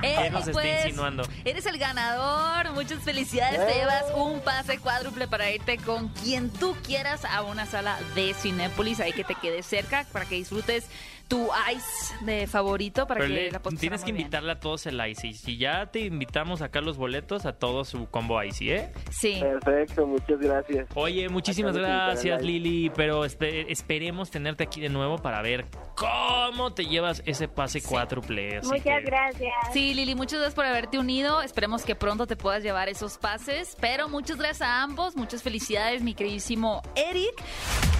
Eh, 0.03 0.15
¿Qué 0.23 0.29
nos 0.29 0.41
está 0.41 0.51
pues, 0.53 0.85
insinuando? 0.85 1.23
Eres 1.45 1.65
el 1.65 1.77
ganador. 1.77 2.71
Muchas 2.73 3.01
felicidades. 3.03 3.65
Te 3.65 3.73
llevas 3.79 4.05
un 4.15 4.39
pase 4.41 4.77
cuádruple 4.79 5.27
para 5.27 5.49
irte 5.51 5.77
con 5.77 6.09
quien 6.09 6.49
tú 6.51 6.75
quieras 6.85 7.25
a 7.25 7.41
una 7.43 7.65
sala 7.65 7.97
de 8.15 8.33
Cinépolis. 8.33 8.99
Ahí 8.99 9.13
que 9.13 9.23
te 9.23 9.35
quedes 9.35 9.65
cerca 9.65 10.05
para 10.11 10.25
que 10.25 10.35
disfrutes 10.35 10.89
tu 11.27 11.49
ice 11.75 12.15
de 12.25 12.47
favorito 12.47 13.05
para 13.07 13.19
Pero 13.19 13.33
que 13.33 13.39
le- 13.41 13.51
la 13.51 13.59
tienes 13.59 14.01
que 14.03 14.11
bien. 14.11 14.21
invitarle 14.21 14.51
a 14.53 14.59
todos 14.59 14.85
el 14.85 14.99
Icy. 15.05 15.33
Si 15.33 15.57
ya 15.57 15.85
te 15.87 15.99
invitamos 16.01 16.61
a 16.61 16.65
sacar 16.65 16.83
los 16.83 16.97
boletos, 16.97 17.45
a 17.45 17.53
todos 17.53 17.89
su 17.89 18.09
combo 18.09 18.41
Icy, 18.41 18.71
¿eh? 18.71 18.91
Sí. 19.11 19.39
Perfecto, 19.41 20.07
muchas 20.07 20.39
gracias. 20.39 20.87
Oye, 20.95 21.27
muchísimas 21.29 21.75
Acá 21.75 21.85
gracias, 21.85 22.41
Lili, 22.41 22.89
pero 22.95 23.25
espe- 23.25 23.65
esperemos 23.69 24.31
tenerte 24.31 24.63
aquí 24.63 24.79
de 24.81 24.89
nuevo 24.89 25.17
para 25.17 25.41
ver 25.41 25.65
cómo 25.95 26.73
te 26.73 26.85
llevas 26.85 27.21
ese 27.25 27.47
pase 27.47 27.81
cuádruple. 27.81 28.57
así 28.57 28.67
Muchas 28.67 28.83
que- 28.83 29.01
gracias. 29.01 29.53
Sí, 29.73 29.93
Lili, 29.93 30.15
muchas 30.15 30.39
gracias 30.39 30.55
por 30.55 30.65
haberte 30.65 30.97
unido. 30.99 31.41
Esperemos 31.41 31.83
que 31.83 31.95
pronto 31.95 32.27
te 32.27 32.35
puedas 32.35 32.63
llevar 32.63 32.89
esos 32.89 33.17
pases. 33.17 33.75
Pero 33.81 34.07
muchas 34.09 34.37
gracias 34.37 34.61
a 34.61 34.81
ambos. 34.83 35.15
Muchas 35.15 35.43
felicidades, 35.43 36.01
mi 36.01 36.13
queridísimo 36.13 36.81
Eric. 36.95 37.33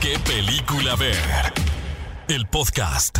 ¿Qué 0.01 0.17
película 0.25 0.95
ver? 0.95 1.15
El 2.29 2.45
podcast. 2.45 3.19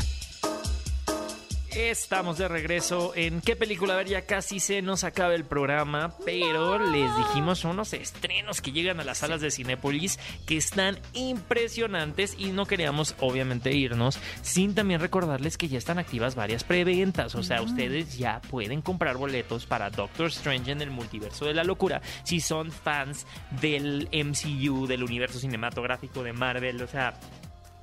Estamos 1.73 2.37
de 2.37 2.49
regreso 2.49 3.13
en 3.15 3.39
qué 3.39 3.55
película 3.55 3.93
a 3.93 3.97
ver, 3.97 4.07
ya 4.07 4.25
casi 4.25 4.59
se 4.59 4.81
nos 4.81 5.05
acaba 5.05 5.33
el 5.33 5.45
programa, 5.45 6.13
pero 6.25 6.77
les 6.91 7.15
dijimos 7.15 7.63
unos 7.63 7.93
estrenos 7.93 8.59
que 8.59 8.73
llegan 8.73 8.99
a 8.99 9.05
las 9.05 9.19
salas 9.19 9.39
de 9.39 9.49
Cinépolis 9.49 10.19
que 10.45 10.57
están 10.57 10.99
impresionantes 11.13 12.35
y 12.37 12.47
no 12.47 12.65
queríamos 12.65 13.15
obviamente 13.21 13.71
irnos 13.71 14.19
sin 14.41 14.75
también 14.75 14.99
recordarles 14.99 15.57
que 15.57 15.69
ya 15.69 15.77
están 15.77 15.99
activas 15.99 16.35
varias 16.35 16.65
preventas, 16.65 17.33
o 17.35 17.43
sea, 17.43 17.61
ustedes 17.61 18.17
ya 18.17 18.41
pueden 18.49 18.81
comprar 18.81 19.15
boletos 19.15 19.65
para 19.67 19.89
Doctor 19.89 20.27
Strange 20.27 20.71
en 20.71 20.81
el 20.81 20.91
multiverso 20.91 21.45
de 21.45 21.53
la 21.53 21.63
locura 21.63 22.01
si 22.23 22.41
son 22.41 22.71
fans 22.71 23.25
del 23.61 24.09
MCU, 24.11 24.85
del 24.85 25.03
universo 25.03 25.39
cinematográfico 25.39 26.23
de 26.23 26.33
Marvel, 26.33 26.81
o 26.81 26.87
sea, 26.87 27.17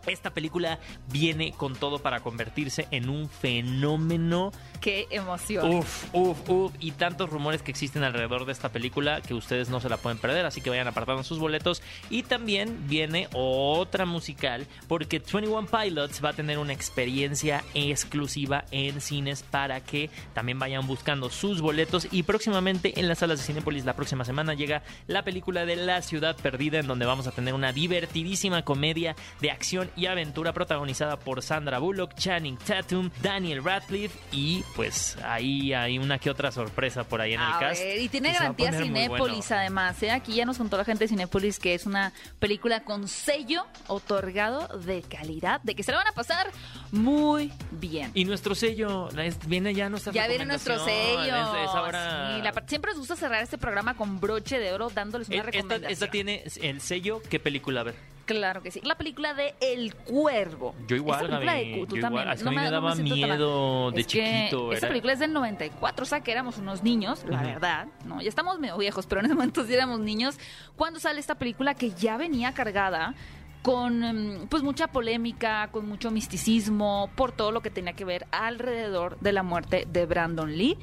esta 0.06 0.30
película 0.30 0.78
viene 1.10 1.52
con 1.52 1.74
todo 1.74 1.98
para 1.98 2.20
convertirse 2.20 2.86
en 2.90 3.08
un 3.08 3.28
fenómeno. 3.28 4.52
Qué 4.80 5.06
emoción. 5.10 5.74
Uf, 5.74 6.04
uf, 6.12 6.48
uf. 6.48 6.72
Y 6.80 6.92
tantos 6.92 7.30
rumores 7.30 7.62
que 7.62 7.70
existen 7.70 8.04
alrededor 8.04 8.44
de 8.44 8.52
esta 8.52 8.70
película 8.70 9.20
que 9.20 9.34
ustedes 9.34 9.68
no 9.68 9.80
se 9.80 9.88
la 9.88 9.96
pueden 9.96 10.18
perder. 10.18 10.46
Así 10.46 10.60
que 10.60 10.70
vayan 10.70 10.88
apartando 10.88 11.22
sus 11.22 11.38
boletos. 11.38 11.82
Y 12.10 12.22
también 12.22 12.86
viene 12.88 13.28
otra 13.32 14.06
musical 14.06 14.66
porque 14.88 15.18
21 15.18 15.66
Pilots 15.66 16.24
va 16.24 16.30
a 16.30 16.32
tener 16.32 16.58
una 16.58 16.72
experiencia 16.72 17.64
exclusiva 17.74 18.64
en 18.70 19.00
cines 19.00 19.42
para 19.42 19.80
que 19.80 20.10
también 20.32 20.58
vayan 20.58 20.86
buscando 20.86 21.30
sus 21.30 21.60
boletos. 21.60 22.08
Y 22.10 22.22
próximamente 22.24 22.98
en 23.00 23.08
las 23.08 23.18
salas 23.18 23.38
de 23.38 23.44
Cinépolis, 23.44 23.84
la 23.84 23.96
próxima 23.96 24.24
semana, 24.24 24.54
llega 24.54 24.82
la 25.06 25.22
película 25.22 25.64
de 25.64 25.76
La 25.76 26.02
Ciudad 26.02 26.36
Perdida, 26.36 26.78
en 26.78 26.86
donde 26.86 27.06
vamos 27.06 27.26
a 27.26 27.32
tener 27.32 27.54
una 27.54 27.72
divertidísima 27.72 28.64
comedia 28.64 29.16
de 29.40 29.50
acción 29.50 29.90
y 29.96 30.06
aventura 30.06 30.52
protagonizada 30.52 31.18
por 31.18 31.42
Sandra 31.42 31.78
Bullock, 31.78 32.14
Channing 32.14 32.56
Tatum, 32.56 33.10
Daniel 33.22 33.62
Radcliffe 33.64 34.18
y 34.32 34.62
pues 34.76 35.16
ahí 35.24 35.72
hay 35.72 35.98
una 35.98 36.18
que 36.18 36.30
otra 36.30 36.50
sorpresa 36.52 37.04
por 37.04 37.20
ahí 37.20 37.34
en 37.34 37.40
el 37.40 37.46
A 37.52 37.58
cast. 37.58 37.82
y 38.00 38.08
tiene 38.08 38.30
a 38.30 38.34
garantía 38.34 38.72
Cinépolis 38.72 39.48
bueno. 39.48 39.60
además. 39.60 40.02
¿eh? 40.02 40.10
Aquí 40.10 40.34
ya 40.34 40.44
nos 40.44 40.58
contó 40.58 40.76
la 40.76 40.84
gente 40.84 41.04
de 41.04 41.08
Cinépolis 41.08 41.58
que 41.58 41.74
es 41.74 41.86
una 41.86 42.12
película 42.38 42.84
con 42.84 43.08
sello 43.08 43.66
otorgado 43.86 44.68
de 44.78 45.02
calidad, 45.02 45.60
de 45.62 45.74
que 45.74 45.82
se 45.82 45.92
la 45.92 45.98
van 45.98 46.08
a 46.08 46.12
pasar 46.12 46.46
muy 46.92 47.52
bien. 47.70 48.10
Y 48.14 48.24
nuestro 48.24 48.54
sello, 48.54 49.08
es- 49.18 49.38
viene 49.46 49.74
ya 49.74 49.88
nuestra 49.88 50.12
Ya 50.12 50.26
viene 50.28 50.44
nuestro 50.46 50.78
sello. 50.84 51.22
Es, 51.24 51.68
es 51.68 51.74
ahora... 51.74 52.36
Sí, 52.36 52.42
la 52.42 52.52
siempre 52.66 52.90
nos 52.92 52.98
gusta 53.00 53.16
cerrar 53.16 53.42
este 53.42 53.58
programa 53.58 53.94
con 53.96 54.20
broche 54.20 54.58
de 54.58 54.72
oro 54.72 54.90
dándoles 54.90 55.28
una 55.28 55.36
Eh, 55.36 55.38
esta, 55.40 55.50
recomendación. 55.50 55.92
esta 55.92 56.10
tiene 56.10 56.44
el 56.62 56.80
sello, 56.80 57.20
¿qué 57.28 57.38
película 57.40 57.82
ver? 57.82 57.94
Claro 58.24 58.62
que 58.62 58.70
sí. 58.70 58.80
La 58.84 58.94
película 58.96 59.34
de 59.34 59.54
El 59.60 59.94
Cuervo. 59.94 60.74
Yo 60.86 60.96
igual, 60.96 61.28
Gaby, 61.28 61.46
de- 61.46 61.86
tú 61.86 61.96
yo 61.96 62.00
también. 62.02 62.22
igual. 62.24 62.44
No 62.44 62.50
me 62.52 62.64
no 62.64 62.70
daba 62.70 62.94
miedo 62.94 63.90
de 63.90 64.00
Es 64.00 64.06
chiquito, 64.06 64.72
Esta 64.72 64.88
película 64.88 65.12
es 65.12 65.18
del 65.18 65.32
94, 65.32 66.02
o 66.02 66.06
sea 66.06 66.20
que 66.20 66.32
éramos 66.32 66.58
unos 66.58 66.82
niños, 66.82 67.24
la 67.28 67.42
verdad. 67.42 67.86
No, 68.04 68.20
ya 68.22 68.28
estamos 68.28 68.58
medio 68.58 68.78
viejos, 68.78 69.06
pero 69.06 69.20
en 69.20 69.26
ese 69.26 69.34
momento 69.34 69.64
sí 69.66 69.74
éramos 69.74 70.00
niños. 70.00 70.38
Cuando 70.76 71.00
sale 71.00 71.20
esta 71.20 71.34
película 71.34 71.74
que 71.74 71.90
ya 71.90 72.16
venía 72.16 72.52
cargada 72.52 73.14
con 73.62 74.04
em, 74.04 74.46
pues 74.48 74.62
mucha 74.62 74.88
polémica, 74.88 75.68
con 75.70 75.88
mucho 75.88 76.10
misticismo, 76.10 77.10
por 77.16 77.32
todo 77.32 77.50
lo 77.50 77.60
que 77.62 77.70
tenía 77.70 77.94
que 77.94 78.04
ver 78.04 78.26
alrededor 78.30 79.18
de 79.20 79.32
la 79.32 79.42
muerte 79.42 79.86
de 79.90 80.04
Brandon 80.06 80.56
Lee. 80.56 80.76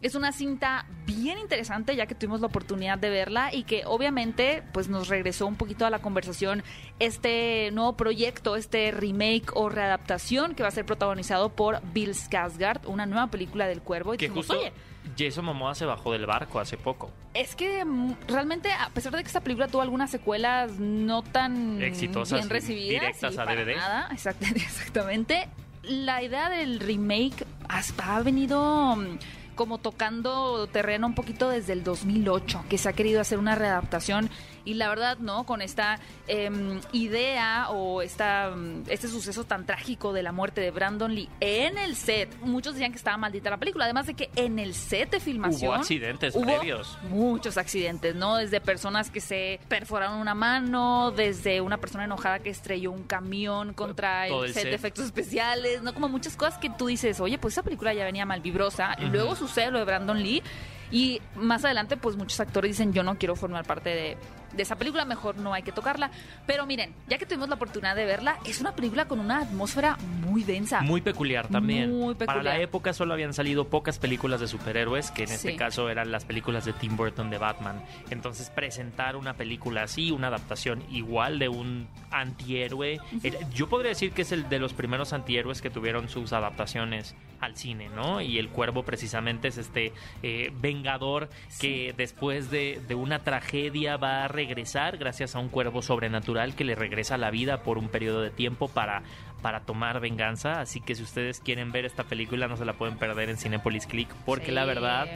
Es 0.00 0.14
una 0.14 0.32
cinta 0.32 0.86
bien 1.06 1.38
interesante 1.38 1.96
ya 1.96 2.06
que 2.06 2.14
tuvimos 2.14 2.40
la 2.40 2.46
oportunidad 2.46 2.98
de 2.98 3.10
verla 3.10 3.52
y 3.52 3.64
que 3.64 3.82
obviamente 3.86 4.62
pues 4.72 4.88
nos 4.88 5.08
regresó 5.08 5.46
un 5.46 5.56
poquito 5.56 5.86
a 5.86 5.90
la 5.90 5.98
conversación 6.00 6.62
este 6.98 7.70
nuevo 7.72 7.96
proyecto, 7.96 8.56
este 8.56 8.90
remake 8.90 9.50
o 9.54 9.68
readaptación 9.68 10.54
que 10.54 10.62
va 10.62 10.68
a 10.68 10.72
ser 10.72 10.84
protagonizado 10.86 11.50
por 11.50 11.80
Bill 11.92 12.10
Skarsgård, 12.14 12.86
una 12.86 13.06
nueva 13.06 13.28
película 13.28 13.66
del 13.66 13.80
Cuervo. 13.82 14.14
Y 14.14 14.18
Que 14.18 14.26
dijimos, 14.26 14.46
justo 14.46 14.60
oye, 14.60 14.72
Jason 15.18 15.44
Momoa 15.44 15.74
se 15.74 15.84
bajó 15.84 16.12
del 16.12 16.26
barco 16.26 16.60
hace 16.60 16.76
poco. 16.76 17.10
es 17.34 17.56
que 17.56 17.84
mm, 17.84 18.14
realmente, 18.28 18.70
a 18.72 18.90
pesar 18.90 19.12
de 19.16 19.22
que 19.22 19.26
esta 19.28 19.40
película 19.40 19.68
tuvo 19.68 19.82
algunas 19.82 20.10
secuelas 20.10 20.72
no 20.78 21.22
tan 21.22 21.80
Exitosas, 21.82 22.38
bien 22.40 22.50
recibidas, 22.50 22.90
directas 23.00 23.38
a 23.38 23.44
DVD. 23.46 23.76
nada, 23.76 24.08
exact- 24.12 24.54
exactamente, 24.56 25.48
la 25.82 26.22
idea 26.22 26.50
del 26.50 26.80
remake 26.80 27.44
ha 27.68 28.20
venido 28.22 28.96
mm, 28.96 29.18
como 29.58 29.78
tocando 29.78 30.68
terreno 30.68 31.08
un 31.08 31.16
poquito 31.16 31.50
desde 31.50 31.72
el 31.72 31.82
2008, 31.82 32.64
que 32.70 32.78
se 32.78 32.88
ha 32.88 32.92
querido 32.92 33.20
hacer 33.20 33.40
una 33.40 33.56
readaptación 33.56 34.30
y 34.64 34.74
la 34.74 34.88
verdad, 34.90 35.16
¿no? 35.18 35.44
Con 35.44 35.62
esta 35.62 35.98
em, 36.26 36.78
idea 36.92 37.70
o 37.70 38.02
esta, 38.02 38.50
mm, 38.50 38.84
este 38.88 39.08
suceso 39.08 39.44
tan 39.44 39.64
trágico 39.64 40.12
de 40.12 40.22
la 40.22 40.30
muerte 40.30 40.60
de 40.60 40.70
Brandon 40.70 41.14
Lee 41.14 41.28
en 41.40 41.78
el 41.78 41.96
set, 41.96 42.38
muchos 42.42 42.74
decían 42.74 42.92
que 42.92 42.98
estaba 42.98 43.16
maldita 43.16 43.48
la 43.48 43.56
película, 43.56 43.86
además 43.86 44.06
de 44.06 44.14
que 44.14 44.30
en 44.36 44.58
el 44.58 44.74
set 44.74 45.10
de 45.10 45.20
filmación 45.20 45.70
Hubo 45.70 45.80
accidentes 45.80 46.34
hubo 46.36 46.44
previos. 46.44 46.98
muchos 47.08 47.56
accidentes, 47.56 48.14
¿no? 48.14 48.36
Desde 48.36 48.60
personas 48.60 49.10
que 49.10 49.20
se 49.22 49.58
perforaron 49.68 50.18
una 50.18 50.34
mano, 50.34 51.12
desde 51.12 51.62
una 51.62 51.78
persona 51.78 52.04
enojada 52.04 52.38
que 52.40 52.50
estrelló 52.50 52.92
un 52.92 53.04
camión 53.04 53.72
contra 53.72 54.28
el 54.28 54.34
el 54.44 54.52
set, 54.52 54.62
set. 54.64 54.70
de 54.70 54.76
efectos 54.76 55.06
especiales, 55.06 55.82
¿no? 55.82 55.94
Como 55.94 56.08
muchas 56.10 56.36
cosas 56.36 56.58
que 56.58 56.68
tú 56.68 56.86
dices, 56.88 57.20
oye, 57.20 57.38
pues 57.38 57.54
esa 57.54 57.62
película 57.62 57.94
ya 57.94 58.04
venía 58.04 58.26
mal 58.26 58.40
vibrosa. 58.42 58.96
Ujú. 58.98 59.08
Luego 59.08 59.34
sucede 59.48 59.70
lo 59.70 59.78
de 59.80 59.84
Brandon 59.84 60.22
Lee. 60.22 60.42
Y 60.90 61.20
más 61.36 61.64
adelante, 61.66 61.98
pues 61.98 62.16
muchos 62.16 62.40
actores 62.40 62.70
dicen, 62.70 62.94
yo 62.94 63.02
no 63.02 63.18
quiero 63.18 63.36
formar 63.36 63.66
parte 63.66 63.90
de, 63.90 64.16
de 64.54 64.62
esa 64.62 64.76
película, 64.76 65.04
mejor 65.04 65.36
no 65.36 65.52
hay 65.52 65.62
que 65.62 65.70
tocarla. 65.70 66.10
Pero 66.46 66.64
miren, 66.64 66.94
ya 67.08 67.18
que 67.18 67.26
tuvimos 67.26 67.50
la 67.50 67.56
oportunidad 67.56 67.94
de 67.94 68.06
verla, 68.06 68.38
es 68.46 68.62
una 68.62 68.72
película 68.74 69.04
con 69.06 69.20
una 69.20 69.40
atmósfera 69.42 69.98
muy 70.26 70.44
densa. 70.44 70.80
Muy 70.80 71.02
peculiar 71.02 71.46
también. 71.48 71.90
Muy 71.90 72.14
Para 72.14 72.36
la 72.36 72.42
peculiar. 72.42 72.60
época 72.62 72.94
solo 72.94 73.12
habían 73.12 73.34
salido 73.34 73.68
pocas 73.68 73.98
películas 73.98 74.40
de 74.40 74.48
superhéroes, 74.48 75.10
que 75.10 75.24
en 75.24 75.32
este 75.32 75.56
caso 75.56 75.90
eran 75.90 76.10
las 76.10 76.24
películas 76.24 76.64
de 76.64 76.72
Tim 76.72 76.96
Burton 76.96 77.28
de 77.28 77.36
Batman. 77.36 77.84
Entonces 78.08 78.48
presentar 78.48 79.14
una 79.16 79.34
película 79.34 79.82
así, 79.82 80.10
una 80.10 80.28
adaptación 80.28 80.82
igual 80.90 81.38
de 81.38 81.50
un 81.50 81.86
antihéroe, 82.10 82.98
era- 83.22 83.38
yo 83.50 83.68
podría 83.68 83.90
decir 83.90 84.12
que 84.12 84.22
es 84.22 84.32
el 84.32 84.48
de 84.48 84.58
los 84.58 84.72
primeros 84.72 85.12
antihéroes 85.12 85.60
que 85.60 85.68
tuvieron 85.68 86.08
sus 86.08 86.32
adaptaciones 86.32 87.14
al 87.40 87.56
cine, 87.56 87.88
¿no? 87.88 88.20
Y 88.20 88.38
el 88.38 88.48
cuervo 88.48 88.82
precisamente 88.84 89.48
es 89.48 89.58
este 89.58 89.92
eh, 90.22 90.50
vengador 90.60 91.28
que 91.60 91.94
después 91.96 92.50
de, 92.50 92.80
de 92.88 92.94
una 92.94 93.20
tragedia 93.20 93.96
va 93.96 94.24
a 94.24 94.28
regresar 94.28 94.96
gracias 94.98 95.34
a 95.34 95.38
un 95.38 95.48
cuervo 95.48 95.82
sobrenatural 95.82 96.54
que 96.54 96.64
le 96.64 96.74
regresa 96.74 97.14
a 97.14 97.18
la 97.18 97.30
vida 97.30 97.62
por 97.62 97.78
un 97.78 97.88
periodo 97.88 98.22
de 98.22 98.30
tiempo 98.30 98.68
para 98.68 99.02
para 99.42 99.60
tomar 99.60 100.00
venganza, 100.00 100.60
así 100.60 100.80
que 100.80 100.96
si 100.96 101.04
ustedes 101.04 101.38
quieren 101.38 101.70
ver 101.70 101.84
esta 101.84 102.02
película 102.02 102.48
no 102.48 102.56
se 102.56 102.64
la 102.64 102.72
pueden 102.72 102.98
perder 102.98 103.30
en 103.30 103.36
Cinepolis 103.36 103.86
Click 103.86 104.08
porque 104.26 104.46
Sí. 104.46 104.50
la 104.50 104.64
verdad 104.64 105.06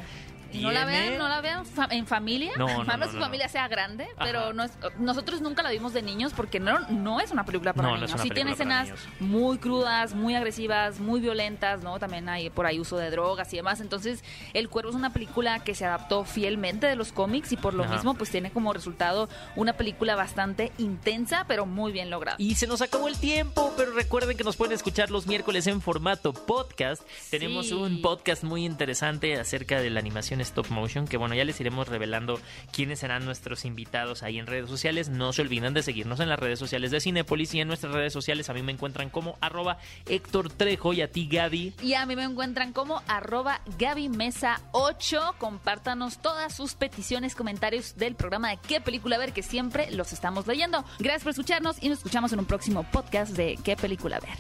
No 0.60 0.70
la 0.72 0.84
vean, 0.84 1.18
no 1.18 1.28
la 1.28 1.40
vean 1.40 1.64
fa- 1.66 1.88
en 1.90 2.06
familia. 2.06 2.52
No, 2.58 2.66
no, 2.84 2.96
no, 2.96 3.04
que 3.06 3.12
su 3.12 3.18
familia 3.18 3.48
sea 3.48 3.68
grande, 3.68 4.06
pero 4.18 4.52
no 4.52 4.64
es- 4.64 4.72
nosotros 4.98 5.40
nunca 5.40 5.62
la 5.62 5.70
vimos 5.70 5.92
de 5.92 6.02
niños 6.02 6.32
porque 6.36 6.60
no, 6.60 6.80
no 6.90 7.20
es 7.20 7.30
una 7.30 7.44
película 7.44 7.72
para 7.72 7.92
niños. 7.94 8.12
sí 8.20 8.30
tiene 8.30 8.52
escenas 8.52 8.90
muy 9.20 9.58
crudas, 9.58 10.14
muy 10.14 10.34
agresivas, 10.34 11.00
muy 11.00 11.20
violentas, 11.20 11.82
¿no? 11.82 11.98
También 11.98 12.28
hay 12.28 12.50
por 12.50 12.66
ahí 12.66 12.78
uso 12.80 12.96
de 12.96 13.10
drogas 13.10 13.52
y 13.52 13.56
demás. 13.56 13.80
Entonces, 13.80 14.22
El 14.52 14.68
Cuervo 14.68 14.90
es 14.90 14.96
una 14.96 15.12
película 15.12 15.60
que 15.60 15.74
se 15.74 15.84
adaptó 15.86 16.24
fielmente 16.24 16.86
de 16.86 16.96
los 16.96 17.12
cómics 17.12 17.52
y 17.52 17.56
por 17.56 17.74
lo 17.74 17.84
Ajá. 17.84 17.94
mismo 17.94 18.14
pues 18.14 18.30
tiene 18.30 18.50
como 18.50 18.72
resultado 18.72 19.28
una 19.56 19.72
película 19.74 20.14
bastante 20.16 20.72
intensa, 20.78 21.44
pero 21.48 21.66
muy 21.66 21.92
bien 21.92 22.10
lograda. 22.10 22.36
Y 22.38 22.54
se 22.56 22.66
nos 22.66 22.82
acabó 22.82 23.08
el 23.08 23.18
tiempo, 23.18 23.72
pero 23.76 23.92
recuerden 23.92 24.36
que 24.36 24.44
nos 24.44 24.56
pueden 24.56 24.74
escuchar 24.74 25.10
los 25.10 25.26
miércoles 25.26 25.66
en 25.66 25.80
formato 25.80 26.32
podcast. 26.32 27.02
Tenemos 27.30 27.70
un 27.72 28.02
podcast 28.02 28.44
muy 28.44 28.64
interesante 28.64 29.38
acerca 29.38 29.80
de 29.80 29.90
la 29.90 30.00
animación 30.00 30.40
stop 30.42 30.68
motion, 30.70 31.06
que 31.06 31.16
bueno, 31.16 31.34
ya 31.34 31.44
les 31.44 31.60
iremos 31.60 31.88
revelando 31.88 32.40
quiénes 32.72 33.00
serán 33.00 33.24
nuestros 33.24 33.64
invitados 33.64 34.22
ahí 34.22 34.38
en 34.38 34.46
redes 34.46 34.68
sociales. 34.68 35.08
No 35.08 35.32
se 35.32 35.42
olviden 35.42 35.74
de 35.74 35.82
seguirnos 35.82 36.20
en 36.20 36.28
las 36.28 36.38
redes 36.38 36.58
sociales 36.58 36.90
de 36.90 37.00
Cinépolis 37.00 37.54
y 37.54 37.60
en 37.60 37.68
nuestras 37.68 37.92
redes 37.92 38.12
sociales 38.12 38.48
a 38.50 38.54
mí 38.54 38.62
me 38.62 38.72
encuentran 38.72 39.10
como 39.10 39.36
arroba 39.40 39.78
Héctor 40.06 40.50
Trejo 40.50 40.92
y 40.92 41.02
a 41.02 41.10
ti 41.10 41.28
Gaby. 41.30 41.74
Y 41.82 41.94
a 41.94 42.06
mí 42.06 42.16
me 42.16 42.24
encuentran 42.24 42.72
como 42.72 43.02
arroba 43.06 43.60
Gaby 43.78 44.08
Mesa 44.08 44.60
8. 44.72 45.36
Compártanos 45.38 46.20
todas 46.20 46.54
sus 46.54 46.74
peticiones, 46.74 47.34
comentarios 47.34 47.96
del 47.96 48.14
programa 48.14 48.50
de 48.50 48.58
qué 48.66 48.80
película 48.80 49.18
ver, 49.18 49.32
que 49.32 49.42
siempre 49.42 49.90
los 49.90 50.12
estamos 50.12 50.46
leyendo. 50.46 50.84
Gracias 50.98 51.22
por 51.22 51.30
escucharnos 51.30 51.76
y 51.80 51.88
nos 51.88 51.98
escuchamos 51.98 52.32
en 52.32 52.40
un 52.40 52.46
próximo 52.46 52.84
podcast 52.84 53.32
de 53.36 53.58
qué 53.62 53.76
película 53.76 54.20
ver. 54.20 54.30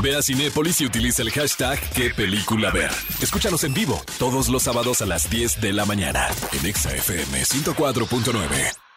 Ve 0.00 0.14
a 0.14 0.22
Cinépolis 0.22 0.80
y 0.80 0.86
utiliza 0.86 1.22
el 1.22 1.30
hashtag 1.30 1.78
qué 1.90 2.10
película 2.10 2.70
ver. 2.70 2.90
Escúchanos 3.20 3.64
en 3.64 3.74
vivo 3.74 4.00
todos 4.18 4.48
los 4.48 4.62
sábados 4.62 5.02
a 5.02 5.06
las 5.06 5.27
10 5.30 5.60
de 5.60 5.72
la 5.72 5.84
mañana 5.84 6.28
en 6.52 6.66
Exa 6.66 6.94
FM 6.94 7.42
104.9. 7.42 8.87